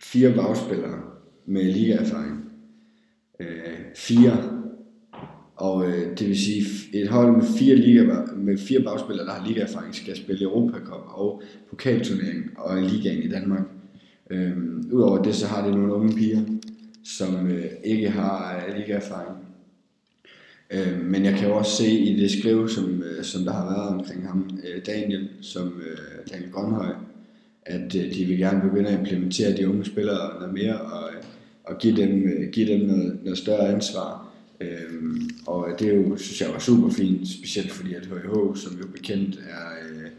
[0.01, 0.99] fire bagspillere
[1.45, 2.45] med ligaerfaring.
[3.39, 3.47] Øh,
[3.95, 4.54] fire
[5.55, 8.03] og øh, det vil sige, et hold med fire, liga,
[8.35, 13.27] med fire bagspillere, der har ligaerfaring, skal spille Europa Cup og pokalturnering og ligaen i
[13.27, 13.63] Danmark.
[14.29, 16.41] Øhm, Udover det, så har det nogle unge piger,
[17.03, 19.37] som øh, ikke har øh, ligaerfaring.
[20.71, 23.65] Øh, men jeg kan jo også se i det skrive, som, øh, som der har
[23.65, 26.93] været omkring ham, øh, Daniel, som øh, Daniel Grønhøj,
[27.65, 31.23] at øh, de vil gerne begynde at implementere de unge spillere noget mere og, øh,
[31.63, 34.24] og give dem, øh, give dem noget, noget større ansvar
[34.61, 38.77] Øhm, og det er jo, synes jeg var super fint, specielt fordi at HH, som
[38.81, 40.09] jo bekendt er, øh,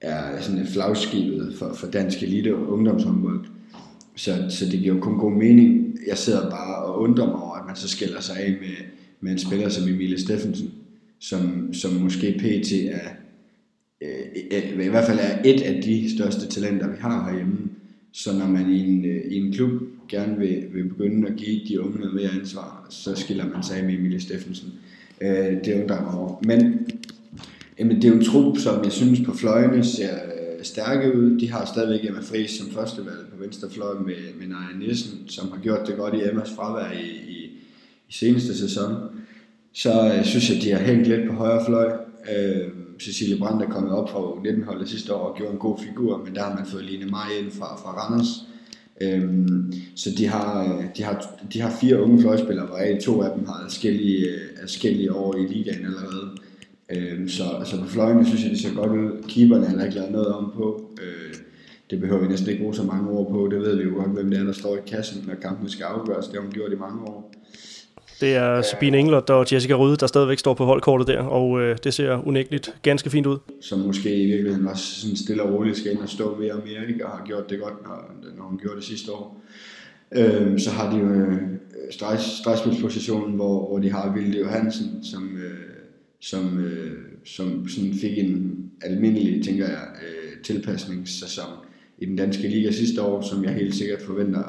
[0.00, 3.46] er sådan et flagskibet for, for dansk elite og ungdomshåndbold.
[4.16, 5.96] Så, så det giver jo kun god mening.
[6.06, 8.76] Jeg sidder bare og undrer mig over, at man så skiller sig af med,
[9.20, 10.70] med en spiller som Emilie Steffensen,
[11.18, 12.72] som, som måske pt.
[12.72, 13.08] er
[14.02, 17.58] øh, øh, i hvert fald er et af de største talenter, vi har herhjemme.
[18.12, 19.82] Så når man i en, øh, i en klub
[20.12, 23.76] gerne vil, vil begynde at give de unge noget mere ansvar, så skiller man sig
[23.76, 24.72] af med Emilie Steffensen.
[25.20, 26.40] Øh, det undrer mig over.
[26.44, 26.86] Men
[27.78, 31.38] jamen, det er jo en trup, som jeg synes på fløjene ser øh, stærke ud.
[31.40, 35.50] De har stadigvæk Emma Friis som førstevalg på venstre fløj med, med Naja Nielsen, som
[35.52, 37.44] har gjort det godt i Emmas fravær i, i,
[38.08, 38.94] i seneste sæson.
[39.72, 41.92] Så øh, synes jeg, de har hængt lidt på højre fløj.
[42.36, 42.68] Øh,
[43.00, 46.22] Cecilie Brandt er kommet op fra 19 holdet sidste år og gjorde en god figur,
[46.24, 48.51] men der har man fået Line Maj ind fra, fra Randers.
[49.02, 53.46] Øhm, så de har, de, har, de har fire unge fløjspillere, hvor to af dem
[53.46, 54.28] har forskellige,
[54.60, 56.30] forskellige år i ligaen allerede.
[56.90, 59.22] Øhm, så altså på fløjene synes jeg, det ser godt ud.
[59.28, 60.90] Keeperne har ikke lavet noget om på.
[61.02, 61.34] Øh,
[61.90, 63.48] det behøver vi næsten ikke bruge så mange ord på.
[63.50, 65.84] Det ved vi jo godt, hvem det er, der står i kassen, når kampen skal
[65.84, 66.26] afgøres.
[66.26, 67.31] Det har hun gjort i mange år.
[68.22, 71.76] Det er Sabine Englert og Jessica Røde, der stadigvæk står på holdkortet der, og øh,
[71.84, 73.38] det ser unægteligt ganske fint ud.
[73.60, 76.62] Som måske i virkeligheden også sådan stille og roligt skal ind og stå mere og
[76.66, 77.06] mere, ikke?
[77.06, 79.42] og har gjort det godt, når, når hun gjorde det sidste år.
[80.16, 81.42] Øhm, så har de jo øh,
[82.18, 85.58] stregspilspositionen, hvor, hvor de har Vilde Johansen, som, øh,
[86.20, 91.52] som, øh, som sådan fik en almindelig, tænker jeg, øh, tilpasningssæson
[91.98, 94.42] i den danske liga sidste år, som jeg helt sikkert forventer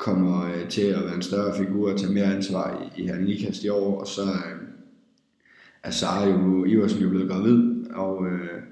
[0.00, 3.18] kommer øh, til at være en større figur og tage mere ansvar i, i her
[3.18, 4.68] Nikast i år, og så øh,
[5.82, 8.62] er Sara jo, Iversen jo blevet gravid, og øh,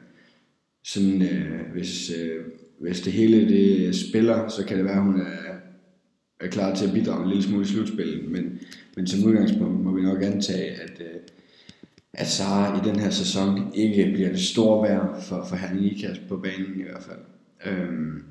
[0.84, 2.44] sådan, øh, hvis, øh,
[2.80, 5.54] hvis det hele det spiller, så kan det være, at hun er,
[6.40, 8.60] er klar til at bidrage en lille smule i slutspillet, men,
[8.96, 11.20] men som udgangspunkt må vi nok antage, at, øh,
[12.12, 16.20] at Sara i den her sæson ikke bliver det store værd for, for Herning Ikast
[16.28, 17.20] på banen i hvert fald.
[17.66, 18.22] Øhm,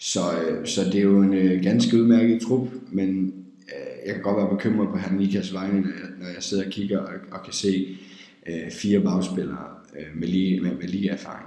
[0.00, 4.22] så, øh, så det er jo en øh, ganske udmærket trup, men øh, jeg kan
[4.22, 7.44] godt være bekymret på Hernikas vegne, når jeg, når jeg sidder og kigger og, og
[7.44, 7.98] kan se
[8.46, 9.64] øh, fire bagspillere
[9.98, 11.46] øh, med, lige, med, med lige erfaring.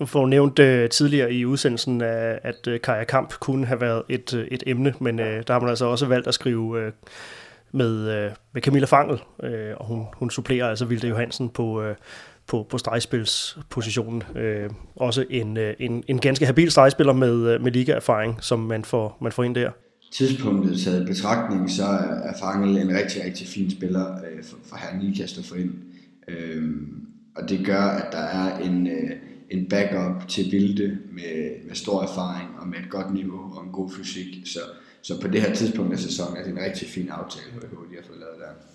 [0.00, 3.66] Nu får du nævnt øh, tidligere i udsendelsen, øh, at, at uh, Kaja Kamp kunne
[3.66, 6.80] have været et, et emne, men øh, der har man altså også valgt at skrive
[6.80, 6.92] øh,
[7.72, 11.96] med, øh, med Camilla Fangel, øh, og hun, hun supplerer altså Vilde Johansen på, øh,
[12.48, 14.22] på, på stregspilspositionen.
[14.36, 18.84] Øh, også en, øh, en, en ganske habil stregspiller med, øh, med ligaerfaring, som man
[18.84, 19.70] får, man får ind der.
[20.12, 21.84] Tidspunktet taget betragtning, så
[22.24, 25.72] er Fangel en rigtig, rigtig fin spiller øh, for, for herre Nikast at få ind.
[26.28, 26.62] Øh,
[27.36, 29.10] og det gør, at der er en, øh,
[29.50, 33.72] en backup til Vilde med, med stor erfaring og med et godt niveau og en
[33.72, 34.26] god fysik.
[34.44, 34.58] Så,
[35.02, 37.96] så på det her tidspunkt af sæsonen er det en rigtig fin aftale, HH de
[37.96, 38.67] har fået lavet der.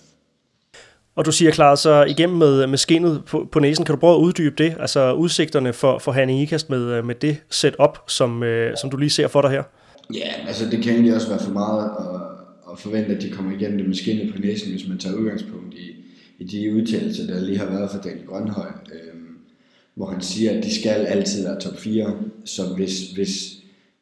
[1.16, 4.16] Og du siger, klar, så igennem med, med skinnet på, på næsen, kan du prøve
[4.16, 4.76] at uddybe det?
[4.80, 8.98] Altså udsigterne for, for Hanne Ikast med, øh, med det setup, som, øh, som du
[8.98, 9.64] lige ser for dig her?
[10.14, 12.22] Ja, altså det kan egentlig også være for meget at,
[12.72, 15.74] at forvente, at de kommer igennem det med skinnet på næsen, hvis man tager udgangspunkt
[15.74, 15.96] i,
[16.40, 19.20] i de udtalelser, der lige har været fra Daniel Grønhøj, øh,
[19.96, 22.16] hvor han siger, at de skal altid være top 4.
[22.46, 23.54] Så hvis, hvis,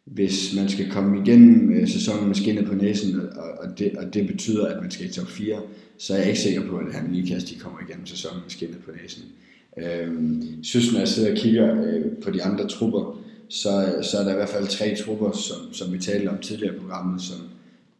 [0.05, 4.13] hvis man skal komme igennem øh, sæsonen med skinnet på næsen, og, og, det, og
[4.13, 5.57] det betyder, at man skal i top 4,
[6.02, 8.49] så er jeg ikke sikker på, at han lige kast, de kommer igennem sæsonen med
[8.49, 9.23] skinnet på næsen.
[9.78, 14.23] Øhm, synes, når jeg sidder og kigger øh, på de andre trupper, så, så er
[14.23, 17.38] der i hvert fald tre trupper, som, som vi talte om tidligere i programmet, som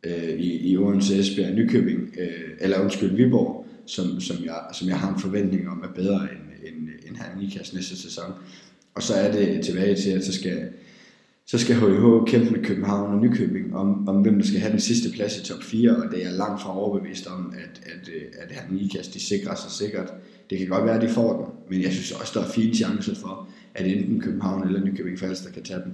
[0.04, 4.88] øh, i, i Odense, Esbjerg og Nykøbing, øh, eller undskyld, Viborg, som, som, jeg, som
[4.88, 8.34] jeg har en forventning om er bedre end, end, end han Nikas næste sæson.
[8.94, 10.68] Og så er det tilbage til, at så skal,
[11.52, 14.80] så skal HH kæmpe med København og Nykøbing om, om hvem der skal have den
[14.80, 18.22] sidste plads i top 4, og det er langt fra overbevist om, at, at, øh,
[18.42, 20.14] at, at Nikas de sikrer sig sikkert.
[20.50, 22.76] Det kan godt være, at de får den, men jeg synes også, der er fine
[22.76, 25.94] chancer for, at enten København eller Nykøbing Falster kan tage den.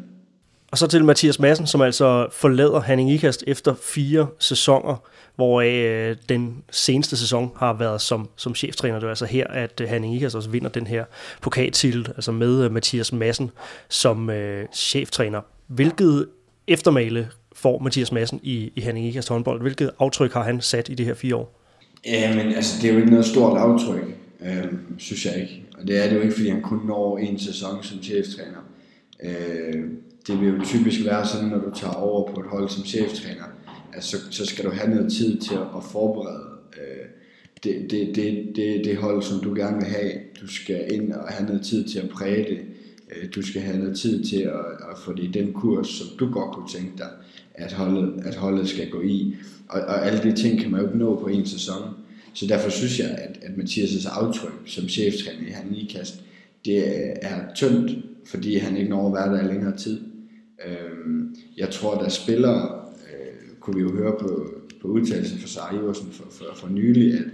[0.71, 6.15] Og så til Mathias Madsen, som altså forlader Hanning Ikast efter fire sæsoner, hvor øh,
[6.29, 8.95] den seneste sæson har været som, som cheftræner.
[8.99, 11.05] Det er altså her, at øh, Hanning Ikast også vinder den her
[11.41, 13.51] pokaltitel, altså med øh, Mathias Madsen
[13.89, 15.41] som øh, cheftræner.
[15.67, 16.27] Hvilket
[16.67, 19.61] eftermale får Mathias Madsen i, i Hanning Ikast håndbold?
[19.61, 21.61] Hvilket aftryk har han sat i de her fire år?
[22.05, 24.03] Jamen, altså, det er jo ikke noget stort aftryk,
[24.41, 25.63] øh, synes jeg ikke.
[25.79, 28.59] Og det er det jo ikke, fordi han kun når en sæson som cheftræner.
[29.23, 29.83] Øh,
[30.27, 33.43] det vil jo typisk være sådan, når du tager over på et hold som cheftræner,
[33.97, 36.43] altså, så, så skal du have noget tid til at, forberede
[36.77, 37.05] øh,
[37.63, 40.11] det, det, det, det, det hold, som du gerne vil have.
[40.41, 42.59] Du skal ind og have noget tid til at præge det.
[43.11, 46.07] Øh, du skal have noget tid til at, at få det i den kurs, som
[46.19, 47.09] du godt kunne tænke dig,
[47.53, 49.35] at holdet, at holdet skal gå i.
[49.69, 51.83] Og, og alle de ting kan man jo ikke nå på en sæson.
[52.33, 56.23] Så derfor synes jeg, at, at Mathias' aftryk som cheftræner i han ikast,
[56.65, 56.87] det
[57.21, 57.91] er tyndt,
[58.25, 60.01] fordi han ikke når at være der i længere tid.
[60.67, 62.76] Øhm, jeg tror, der spillere,
[63.67, 67.25] kunne vi jo høre på, på udtalelsen fra Sarah Iversen for, for, for nylig, at,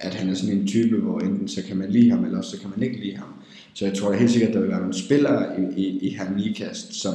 [0.00, 2.50] at han er sådan en type, hvor enten så kan man lide ham, eller også
[2.50, 3.28] så kan man ikke lide ham.
[3.74, 6.08] Så jeg tror da helt sikkert, at der vil være nogle spillere i, i, i
[6.08, 7.14] her Nikast, som,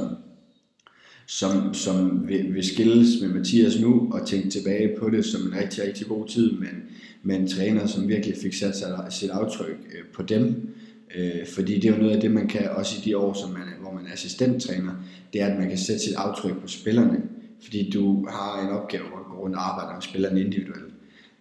[1.28, 5.58] som, som vil, vil skilles med Mathias nu og tænke tilbage på det som en
[5.64, 6.84] rigtig, rigtig god tid, men
[7.24, 8.76] med en træner, som virkelig fik sat
[9.10, 10.70] sit aftryk øh, på dem.
[11.16, 13.50] Øh, fordi det er jo noget af det, man kan også i de år, som
[13.50, 14.92] man, hvor man er assistenttræner,
[15.34, 17.22] det er, at man kan sætte sit aftryk på spillerne.
[17.64, 20.94] Fordi du har en opgave, hvor du går rundt og arbejder med spillerne individuelt.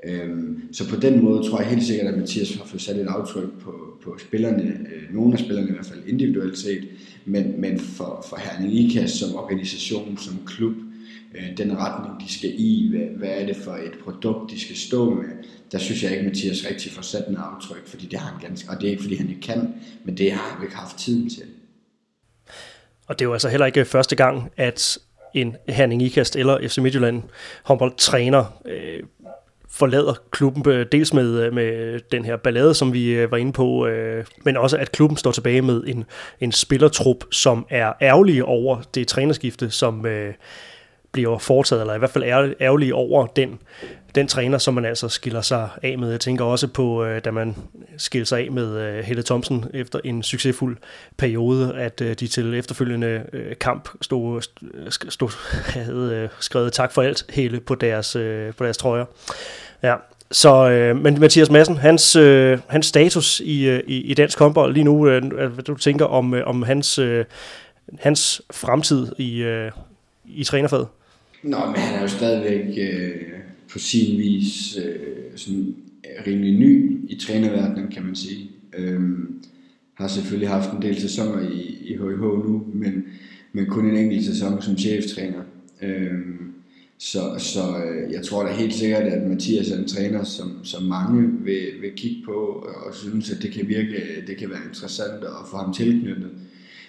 [0.04, 3.06] Øhm, så på den måde tror jeg helt sikkert, at Mathias har fået sat et
[3.06, 6.88] aftryk på, på spillerne, øh, nogle af spillerne i hvert fald individuelt set,
[7.24, 10.74] men, men for, for Herning IKAS som organisation, som klub,
[11.34, 14.76] øh, den retning de skal i, hvad, hvad er det for et produkt de skal
[14.76, 15.24] stå med,
[15.72, 18.40] der synes jeg ikke, at Mathias rigtig får sat en aftryk, fordi det har han
[18.40, 19.74] ganske, og det er ikke fordi han ikke kan,
[20.04, 21.44] men det har han ikke haft tiden til.
[23.06, 24.98] Og det er jo altså heller ikke første gang, at
[25.40, 27.22] en Herning Ikast eller FC Midtjylland
[27.62, 29.02] håndboldtræner øh,
[29.70, 33.52] forlader klubben, øh, dels med, øh, med den her ballade, som vi øh, var inde
[33.52, 33.88] på,
[34.44, 36.04] men også at klubben står tilbage med en,
[36.40, 40.06] en spillertrup, som er ærgerlige over det trænerskifte, som
[41.12, 43.58] bliver foretaget, eller i hvert fald ærgerlige over den,
[44.14, 46.10] den træner, som man altså skiller sig af med.
[46.10, 47.56] Jeg tænker også på, øh, da man
[47.96, 50.76] skiller sig af med øh, Helle Thomsen efter en succesfuld
[51.16, 53.24] periode, at øh, de til efterfølgende
[53.60, 54.42] kamp stod,
[55.08, 55.30] stod,
[55.80, 58.12] havde skrevet tak for alt hele på deres,
[58.56, 59.04] på deres trøjer.
[59.82, 59.94] Ja,
[60.30, 64.74] så, øh, men Mathias Madsen, hans, øh, hans status i, øh, i, i dansk håndbold
[64.74, 67.24] lige nu, øh, hvad du tænker om, øh, om hans, øh,
[68.00, 69.72] hans fremtid i, øh,
[70.24, 70.86] i trænerfaget?
[71.42, 73.12] Nå, men han er jo stadigvæk øh,
[73.72, 75.74] på sin vis øh, sådan
[76.26, 78.50] rimelig ny i trænerverdenen, kan man sige.
[78.78, 79.40] Øhm,
[79.94, 83.04] har selvfølgelig haft en del sæsoner i, i HIH nu, men,
[83.52, 85.42] men kun en enkelt sæson som cheftræner.
[85.82, 86.52] Øhm,
[86.98, 90.82] så, så øh, jeg tror da helt sikkert, at Mathias er en træner, som, som
[90.82, 95.24] mange vil, vil kigge på og synes, at det kan virke, det kan være interessant
[95.24, 96.30] at få ham tilknyttet.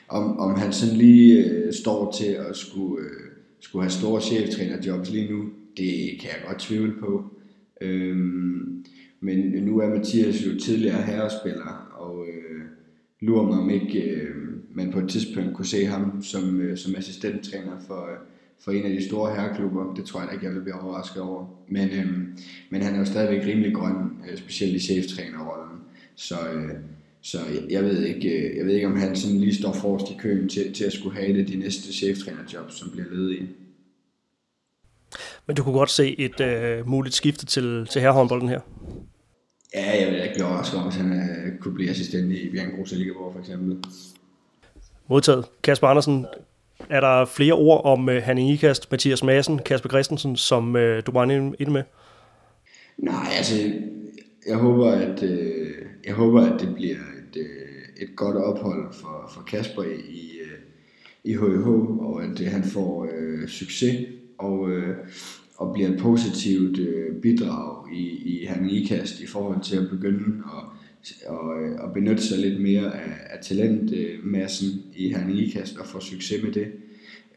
[0.07, 5.11] Om, om han sådan lige øh, står til at skulle, øh, skulle have store cheftrænerjobs
[5.11, 5.43] lige nu,
[5.79, 7.23] det kan jeg godt tvivle på.
[7.81, 8.85] Øhm,
[9.19, 12.61] men nu er Mathias jo tidligere herrespiller, og øh,
[13.19, 14.35] lurer mig om ikke øh,
[14.73, 18.17] man på et tidspunkt kunne se ham som, øh, som assistenttræner for, øh,
[18.59, 19.93] for en af de store herreklubber.
[19.93, 21.45] Det tror jeg da ikke, jeg vil blive overrasket over.
[21.67, 22.07] Men, øh,
[22.69, 23.95] men han er jo stadigvæk rimelig grøn,
[24.31, 25.79] øh, specielt i cheftrænerrollen.
[26.15, 26.69] Så, øh,
[27.21, 27.37] så
[27.69, 30.49] jeg ved, ikke, øh, jeg ved ikke, om han sådan lige står forrest i køen
[30.49, 33.49] til, til at skulle have det de næste cheftrænerjob, som bliver ledige.
[35.49, 38.59] Men du kunne godt se et øh, muligt skifte til, til herrehåndbolden her?
[39.73, 42.71] Ja, jeg vil ikke blive overrasket om, hvis han øh, kunne blive assistent i Bjørn
[42.75, 42.93] Grus
[43.33, 43.77] for eksempel.
[45.07, 45.45] Modtaget.
[45.63, 46.25] Kasper Andersen,
[46.89, 51.11] er der flere ord om uh, Hanning Ikast, Mathias Madsen, Kasper Christensen, som uh, du
[51.11, 51.83] brænder ind med?
[52.97, 53.55] Nej, altså,
[54.47, 55.29] jeg håber, at, uh,
[56.05, 60.59] jeg håber, at det bliver et, uh, et godt ophold for, for Kasper i, uh,
[61.23, 61.67] i HH,
[61.99, 64.07] og at uh, han får uh, succes
[64.37, 64.95] og, uh,
[65.59, 68.73] og bliver et positivt øh, bidrag i, i Hanning
[69.21, 70.63] i forhold til at begynde at
[71.27, 76.43] og, øh, og benytte sig lidt mere af, af talentmassen i Herning og få succes
[76.43, 76.67] med det.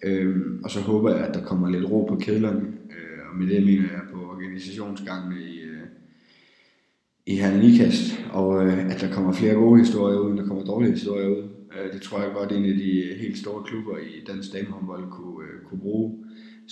[0.03, 3.47] Øhm, og så håber jeg, at der kommer lidt ro på kedlerne, øh, og med
[3.47, 5.82] det mener jeg på organisationsgangene i, øh,
[7.27, 7.81] i Herning
[8.32, 11.43] og øh, at der kommer flere gode historier ud, end der kommer dårlige historier ud.
[11.74, 15.47] Øh, det tror jeg godt, en af de helt store klubber i dansk damehåndbold kunne,
[15.47, 16.24] øh, kunne bruge.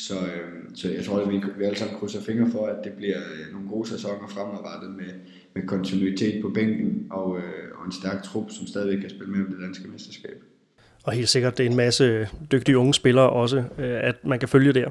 [0.07, 2.93] Så, øh, så jeg tror, at vi, vi alle sammen krydser fingre for, at det
[2.93, 5.13] bliver øh, nogle gode sæsoner fremadrettet med,
[5.55, 9.41] med kontinuitet på bænken og, øh, og en stærk trup, som stadigvæk kan spille med
[9.41, 10.43] om det danske mesterskab.
[11.05, 14.49] Og helt sikkert, det er en masse dygtige unge spillere også, øh, at man kan
[14.49, 14.89] følge der.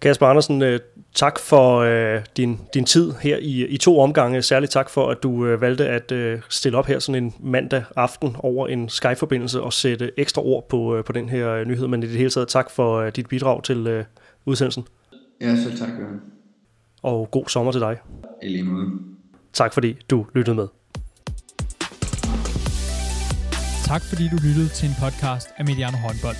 [0.00, 0.80] Kasper Andersen, øh,
[1.14, 4.42] tak for øh, din, din tid her i, i to omgange.
[4.42, 7.84] Særligt tak for, at du øh, valgte at øh, stille op her sådan en mandag
[7.96, 11.86] aften over en Skype-forbindelse og sætte ekstra ord på, øh, på den her øh, nyhed.
[11.86, 14.04] Men i det hele taget tak for øh, dit bidrag til øh,
[14.48, 14.84] udsendelsen.
[15.40, 16.20] Ja, så tak, Jørgen.
[17.02, 17.96] Og god sommer til dig.
[18.42, 18.86] I lige måde.
[19.52, 20.68] Tak fordi du lyttede med.
[23.84, 26.36] Tak fordi du lyttede til en podcast af Mediano Håndbold.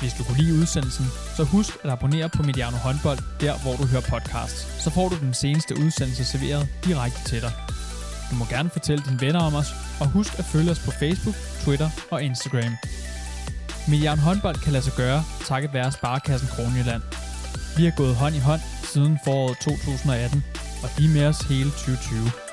[0.00, 1.06] Hvis du kunne lide udsendelsen,
[1.36, 4.60] så husk at abonnere på Mediano Håndbold, der hvor du hører podcasts.
[4.84, 7.52] Så får du den seneste udsendelse serveret direkte til dig.
[8.30, 9.70] Du må gerne fortælle dine venner om os,
[10.00, 12.72] og husk at følge os på Facebook, Twitter og Instagram.
[13.90, 15.20] Milliard håndbold kan lade sig gøre,
[15.50, 17.02] takket være Sparkassen Kronjylland.
[17.76, 18.60] Vi har gået hånd i hånd
[18.92, 20.44] siden foråret 2018,
[20.82, 22.49] og de er med os hele 2020.